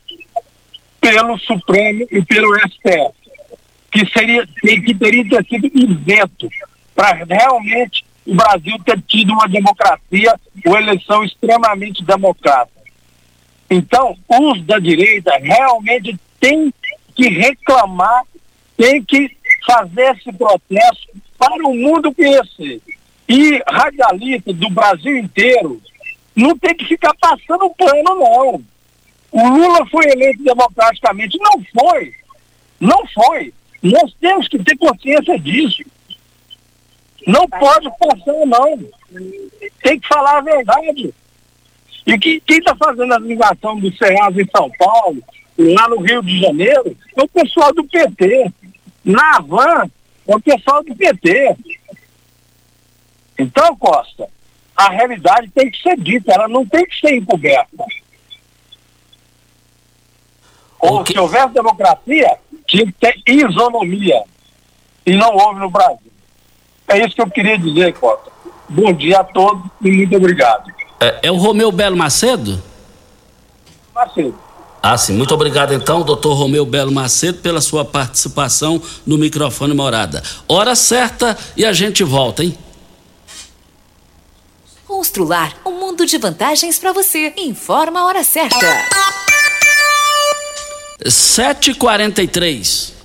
pelo 1.00 1.38
Supremo 1.38 2.04
e 2.11 2.20
pelo 2.24 2.52
STF, 2.57 3.14
que 3.92 4.04
seria 4.12 4.46
que 4.46 4.94
teria 4.94 5.28
ter 5.28 5.46
sido 5.46 5.70
isento 5.72 6.48
para 6.94 7.24
realmente 7.24 8.04
o 8.26 8.34
Brasil 8.34 8.76
ter 8.84 9.00
tido 9.02 9.32
uma 9.32 9.46
democracia, 9.46 10.34
uma 10.64 10.80
eleição 10.80 11.22
extremamente 11.22 12.04
democrática. 12.04 12.80
Então, 13.70 14.16
os 14.28 14.62
da 14.62 14.78
direita 14.78 15.30
realmente 15.38 16.18
têm 16.40 16.74
que 17.14 17.28
reclamar, 17.28 18.22
têm 18.76 19.02
que 19.04 19.36
fazer 19.64 20.16
esse 20.16 20.32
processo 20.32 21.07
para 21.38 21.66
o 21.66 21.74
mundo 21.74 22.12
conhecer. 22.12 22.80
E 23.28 23.62
radialista 23.68 24.52
do 24.52 24.70
Brasil 24.70 25.16
inteiro 25.16 25.80
não 26.34 26.56
tem 26.58 26.74
que 26.74 26.84
ficar 26.84 27.14
passando 27.20 27.70
pano, 27.70 28.02
não. 28.04 28.64
O 29.32 29.48
Lula 29.48 29.84
foi 29.86 30.04
eleito 30.06 30.44
democraticamente. 30.44 31.38
Não 31.38 31.64
foi. 31.74 32.12
Não 32.80 33.06
foi. 33.08 33.52
Nós 33.82 34.14
temos 34.20 34.48
que 34.48 34.62
ter 34.62 34.76
consciência 34.76 35.38
disso. 35.38 35.82
Não 37.26 37.48
pode 37.48 37.88
passar, 37.98 38.46
não. 38.46 38.78
Tem 39.82 39.98
que 39.98 40.06
falar 40.06 40.38
a 40.38 40.42
verdade. 40.42 41.12
E 42.06 42.18
que, 42.18 42.40
quem 42.40 42.58
está 42.58 42.76
fazendo 42.76 43.12
a 43.12 43.18
ligação 43.18 43.78
do 43.80 43.92
Ceasa 43.96 44.40
em 44.40 44.48
São 44.56 44.70
Paulo, 44.78 45.20
lá 45.58 45.88
no 45.88 46.00
Rio 46.00 46.22
de 46.22 46.40
Janeiro, 46.40 46.96
é 47.16 47.22
o 47.22 47.28
pessoal 47.28 47.74
do 47.74 47.82
PT. 47.84 48.52
Na 49.04 49.36
Havan, 49.36 49.90
é 50.28 50.36
o 50.36 50.40
pessoal 50.40 50.84
do 50.84 50.94
PT. 50.94 51.56
Então, 53.39 53.76
Costa, 53.76 54.28
a 54.76 54.91
realidade 54.91 55.51
tem 55.51 55.70
que 55.70 55.80
ser 55.82 55.97
dita, 55.99 56.32
ela 56.32 56.49
não 56.49 56.66
tem 56.66 56.84
que 56.87 56.99
ser 56.99 57.14
encoberta. 57.14 57.84
Ou 60.78 61.05
se 61.05 61.18
houvesse 61.18 61.49
democracia, 61.49 62.39
tinha 62.66 62.87
que 62.87 62.93
ter 62.93 63.22
isonomia. 63.26 64.22
E 65.05 65.14
não 65.14 65.34
houve 65.34 65.61
no 65.61 65.70
Brasil. 65.70 66.12
É 66.89 66.99
isso 66.99 67.14
que 67.14 67.22
eu 67.22 67.30
queria 67.30 67.59
dizer, 67.59 67.95
Costa. 67.95 68.30
Bom 68.68 68.93
dia 68.93 69.20
a 69.20 69.24
todos 69.24 69.64
e 69.80 69.91
muito 69.91 70.16
obrigado. 70.16 70.70
É, 71.01 71.28
é 71.28 71.30
o 71.30 71.37
Romeu 71.37 71.70
Belo 71.70 71.97
Macedo? 71.97 72.62
Macedo. 73.95 74.39
Ah, 74.82 74.97
sim. 74.97 75.14
Muito 75.14 75.34
obrigado, 75.34 75.72
então, 75.74 76.03
doutor 76.03 76.34
Romeu 76.34 76.64
Belo 76.64 76.93
Macedo, 76.93 77.39
pela 77.39 77.61
sua 77.61 77.84
participação 77.84 78.80
no 79.07 79.18
microfone 79.18 79.74
Morada. 79.74 80.22
Hora 80.49 80.74
certa 80.74 81.37
e 81.57 81.64
a 81.64 81.72
gente 81.72 82.05
volta, 82.05 82.45
hein? 82.45 82.57
Constrular 84.97 85.55
um 85.66 85.72
mundo 85.72 86.07
de 86.07 86.16
vantagens 86.16 86.78
para 86.78 86.90
você. 86.90 87.34
Informa 87.36 88.01
a 88.01 88.07
hora 88.07 88.24
certa. 88.24 88.57
7h43. 91.05 92.95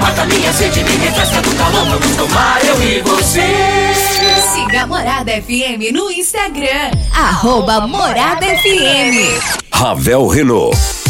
Mata 0.00 0.24
minha 0.24 0.52
sede, 0.52 0.82
me 0.84 0.96
refresca 0.96 1.40
do 1.42 1.54
calor. 1.56 1.86
Vamos 1.88 2.16
tomar 2.16 2.64
eu 2.64 2.82
e 2.82 3.00
você. 3.02 3.42
Siga 4.52 4.82
a 4.82 4.86
Morada 4.86 5.32
FM 5.32 5.92
no 5.92 6.10
Instagram. 6.10 6.90
Arroba 7.14 7.86
Morada 7.86 8.46
FM. 8.46 9.70
Ravel 9.72 10.26
Renault. 10.26 10.99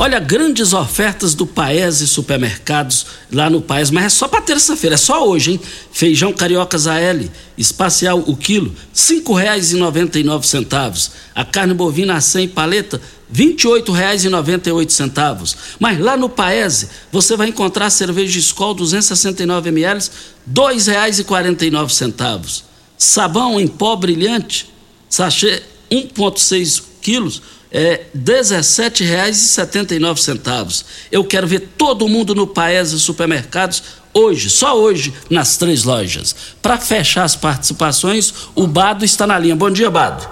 Olha, 0.00 0.20
grandes 0.20 0.72
ofertas 0.72 1.34
do 1.34 1.44
Paese 1.44 2.06
Supermercados 2.06 3.04
lá 3.32 3.50
no 3.50 3.60
Paes, 3.60 3.90
mas 3.90 4.04
é 4.04 4.08
só 4.08 4.28
para 4.28 4.40
terça-feira, 4.40 4.94
é 4.94 4.96
só 4.96 5.28
hoje, 5.28 5.50
hein? 5.50 5.60
Feijão 5.90 6.32
Cariocas 6.32 6.86
AL, 6.86 7.24
espacial 7.58 8.22
o 8.24 8.36
quilo, 8.36 8.72
cinco 8.92 9.34
reais 9.34 9.72
e 9.72 9.76
noventa 9.76 10.16
e 10.16 10.22
nove 10.22 10.46
centavos. 10.46 11.10
A 11.34 11.44
carne 11.44 11.74
bovina 11.74 12.14
a 12.14 12.20
100 12.20 12.46
paleta, 12.50 13.00
vinte 13.28 13.62
e 13.62 13.66
oito 13.66 13.90
reais 13.90 14.22
e 14.22 14.28
noventa 14.28 14.68
e 14.68 14.72
oito 14.72 14.92
centavos. 14.92 15.56
Mas 15.80 15.98
lá 15.98 16.16
no 16.16 16.28
Paese, 16.28 16.88
você 17.10 17.36
vai 17.36 17.48
encontrar 17.48 17.90
cerveja 17.90 18.38
Skol 18.38 18.74
269 18.74 19.70
ml, 19.70 20.10
dois 20.46 20.86
reais 20.86 21.18
e 21.18 21.24
quarenta 21.24 21.66
e 21.66 21.72
nove 21.72 21.92
centavos. 21.92 22.62
Sabão 22.96 23.60
em 23.60 23.66
pó 23.66 23.96
brilhante, 23.96 24.72
sachê 25.10 25.60
1,6 25.90 26.84
quilos, 27.02 27.42
é 27.70 28.06
R$17,79. 28.14 30.84
Eu 31.12 31.22
quero 31.24 31.46
ver 31.46 31.68
todo 31.76 32.08
mundo 32.08 32.34
no 32.34 32.46
Paese 32.46 32.98
Supermercados 32.98 33.98
hoje, 34.12 34.50
só 34.50 34.76
hoje, 34.76 35.14
nas 35.30 35.56
três 35.56 35.84
lojas. 35.84 36.56
Para 36.62 36.78
fechar 36.78 37.24
as 37.24 37.36
participações, 37.36 38.48
o 38.54 38.66
Bado 38.66 39.04
está 39.04 39.26
na 39.26 39.38
linha. 39.38 39.54
Bom 39.54 39.70
dia, 39.70 39.90
Bado. 39.90 40.26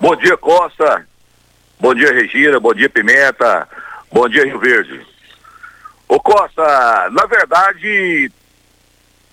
Bom 0.00 0.16
dia, 0.16 0.36
Costa. 0.36 1.06
Bom 1.78 1.94
dia, 1.94 2.12
Regina. 2.12 2.58
Bom 2.58 2.74
dia, 2.74 2.88
Pimenta. 2.88 3.68
Bom 4.10 4.28
dia, 4.28 4.44
Rio 4.44 4.58
Verde. 4.58 5.06
Ô 6.08 6.18
Costa, 6.18 7.08
na 7.12 7.26
verdade, 7.26 8.32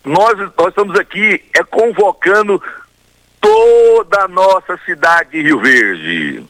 nós, 0.03 0.37
nós 0.57 0.67
estamos 0.67 0.99
aqui 0.99 1.41
é 1.55 1.63
convocando 1.63 2.61
toda 3.39 4.23
a 4.23 4.27
nossa 4.27 4.77
cidade 4.85 5.31
de 5.31 5.41
Rio 5.41 5.59
Verde. 5.59 6.45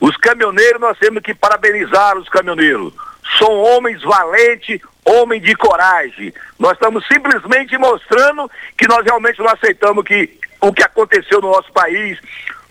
Os 0.00 0.16
caminhoneiros, 0.16 0.80
nós 0.80 0.98
temos 0.98 1.22
que 1.22 1.34
parabenizar 1.34 2.16
os 2.16 2.28
caminhoneiros. 2.28 2.92
São 3.38 3.52
homens 3.60 4.02
valentes, 4.02 4.80
homens 5.04 5.42
de 5.42 5.54
coragem. 5.54 6.32
Nós 6.58 6.72
estamos 6.72 7.06
simplesmente 7.06 7.76
mostrando 7.76 8.50
que 8.76 8.88
nós 8.88 9.04
realmente 9.04 9.38
não 9.38 9.48
aceitamos 9.48 10.04
que, 10.04 10.38
o 10.60 10.72
que 10.72 10.82
aconteceu 10.82 11.40
no 11.40 11.50
nosso 11.50 11.70
país 11.72 12.18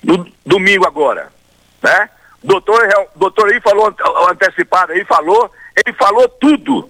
no 0.03 0.27
domingo 0.45 0.87
agora. 0.87 1.31
Né? 1.81 2.09
Doutor, 2.43 2.81
doutor 3.15 3.51
aí 3.51 3.59
falou 3.61 3.93
antecipado 4.31 4.93
aí, 4.93 5.03
falou, 5.05 5.51
ele 5.75 5.95
falou 5.95 6.27
tudo. 6.27 6.89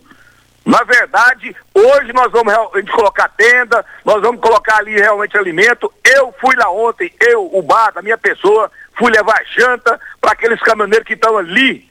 Na 0.66 0.84
verdade, 0.84 1.56
hoje 1.74 2.14
nós 2.14 2.32
vamos 2.32 2.54
colocar 2.92 3.28
tenda, 3.30 3.84
nós 4.06 4.22
vamos 4.22 4.40
colocar 4.40 4.78
ali 4.78 4.94
realmente 4.94 5.38
alimento. 5.38 5.92
Eu 6.04 6.34
fui 6.40 6.56
lá 6.56 6.70
ontem, 6.70 7.12
eu, 7.20 7.50
o 7.54 7.62
bar 7.62 7.92
da 7.92 8.02
minha 8.02 8.18
pessoa, 8.18 8.72
fui 9.00 9.10
levar 9.10 9.42
janta 9.58 10.00
para 10.20 10.34
aqueles 10.34 10.60
caminhoneiros 10.60 11.08
que 11.08 11.14
estão 11.14 11.38
ali, 11.38 11.88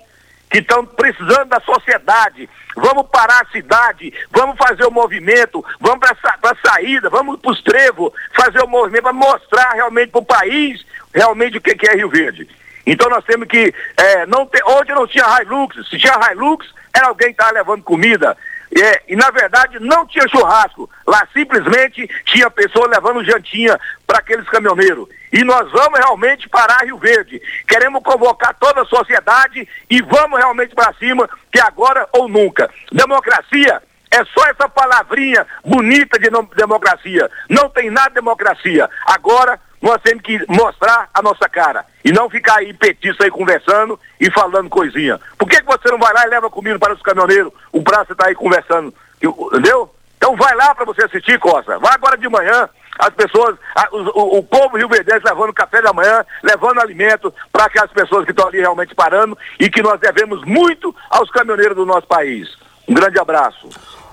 que 0.51 0.59
estão 0.59 0.85
precisando 0.85 1.47
da 1.47 1.59
sociedade. 1.61 2.49
Vamos 2.77 3.09
parar 3.11 3.43
a 3.43 3.51
cidade, 3.51 4.13
vamos 4.31 4.57
fazer 4.57 4.85
o 4.85 4.91
movimento, 4.91 5.65
vamos 5.81 5.99
para 5.99 6.53
a 6.53 6.71
saída, 6.71 7.09
vamos 7.09 7.41
para 7.41 7.51
os 7.51 7.63
trevos, 7.63 8.13
fazer 8.35 8.63
o 8.63 8.69
movimento 8.69 9.05
para 9.05 9.13
mostrar 9.15 9.73
realmente 9.73 10.11
para 10.11 10.21
o 10.21 10.25
país 10.25 10.87
realmente 11.13 11.57
o 11.57 11.61
que, 11.61 11.75
que 11.75 11.89
é 11.89 11.97
Rio 11.97 12.11
Verde. 12.11 12.47
Então 12.87 13.09
nós 13.11 13.25
temos 13.25 13.49
que 13.49 13.75
é, 13.97 14.27
não 14.27 14.47
ter. 14.47 14.63
Onde 14.65 14.93
não 14.93 15.07
tinha 15.07 15.25
Hilux, 15.43 15.77
se 15.89 15.99
tinha 15.99 16.19
Hilux, 16.31 16.67
era 16.95 17.09
alguém 17.09 17.29
que 17.29 17.35
estava 17.35 17.53
levando 17.53 17.83
comida. 17.83 18.37
É, 18.77 19.03
e 19.09 19.17
na 19.17 19.31
verdade 19.31 19.79
não 19.81 20.07
tinha 20.07 20.29
churrasco. 20.29 20.89
Lá 21.07 21.27
simplesmente 21.33 22.09
tinha 22.27 22.51
pessoa 22.51 22.89
levando 22.89 23.25
jantinha 23.25 23.79
para 24.07 24.19
aqueles 24.19 24.49
caminhoneiros. 24.49 25.09
E 25.33 25.45
nós 25.45 25.71
vamos 25.71 25.99
realmente 25.99 26.49
parar 26.49 26.85
Rio 26.85 26.99
Verde. 26.99 27.41
Queremos 27.67 28.03
convocar 28.03 28.55
toda 28.59 28.83
a 28.83 28.87
sociedade 28.87 29.69
e 29.91 30.03
vamos 30.03 30.39
realmente 30.39 30.75
para 30.75 30.93
cima, 30.95 31.29
que 31.53 31.61
agora 31.61 32.09
ou 32.13 32.29
nunca. 32.29 32.71
Democracia 32.93 33.83
é 34.11 34.25
só 34.25 34.47
essa 34.47 34.69
palavrinha 34.69 35.47
bonita 35.65 36.19
de 36.19 36.31
democracia. 36.57 37.31
Não 37.49 37.69
tem 37.69 37.91
nada 37.91 38.09
de 38.09 38.15
democracia. 38.15 38.89
Agora 39.07 39.61
nós 39.81 40.01
temos 40.03 40.23
que 40.23 40.45
mostrar 40.49 41.09
a 41.13 41.23
nossa 41.23 41.49
cara. 41.49 41.85
E 42.05 42.13
não 42.13 42.29
ficar 42.29 42.59
aí 42.59 42.73
petista 42.73 43.25
aí 43.25 43.31
conversando 43.31 43.99
e 44.21 44.31
falando 44.31 44.69
coisinha. 44.69 45.21
Por 45.37 45.49
que, 45.49 45.61
que 45.61 45.67
você 45.67 45.91
não 45.91 45.99
vai 45.99 46.13
lá 46.13 46.27
e 46.27 46.31
leva 46.31 46.51
comida 46.51 46.79
para 46.79 46.95
os 46.95 47.03
caminhoneiros? 47.03 47.53
O 47.73 47.83
prazo 47.83 48.13
está 48.13 48.27
aí 48.27 48.35
conversando. 48.35 48.93
Entendeu? 49.23 49.91
Então 50.17 50.37
vai 50.37 50.55
lá 50.57 50.75
para 50.75 50.85
você 50.85 51.05
assistir, 51.05 51.39
Costa. 51.39 51.79
Vai 51.79 51.95
agora 51.95 52.17
de 52.17 52.29
manhã. 52.29 52.69
As 52.99 53.11
pessoas, 53.11 53.57
a, 53.77 53.89
o, 53.93 54.39
o, 54.39 54.43
povo 54.43 54.77
Rio 54.77 54.89
Verde 54.89 55.13
levando 55.25 55.53
café 55.53 55.81
da 55.81 55.93
manhã, 55.93 56.25
levando 56.43 56.81
alimento 56.81 57.33
para 57.53 57.67
aquelas 57.67 57.93
pessoas 57.93 58.25
que 58.25 58.33
estão 58.33 58.49
ali 58.49 58.59
realmente 58.59 58.93
parando 58.93 59.39
e 59.61 59.71
que 59.71 59.81
nós 59.81 60.01
devemos 60.01 60.45
muito 60.45 60.95
aos 61.09 61.31
caminhoneiros 61.31 61.77
do 61.77 61.87
nosso 61.87 62.09
país. 62.09 62.49
Um 62.89 62.95
grande 62.95 63.21
abraço. 63.21 63.69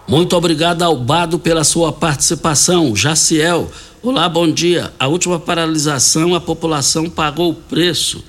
Muito 0.08 0.38
obrigado 0.38 0.84
ao 0.84 0.96
Bado 0.96 1.40
pela 1.40 1.64
sua 1.64 1.92
participação. 1.92 2.96
Jaciel, 2.96 3.72
olá, 4.10 4.30
bom 4.30 4.48
dia. 4.52 4.94
A 5.00 5.08
última 5.08 5.40
paralisação, 5.40 6.36
a 6.36 6.42
população 6.42 7.10
pagou 7.10 7.50
o 7.50 7.56
preço 7.56 8.24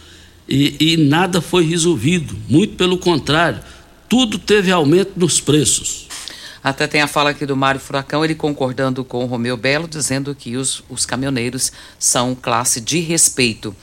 e, 0.49 0.75
e 0.81 0.97
nada 0.97 1.43
foi 1.43 1.67
resolvido. 1.67 2.35
Muito 2.49 2.77
pelo 2.77 2.97
contrário, 2.97 3.61
tudo 4.09 4.39
teve 4.39 4.73
aumento 4.73 5.13
nos 5.17 5.39
preços. 5.39 6.09
Até 6.65 6.87
tem 6.87 7.03
a 7.03 7.07
fala 7.07 7.31
aqui 7.31 7.45
do 7.45 7.55
Mário 7.55 7.81
Furacão, 7.81 8.25
ele 8.25 8.35
concordando 8.35 9.05
com 9.05 9.23
o 9.23 9.27
Romeu 9.27 9.57
Belo, 9.57 9.87
dizendo 9.87 10.35
que 10.35 10.57
os, 10.57 10.83
os 10.89 11.05
caminhoneiros 11.05 11.71
são 11.99 12.35
classe 12.35 12.81
de 12.81 12.99
respeito. 13.01 13.77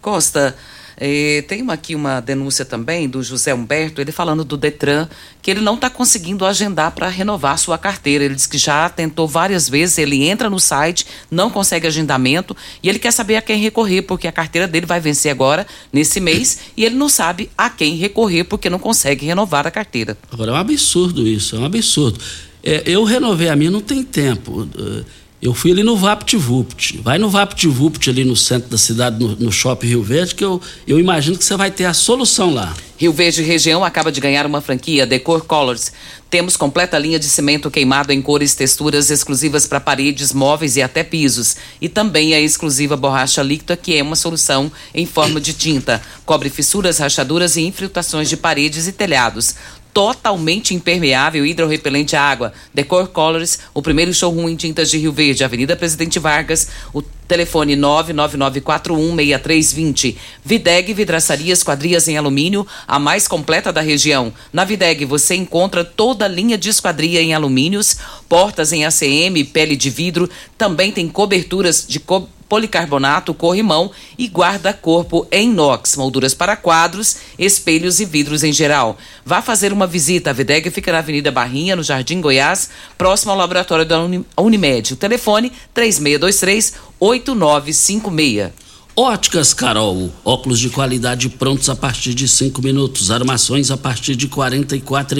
Costa, 0.00 0.56
eh, 1.00 1.42
tem 1.48 1.64
aqui 1.70 1.94
uma 1.94 2.20
denúncia 2.20 2.62
também 2.62 3.08
do 3.08 3.22
José 3.22 3.54
Humberto, 3.54 4.02
ele 4.02 4.12
falando 4.12 4.44
do 4.44 4.54
Detran, 4.54 5.08
que 5.40 5.50
ele 5.50 5.62
não 5.62 5.76
está 5.76 5.88
conseguindo 5.88 6.44
agendar 6.44 6.92
para 6.92 7.08
renovar 7.08 7.58
sua 7.58 7.78
carteira. 7.78 8.22
Ele 8.22 8.34
diz 8.34 8.46
que 8.46 8.58
já 8.58 8.86
tentou 8.90 9.26
várias 9.26 9.66
vezes, 9.66 9.96
ele 9.96 10.28
entra 10.28 10.50
no 10.50 10.60
site, 10.60 11.06
não 11.30 11.48
consegue 11.48 11.86
agendamento 11.86 12.54
e 12.82 12.88
ele 12.90 12.98
quer 12.98 13.12
saber 13.12 13.36
a 13.36 13.42
quem 13.42 13.58
recorrer, 13.58 14.02
porque 14.02 14.28
a 14.28 14.32
carteira 14.32 14.68
dele 14.68 14.84
vai 14.84 15.00
vencer 15.00 15.32
agora, 15.32 15.66
nesse 15.90 16.20
mês, 16.20 16.58
e 16.76 16.84
ele 16.84 16.96
não 16.96 17.08
sabe 17.08 17.50
a 17.56 17.70
quem 17.70 17.96
recorrer 17.96 18.44
porque 18.44 18.68
não 18.68 18.78
consegue 18.78 19.24
renovar 19.24 19.66
a 19.66 19.70
carteira. 19.70 20.18
Agora 20.30 20.50
é 20.50 20.54
um 20.54 20.58
absurdo 20.58 21.26
isso, 21.26 21.56
é 21.56 21.58
um 21.60 21.64
absurdo. 21.64 22.20
É, 22.62 22.82
eu 22.84 23.04
renovei 23.04 23.48
a 23.48 23.56
minha, 23.56 23.70
não 23.70 23.80
tem 23.80 24.02
tempo. 24.02 24.60
Uh, 24.60 25.04
eu 25.42 25.54
fui 25.54 25.72
ali 25.72 25.82
no 25.82 25.96
VaptVupt. 25.96 27.00
Vai 27.02 27.16
no 27.16 27.30
VaptVupt 27.30 28.10
ali 28.10 28.24
no 28.24 28.36
centro 28.36 28.68
da 28.68 28.76
cidade, 28.76 29.18
no, 29.18 29.34
no 29.36 29.50
Shopping 29.50 29.86
Rio 29.86 30.02
Verde, 30.02 30.34
que 30.34 30.44
eu, 30.44 30.60
eu 30.86 31.00
imagino 31.00 31.38
que 31.38 31.44
você 31.44 31.56
vai 31.56 31.70
ter 31.70 31.86
a 31.86 31.94
solução 31.94 32.52
lá. 32.52 32.74
Rio 32.98 33.14
Verde 33.14 33.42
Região 33.42 33.82
acaba 33.82 34.12
de 34.12 34.20
ganhar 34.20 34.44
uma 34.44 34.60
franquia 34.60 35.06
Decor 35.06 35.46
Colors. 35.46 35.90
Temos 36.28 36.54
completa 36.58 36.98
linha 36.98 37.18
de 37.18 37.24
cimento 37.24 37.70
queimado 37.70 38.12
em 38.12 38.20
cores 38.20 38.54
texturas 38.54 39.10
exclusivas 39.10 39.66
para 39.66 39.80
paredes, 39.80 40.34
móveis 40.34 40.76
e 40.76 40.82
até 40.82 41.02
pisos. 41.02 41.56
E 41.80 41.88
também 41.88 42.34
a 42.34 42.40
exclusiva 42.40 42.94
borracha 42.94 43.42
líquida, 43.42 43.78
que 43.78 43.96
é 43.96 44.02
uma 44.02 44.16
solução 44.16 44.70
em 44.94 45.06
forma 45.06 45.40
de 45.40 45.54
tinta. 45.54 46.02
Cobre 46.26 46.50
fissuras, 46.50 46.98
rachaduras 46.98 47.56
e 47.56 47.62
infiltrações 47.62 48.28
de 48.28 48.36
paredes 48.36 48.86
e 48.86 48.92
telhados 48.92 49.54
totalmente 49.92 50.72
impermeável 50.74 51.44
e 51.44 51.50
hidrorrepelente 51.50 52.14
à 52.16 52.22
água. 52.22 52.54
Decor 52.72 53.08
Colors, 53.08 53.58
o 53.74 53.82
primeiro 53.82 54.14
showroom 54.14 54.48
em 54.48 54.56
tintas 54.56 54.90
de 54.90 54.96
Rio 54.98 55.12
Verde, 55.12 55.44
Avenida 55.44 55.76
Presidente 55.76 56.18
Vargas, 56.18 56.68
o 56.92 57.02
telefone 57.02 57.76
999416320. 57.76 60.16
Videg 60.44 60.92
Vidraçaria 60.92 61.52
Esquadrias 61.52 62.08
em 62.08 62.16
Alumínio, 62.16 62.66
a 62.88 62.98
mais 62.98 63.28
completa 63.28 63.72
da 63.72 63.80
região. 63.80 64.32
Na 64.52 64.64
Videg 64.64 65.04
você 65.04 65.36
encontra 65.36 65.84
toda 65.84 66.24
a 66.24 66.28
linha 66.28 66.58
de 66.58 66.68
esquadria 66.68 67.22
em 67.22 67.32
alumínios, 67.34 67.98
portas 68.28 68.72
em 68.72 68.84
ACM, 68.84 69.44
pele 69.52 69.76
de 69.76 69.90
vidro, 69.90 70.28
também 70.58 70.90
tem 70.90 71.08
coberturas 71.08 71.86
de 71.88 72.00
co 72.00 72.28
policarbonato, 72.50 73.32
corrimão 73.32 73.92
e 74.18 74.26
guarda-corpo 74.26 75.24
em 75.30 75.50
inox, 75.50 75.94
molduras 75.94 76.34
para 76.34 76.56
quadros, 76.56 77.16
espelhos 77.38 78.00
e 78.00 78.04
vidros 78.04 78.42
em 78.42 78.52
geral. 78.52 78.98
Vá 79.24 79.40
fazer 79.40 79.72
uma 79.72 79.86
visita. 79.86 80.30
A 80.30 80.32
Videg 80.32 80.68
fica 80.70 80.90
na 80.90 80.98
Avenida 80.98 81.30
Barrinha, 81.30 81.76
no 81.76 81.84
Jardim 81.84 82.20
Goiás, 82.20 82.68
próximo 82.98 83.30
ao 83.30 83.38
laboratório 83.38 83.86
da 83.86 84.00
Unimed. 84.36 84.94
O 84.94 84.96
telefone 84.96 85.52
3623 85.72 86.74
8956. 86.98 88.69
Óticas 89.02 89.54
Carol, 89.54 90.12
óculos 90.22 90.58
de 90.58 90.68
qualidade 90.68 91.30
prontos 91.30 91.70
a 91.70 91.74
partir 91.74 92.12
de 92.12 92.28
cinco 92.28 92.60
minutos, 92.60 93.10
armações 93.10 93.70
a 93.70 93.76
partir 93.78 94.14
de 94.14 94.28
quarenta 94.28 94.76
e 94.76 94.80
quatro 94.82 95.18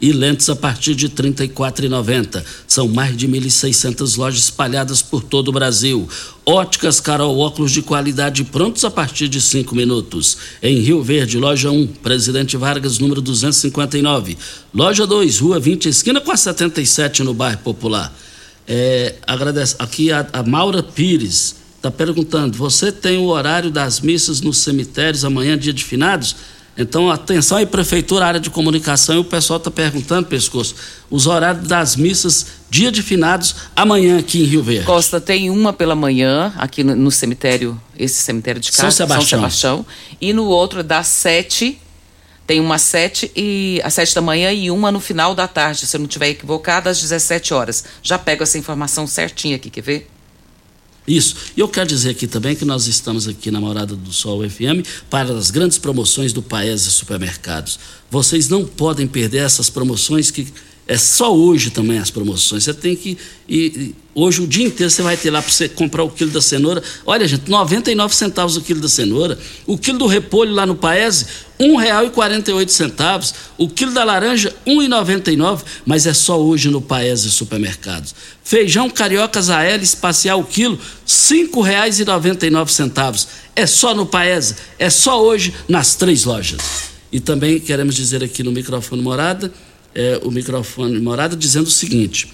e 0.00 0.12
lentes 0.14 0.48
a 0.48 0.56
partir 0.56 0.94
de 0.94 1.10
trinta 1.10 1.44
e 1.44 1.48
quatro 1.48 1.86
São 2.66 2.88
mais 2.88 3.14
de 3.14 3.28
1.600 3.28 4.16
lojas 4.16 4.44
espalhadas 4.44 5.02
por 5.02 5.22
todo 5.22 5.48
o 5.48 5.52
Brasil. 5.52 6.08
Óticas 6.46 6.98
Carol, 6.98 7.38
óculos 7.38 7.70
de 7.70 7.82
qualidade 7.82 8.44
prontos 8.44 8.82
a 8.82 8.90
partir 8.90 9.28
de 9.28 9.42
cinco 9.42 9.76
minutos. 9.76 10.38
Em 10.62 10.78
Rio 10.78 11.02
Verde, 11.02 11.36
loja 11.36 11.70
1, 11.70 11.88
Presidente 12.02 12.56
Vargas, 12.56 12.98
número 12.98 13.20
259. 13.20 14.38
Loja 14.72 15.06
2, 15.06 15.38
Rua 15.38 15.60
20, 15.60 15.90
esquina 15.90 16.18
com 16.18 16.32
a 16.32 16.36
77, 16.36 17.22
no 17.22 17.34
bairro 17.34 17.58
Popular. 17.58 18.10
É, 18.66 19.16
agradece 19.26 19.76
aqui 19.78 20.10
a, 20.10 20.26
a 20.32 20.42
Maura 20.42 20.82
Pires 20.82 21.65
está 21.76 21.90
perguntando: 21.90 22.56
você 22.56 22.90
tem 22.90 23.18
o 23.18 23.26
horário 23.26 23.70
das 23.70 24.00
missas 24.00 24.40
nos 24.40 24.58
cemitérios 24.58 25.24
amanhã, 25.24 25.56
dia 25.56 25.72
de 25.72 25.84
finados? 25.84 26.36
Então, 26.78 27.10
atenção 27.10 27.56
aí, 27.56 27.64
prefeitura, 27.64 28.26
área 28.26 28.40
de 28.40 28.50
comunicação, 28.50 29.16
e 29.16 29.18
o 29.18 29.24
pessoal 29.24 29.56
está 29.56 29.70
perguntando, 29.70 30.26
Pescoço, 30.26 30.74
os 31.10 31.26
horários 31.26 31.66
das 31.66 31.96
missas, 31.96 32.46
dia 32.68 32.92
de 32.92 33.02
finados, 33.02 33.54
amanhã 33.74 34.18
aqui 34.18 34.42
em 34.42 34.44
Rio 34.44 34.62
Verde. 34.62 34.84
Costa, 34.84 35.18
tem 35.18 35.48
uma 35.48 35.72
pela 35.72 35.94
manhã, 35.94 36.52
aqui 36.58 36.84
no, 36.84 36.94
no 36.94 37.10
cemitério, 37.10 37.80
esse 37.98 38.20
cemitério 38.20 38.60
de 38.60 38.70
casa, 38.70 38.82
São 38.82 38.90
Sebastião. 38.90 39.40
São 39.40 39.48
Sebastião, 39.48 39.86
e 40.20 40.34
no 40.34 40.44
outro 40.44 40.84
das 40.84 41.06
sete, 41.06 41.80
tem 42.46 42.60
uma 42.60 42.74
às 42.74 42.82
sete, 42.82 43.32
e, 43.34 43.80
às 43.82 43.94
sete 43.94 44.14
da 44.14 44.20
manhã 44.20 44.52
e 44.52 44.70
uma 44.70 44.92
no 44.92 45.00
final 45.00 45.34
da 45.34 45.48
tarde, 45.48 45.86
se 45.86 45.96
eu 45.96 45.98
não 45.98 46.06
estiver 46.06 46.28
equivocado, 46.28 46.90
às 46.90 47.00
17 47.00 47.54
horas. 47.54 47.84
Já 48.02 48.18
pego 48.18 48.42
essa 48.42 48.58
informação 48.58 49.06
certinha 49.06 49.56
aqui, 49.56 49.70
quer 49.70 49.80
ver? 49.80 50.10
Isso. 51.06 51.36
E 51.56 51.60
eu 51.60 51.68
quero 51.68 51.88
dizer 51.88 52.10
aqui 52.10 52.26
também 52.26 52.56
que 52.56 52.64
nós 52.64 52.86
estamos 52.88 53.28
aqui 53.28 53.50
na 53.50 53.60
Morada 53.60 53.94
do 53.94 54.12
Sol 54.12 54.48
FM 54.48 54.84
para 55.08 55.32
as 55.32 55.50
grandes 55.50 55.78
promoções 55.78 56.32
do 56.32 56.42
Paese 56.42 56.90
Supermercados. 56.90 57.78
Vocês 58.10 58.48
não 58.48 58.64
podem 58.64 59.06
perder 59.06 59.38
essas 59.38 59.70
promoções 59.70 60.30
que 60.30 60.52
é 60.88 60.96
só 60.96 61.34
hoje 61.34 61.70
também 61.70 61.98
as 61.98 62.10
promoções. 62.10 62.62
Você 62.62 62.72
tem 62.72 62.94
que 62.94 63.18
ir, 63.48 63.92
hoje 64.14 64.40
o 64.40 64.46
dia 64.46 64.64
inteiro 64.64 64.88
você 64.88 65.02
vai 65.02 65.16
ter 65.16 65.30
lá 65.30 65.42
para 65.42 65.50
você 65.50 65.68
comprar 65.68 66.04
o 66.04 66.10
quilo 66.10 66.30
da 66.30 66.40
cenoura. 66.40 66.80
Olha, 67.04 67.26
gente, 67.26 67.50
99 67.50 68.14
centavos 68.14 68.56
o 68.56 68.60
quilo 68.60 68.80
da 68.80 68.88
cenoura. 68.88 69.36
O 69.66 69.76
quilo 69.76 69.98
do 69.98 70.06
repolho 70.06 70.52
lá 70.52 70.64
no 70.64 70.76
Paese, 70.76 71.26
R$ 71.58 71.66
1,48. 71.66 73.34
O 73.58 73.68
quilo 73.68 73.92
da 73.92 74.04
laranja, 74.04 74.54
R$ 74.64 74.74
1,99. 74.74 75.64
Mas 75.84 76.06
é 76.06 76.14
só 76.14 76.40
hoje 76.40 76.70
no 76.70 76.80
Paese 76.80 77.32
Supermercados. 77.32 78.14
Feijão 78.44 78.88
carioca 78.88 79.42
Zael 79.42 79.82
espacial 79.82 80.38
o 80.38 80.44
quilo, 80.44 80.76
R$ 80.76 80.80
5,99. 81.04 83.26
É 83.56 83.66
só 83.66 83.92
no 83.92 84.06
Paese. 84.06 84.54
É 84.78 84.88
só 84.88 85.20
hoje 85.20 85.52
nas 85.68 85.96
três 85.96 86.22
lojas. 86.22 86.60
E 87.10 87.18
também 87.18 87.58
queremos 87.58 87.96
dizer 87.96 88.22
aqui 88.22 88.44
no 88.44 88.52
microfone 88.52 89.02
morada 89.02 89.52
é, 89.96 90.20
o 90.22 90.30
microfone 90.30 91.00
morada 91.00 91.34
dizendo 91.34 91.66
o 91.66 91.70
seguinte: 91.70 92.30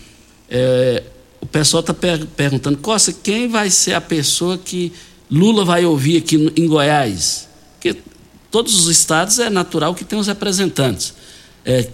é, 0.51 1.05
o 1.41 1.47
pessoal 1.47 1.81
está 1.81 1.95
per 1.95 2.27
perguntando, 2.27 2.77
Costa, 2.79 3.13
quem 3.13 3.49
vai 3.49 3.71
ser 3.71 3.95
a 3.95 4.01
pessoa 4.01 4.59
que 4.59 4.93
Lula 5.31 5.65
vai 5.65 5.85
ouvir 5.87 6.19
aqui 6.19 6.37
no, 6.37 6.53
em 6.57 6.67
Goiás? 6.67 7.49
Porque 7.75 7.97
todos 8.51 8.75
os 8.75 8.89
estados 8.89 9.39
é 9.39 9.49
natural 9.49 9.95
que 9.95 10.05
tenham 10.05 10.21
os 10.21 10.27
representantes. 10.27 11.15
É, 11.65 11.87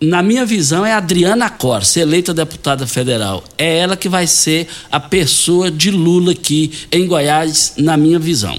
na 0.00 0.22
minha 0.22 0.46
visão, 0.46 0.86
é 0.86 0.92
Adriana 0.92 1.50
Corse, 1.50 1.98
eleita 1.98 2.32
deputada 2.32 2.86
federal. 2.86 3.42
É 3.58 3.78
ela 3.78 3.96
que 3.96 4.08
vai 4.08 4.28
ser 4.28 4.68
a 4.92 5.00
pessoa 5.00 5.68
de 5.68 5.90
Lula 5.90 6.30
aqui 6.30 6.70
em 6.92 7.08
Goiás, 7.08 7.74
na 7.76 7.96
minha 7.96 8.20
visão. 8.20 8.56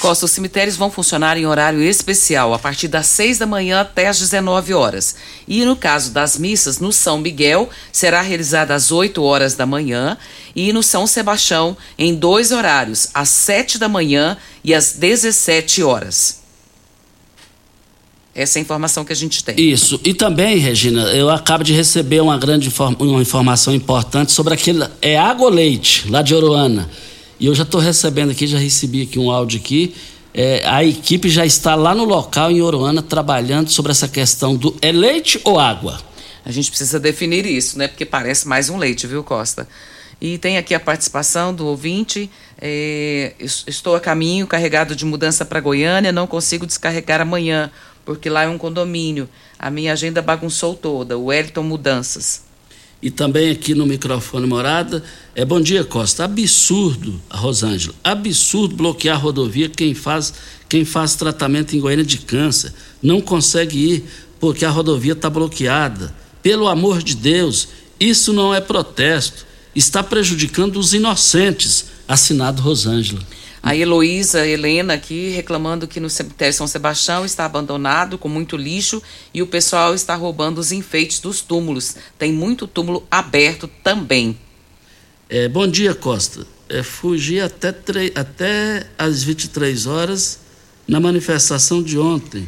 Costa, 0.00 0.26
os 0.26 0.30
cemitérios 0.32 0.76
vão 0.76 0.90
funcionar 0.90 1.36
em 1.36 1.46
horário 1.46 1.82
especial, 1.82 2.52
a 2.52 2.58
partir 2.58 2.88
das 2.88 3.06
6 3.06 3.38
da 3.38 3.46
manhã 3.46 3.80
até 3.80 4.08
as 4.08 4.18
19 4.18 4.74
horas. 4.74 5.16
E 5.46 5.64
no 5.64 5.76
caso 5.76 6.10
das 6.10 6.36
missas, 6.36 6.78
no 6.78 6.92
São 6.92 7.18
Miguel, 7.18 7.70
será 7.92 8.20
realizada 8.20 8.74
às 8.74 8.90
8 8.90 9.22
horas 9.22 9.54
da 9.54 9.64
manhã, 9.64 10.18
e 10.54 10.72
no 10.72 10.82
São 10.82 11.06
Sebastião, 11.06 11.76
em 11.98 12.14
dois 12.14 12.52
horários, 12.52 13.08
às 13.14 13.28
7 13.28 13.78
da 13.78 13.88
manhã 13.88 14.36
e 14.62 14.74
às 14.74 14.92
17 14.92 15.82
horas. 15.82 16.42
Essa 18.34 18.58
é 18.58 18.60
a 18.60 18.62
informação 18.62 19.04
que 19.04 19.12
a 19.12 19.16
gente 19.16 19.44
tem. 19.44 19.54
Isso. 19.58 20.00
E 20.04 20.12
também, 20.12 20.58
Regina, 20.58 21.02
eu 21.12 21.30
acabo 21.30 21.62
de 21.62 21.72
receber 21.72 22.20
uma 22.20 22.36
grande 22.36 22.72
uma 22.98 23.22
informação 23.22 23.72
importante 23.72 24.32
sobre 24.32 24.54
aquele. 24.54 24.84
É 25.00 25.16
água 25.16 25.48
leite, 25.48 26.10
lá 26.10 26.20
de 26.20 26.34
Oroana 26.34 26.90
e 27.38 27.46
eu 27.46 27.54
já 27.54 27.62
estou 27.64 27.80
recebendo 27.80 28.30
aqui, 28.30 28.46
já 28.46 28.58
recebi 28.58 29.02
aqui 29.02 29.18
um 29.18 29.30
áudio 29.30 29.60
aqui. 29.60 29.94
É, 30.32 30.62
a 30.66 30.84
equipe 30.84 31.28
já 31.28 31.46
está 31.46 31.74
lá 31.74 31.94
no 31.94 32.04
local 32.04 32.50
em 32.50 32.60
Oroana 32.60 33.02
trabalhando 33.02 33.70
sobre 33.70 33.92
essa 33.92 34.08
questão 34.08 34.56
do 34.56 34.74
é 34.82 34.90
leite 34.90 35.40
ou 35.44 35.58
água? 35.58 36.00
A 36.44 36.50
gente 36.50 36.70
precisa 36.70 36.98
definir 36.98 37.46
isso, 37.46 37.78
né? 37.78 37.88
Porque 37.88 38.04
parece 38.04 38.46
mais 38.46 38.68
um 38.68 38.76
leite, 38.76 39.06
viu, 39.06 39.22
Costa? 39.22 39.66
E 40.20 40.38
tem 40.38 40.58
aqui 40.58 40.74
a 40.74 40.80
participação 40.80 41.54
do 41.54 41.66
ouvinte. 41.66 42.30
É, 42.60 43.32
estou 43.38 43.94
a 43.94 44.00
caminho, 44.00 44.46
carregado 44.46 44.94
de 44.94 45.04
mudança 45.04 45.44
para 45.44 45.60
Goiânia, 45.60 46.12
não 46.12 46.26
consigo 46.26 46.66
descarregar 46.66 47.20
amanhã, 47.20 47.70
porque 48.04 48.28
lá 48.28 48.44
é 48.44 48.48
um 48.48 48.58
condomínio. 48.58 49.28
A 49.58 49.70
minha 49.70 49.92
agenda 49.92 50.20
bagunçou 50.20 50.74
toda. 50.74 51.16
O 51.16 51.26
Wellington 51.26 51.62
Mudanças 51.62 52.43
e 53.04 53.10
também 53.10 53.50
aqui 53.50 53.74
no 53.74 53.84
microfone 53.84 54.46
morada. 54.46 55.04
É 55.34 55.44
bom 55.44 55.60
dia, 55.60 55.84
Costa. 55.84 56.24
Absurdo, 56.24 57.20
Rosângela. 57.30 57.94
Absurdo 58.02 58.74
bloquear 58.74 59.16
a 59.16 59.20
rodovia 59.20 59.68
quem 59.68 59.94
faz 59.94 60.32
quem 60.70 60.86
faz 60.86 61.14
tratamento 61.14 61.76
em 61.76 61.80
Goiânia 61.80 62.04
de 62.04 62.16
câncer 62.16 62.72
não 63.02 63.20
consegue 63.20 63.76
ir 63.76 64.04
porque 64.40 64.64
a 64.64 64.70
rodovia 64.70 65.12
está 65.12 65.28
bloqueada. 65.28 66.14
Pelo 66.42 66.66
amor 66.66 67.02
de 67.02 67.14
Deus, 67.14 67.68
isso 68.00 68.32
não 68.32 68.54
é 68.54 68.60
protesto. 68.60 69.44
Está 69.76 70.02
prejudicando 70.02 70.78
os 70.78 70.94
inocentes. 70.94 71.84
Assinado 72.08 72.62
Rosângela. 72.62 73.20
A 73.64 73.74
Heloísa 73.74 74.46
Helena 74.46 74.92
aqui 74.92 75.30
reclamando 75.30 75.88
que 75.88 75.98
no 75.98 76.10
cemitério 76.10 76.52
São 76.52 76.66
Sebastião 76.66 77.24
está 77.24 77.46
abandonado, 77.46 78.18
com 78.18 78.28
muito 78.28 78.58
lixo, 78.58 79.02
e 79.32 79.40
o 79.40 79.46
pessoal 79.46 79.94
está 79.94 80.14
roubando 80.14 80.58
os 80.58 80.70
enfeites 80.70 81.18
dos 81.18 81.40
túmulos. 81.40 81.96
Tem 82.18 82.30
muito 82.30 82.66
túmulo 82.66 83.06
aberto 83.10 83.66
também. 83.82 84.38
É, 85.30 85.48
bom 85.48 85.66
dia, 85.66 85.94
Costa. 85.94 86.46
É, 86.68 86.82
fugi 86.82 87.40
até, 87.40 87.74
até 88.14 88.86
às 88.98 89.22
23 89.22 89.86
horas 89.86 90.40
na 90.86 91.00
manifestação 91.00 91.82
de 91.82 91.98
ontem. 91.98 92.46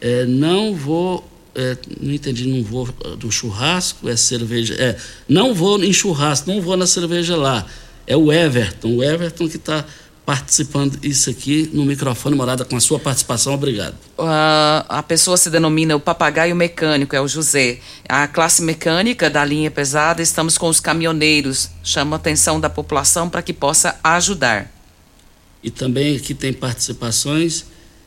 É, 0.00 0.24
não 0.24 0.74
vou. 0.74 1.30
É, 1.54 1.76
não 2.00 2.14
entendi, 2.14 2.48
não 2.48 2.64
vou 2.64 2.86
do 3.18 3.30
churrasco, 3.30 4.08
é 4.08 4.16
cerveja. 4.16 4.74
É, 4.78 4.96
não 5.28 5.52
vou 5.52 5.84
em 5.84 5.92
churrasco, 5.92 6.50
não 6.50 6.62
vou 6.62 6.74
na 6.74 6.86
cerveja 6.86 7.36
lá. 7.36 7.66
É 8.06 8.16
o 8.16 8.32
Everton, 8.32 8.96
o 8.96 9.04
Everton 9.04 9.48
que 9.48 9.56
está 9.56 9.84
participando 10.24 10.98
isso 11.02 11.28
aqui 11.28 11.68
no 11.72 11.84
microfone 11.84 12.34
morada 12.34 12.64
com 12.64 12.76
a 12.76 12.80
sua 12.80 12.98
participação. 12.98 13.52
Obrigado. 13.52 13.94
Uh, 14.18 14.84
a 14.88 15.02
pessoa 15.06 15.36
se 15.36 15.50
denomina 15.50 15.94
o 15.94 16.00
papagaio 16.00 16.56
mecânico, 16.56 17.14
é 17.14 17.20
o 17.20 17.28
José. 17.28 17.78
A 18.08 18.26
classe 18.26 18.62
mecânica 18.62 19.28
da 19.28 19.44
linha 19.44 19.70
pesada, 19.70 20.22
estamos 20.22 20.56
com 20.56 20.68
os 20.68 20.80
caminhoneiros. 20.80 21.68
Chama 21.82 22.16
a 22.16 22.18
atenção 22.18 22.58
da 22.58 22.70
população 22.70 23.28
para 23.28 23.42
que 23.42 23.52
possa 23.52 23.98
ajudar. 24.02 24.72
E 25.62 25.70
também 25.70 26.16
aqui 26.16 26.34
tem 26.34 26.52
participações. 26.52 27.66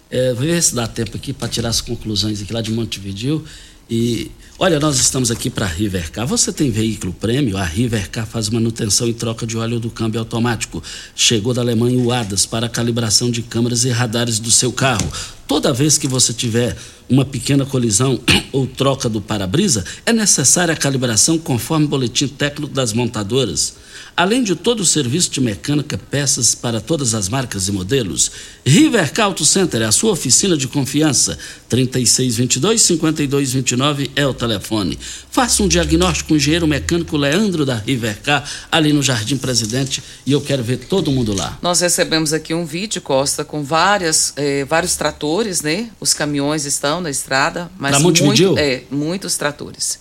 É, 0.10 0.34
vou 0.34 0.44
ver 0.44 0.62
se 0.62 0.74
dá 0.74 0.88
tempo 0.88 1.18
aqui 1.18 1.34
para 1.34 1.48
tirar 1.48 1.70
as 1.70 1.82
conclusões 1.82 2.42
aqui 2.42 2.52
lá 2.52 2.62
de 2.62 2.72
Montevideo. 2.72 3.46
E 3.90 4.32
olha, 4.60 4.80
nós 4.80 5.00
estamos 5.00 5.32
aqui 5.32 5.50
para 5.50 5.66
a 5.66 5.70
Rivercar. 5.70 6.26
Você 6.28 6.52
tem 6.52 6.70
veículo 6.72 7.14
prêmio? 7.14 7.58
A 7.58 7.64
Rivercar 7.64 8.26
faz 8.26 8.50
manutenção 8.50 9.08
e 9.08 9.14
troca 9.14 9.46
de 9.46 9.58
óleo 9.58 9.80
do 9.80 9.90
câmbio 9.90 10.20
automático. 10.20 10.84
Chegou 11.16 11.54
da 11.54 11.62
Alemanha 11.62 11.98
o 11.98 12.12
ADAS 12.12 12.46
para 12.46 12.68
calibração 12.68 13.30
de 13.30 13.42
câmeras 13.42 13.86
e 13.86 13.90
radares 13.90 14.40
do 14.40 14.52
seu 14.52 14.72
carro. 14.72 15.12
Toda 15.48 15.72
vez 15.72 15.98
que 15.98 16.08
você 16.08 16.34
tiver 16.34 16.76
uma 17.10 17.24
pequena 17.24 17.66
colisão 17.66 18.20
ou 18.52 18.68
troca 18.68 19.08
do 19.08 19.22
para-brisa, 19.22 19.86
é 20.06 20.12
necessária 20.12 20.74
a 20.74 20.78
calibração 20.78 21.38
conforme 21.38 21.86
o 21.86 21.90
boletim 21.90 22.28
técnico 22.28 22.74
das 22.74 22.92
montadoras. 22.94 23.76
Além 24.16 24.44
de 24.44 24.56
todo 24.56 24.80
o 24.80 24.86
serviço 24.86 25.30
de 25.30 25.40
mecânica, 25.40 25.96
peças 25.96 26.56
para 26.56 26.82
todas 26.82 27.14
as 27.14 27.30
marcas 27.30 27.68
e 27.68 27.72
modelos, 27.72 28.32
Rivercar 28.66 29.28
Auto 29.28 29.46
Center 29.46 29.84
é 29.84 29.86
a 29.86 29.92
sua 29.92 30.12
oficina 30.12 30.58
de 30.58 30.68
confiança. 30.68 31.38
3622-5229 31.70 34.10
é 34.16 34.26
o 34.26 34.34
telefone. 34.34 34.98
Faça 35.30 35.62
um 35.62 35.68
diagnóstico 35.68 36.30
com 36.30 36.34
o 36.34 36.38
engenheiro 36.38 36.66
mecânico 36.66 37.16
Leandro 37.16 37.64
da 37.64 37.76
Rivercar, 37.76 38.44
ali 38.72 38.92
no 38.92 39.04
Jardim 39.04 39.38
Presidente, 39.38 40.02
e 40.26 40.32
eu 40.32 40.42
quero 40.42 40.64
ver 40.64 40.78
todo 40.78 41.12
mundo 41.12 41.36
lá. 41.36 41.60
Nós 41.62 41.82
recebemos 41.82 42.34
aqui 42.34 42.56
um 42.56 42.66
vídeo, 42.66 43.04
Costa, 43.04 43.46
com 43.46 43.64
várias, 43.64 44.34
eh, 44.36 44.66
vários 44.66 44.96
tratores, 44.96 45.37
né? 45.62 45.90
Os 46.00 46.14
caminhões 46.14 46.66
estão 46.66 47.02
na 47.02 47.10
estrada, 47.10 47.70
mas 47.78 47.92
Pra 47.92 48.00
muito, 48.00 48.58
é, 48.58 48.84
muitos 48.90 49.38
tratores. 49.38 50.00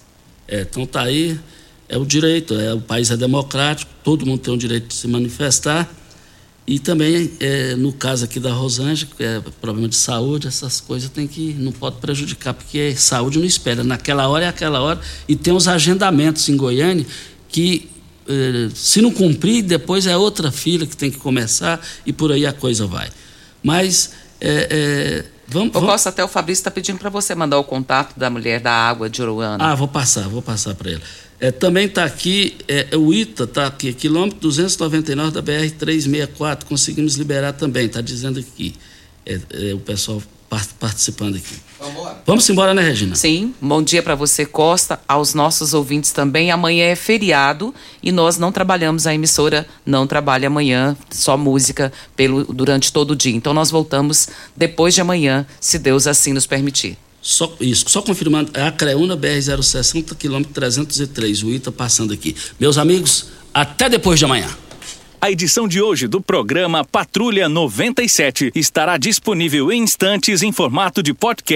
É, 0.49 0.63
então 0.63 0.87
tá 0.87 1.03
aí, 1.03 1.39
é 1.89 1.97
o 1.99 2.05
direito, 2.05 2.55
é, 2.55 2.73
o 2.75 2.81
país 2.81 3.11
é 3.11 3.17
democrático, 3.17 3.91
todo 4.03 4.25
mundo 4.25 4.41
tem 4.41 4.55
o 4.55 4.57
direito 4.57 4.89
de 4.89 4.95
se 4.95 5.07
manifestar. 5.09 5.89
E 6.67 6.81
também, 6.81 7.31
é, 7.39 7.77
no 7.77 7.93
caso 7.93 8.25
aqui 8.25 8.41
da 8.41 8.53
Rosângela, 8.53 9.13
que 9.17 9.23
é 9.23 9.41
problema 9.61 9.89
de 9.89 9.95
saúde, 9.95 10.49
essas 10.49 10.81
coisas 10.81 11.09
tem 11.09 11.29
que, 11.29 11.55
não 11.55 11.71
pode 11.71 11.99
prejudicar, 12.01 12.55
porque 12.55 12.93
saúde 12.97 13.39
não 13.39 13.47
espera. 13.47 13.85
Naquela 13.85 14.27
hora 14.27 14.47
é 14.47 14.49
aquela 14.49 14.81
hora. 14.81 15.01
E 15.29 15.37
tem 15.37 15.55
os 15.55 15.69
agendamentos 15.69 16.49
em 16.49 16.57
Goiânia 16.57 17.07
que, 17.49 17.89
eh, 18.29 18.69
se 18.75 19.01
não 19.01 19.13
cumprir, 19.13 19.63
depois 19.63 20.09
é 20.09 20.17
outra 20.17 20.51
fila 20.51 20.85
que 20.87 20.97
tem 20.97 21.09
que 21.09 21.19
começar 21.19 21.81
e 22.05 22.13
por 22.13 22.33
aí 22.33 22.45
a 22.45 22.53
coisa 22.53 22.85
vai. 22.85 23.11
Mas, 23.63 24.11
é, 24.41 24.69
é, 24.71 25.25
vamos. 25.49 25.73
Vamos- 25.73 25.89
Costa, 25.91 26.09
até 26.11 26.23
o 26.25 26.29
Fabrício 26.29 26.61
está 26.61 26.71
pedindo 26.71 26.99
para 26.99 27.11
você 27.11 27.35
mandar 27.35 27.59
o 27.59 27.65
contato 27.65 28.19
da 28.19 28.29
mulher 28.31 28.61
da 28.61 28.73
água 28.73 29.09
de 29.09 29.23
Uruana. 29.23 29.65
Ah, 29.65 29.75
vou 29.75 29.89
passar, 29.89 30.29
vou 30.29 30.43
passar 30.43 30.75
para 30.75 30.91
ele. 30.93 31.03
É, 31.39 31.51
também 31.51 31.87
está 31.87 32.05
aqui, 32.05 32.57
é, 32.67 32.97
o 32.97 33.13
ITA 33.13 33.45
está 33.45 33.67
aqui, 33.67 33.93
quilômetro 33.93 34.39
299 34.41 35.33
da 35.33 35.43
BR-364, 35.43 36.65
conseguimos 36.65 37.17
liberar 37.17 37.53
também, 37.53 37.87
está 37.87 38.01
dizendo 38.01 38.41
aqui, 38.41 38.75
é, 39.27 39.39
é, 39.53 39.75
o 39.75 39.79
pessoal 39.79 40.23
participando 40.79 41.37
aqui. 41.37 41.55
Vamos 42.25 42.49
embora, 42.49 42.73
né, 42.75 42.83
Regina? 42.83 43.15
Sim, 43.15 43.55
bom 43.61 43.83
dia 43.83 44.03
para 44.03 44.15
você, 44.15 44.45
Costa, 44.47 44.99
aos 45.07 45.35
nossos 45.35 45.75
ouvintes 45.75 46.11
também. 46.11 46.51
Amanhã 46.51 46.87
é 46.87 46.97
feriado 46.97 47.75
e 48.03 48.11
nós 48.11 48.39
não 48.39 48.51
trabalhamos, 48.51 49.07
a 49.07 49.15
emissora 49.15 49.67
não 49.85 50.07
trabalha 50.07 50.49
amanhã, 50.49 50.97
só 51.11 51.37
música 51.37 51.93
pelo, 52.17 52.45
durante 52.45 52.93
todo 52.93 53.13
o 53.13 53.17
dia. 53.17 53.35
Então 53.35 53.53
nós 53.53 53.71
voltamos 53.71 54.29
depois 54.57 54.95
de 54.95 55.01
amanhã, 55.01 55.47
se 55.61 55.79
Deus 55.79 56.07
assim 56.07 56.33
nos 56.33 56.47
permitir. 56.47 56.97
Só, 57.21 57.53
isso, 57.61 57.85
só 57.89 58.01
confirmando, 58.03 58.53
é 58.55 58.63
a 58.63 58.71
Creúna 58.71 59.17
BR-060, 59.17 60.15
quilômetro 60.17 60.53
303, 60.55 61.43
o 61.43 61.51
ITA 61.51 61.73
passando 61.73 62.15
aqui. 62.15 62.37
Meus 62.59 62.79
amigos, 62.79 63.27
até 63.53 63.89
depois 63.89 64.19
de 64.19 64.25
amanhã. 64.25 64.49
A 65.27 65.31
edição 65.33 65.67
de 65.67 65.83
hoje 65.83 66.07
do 66.07 66.21
programa 66.21 66.85
Patrulha 66.85 67.49
97 67.49 68.53
estará 68.55 68.97
disponível 68.97 69.73
em 69.73 69.83
instantes 69.83 70.41
em 70.41 70.53
formato 70.53 71.03
de 71.03 71.13
podcast 71.13 71.53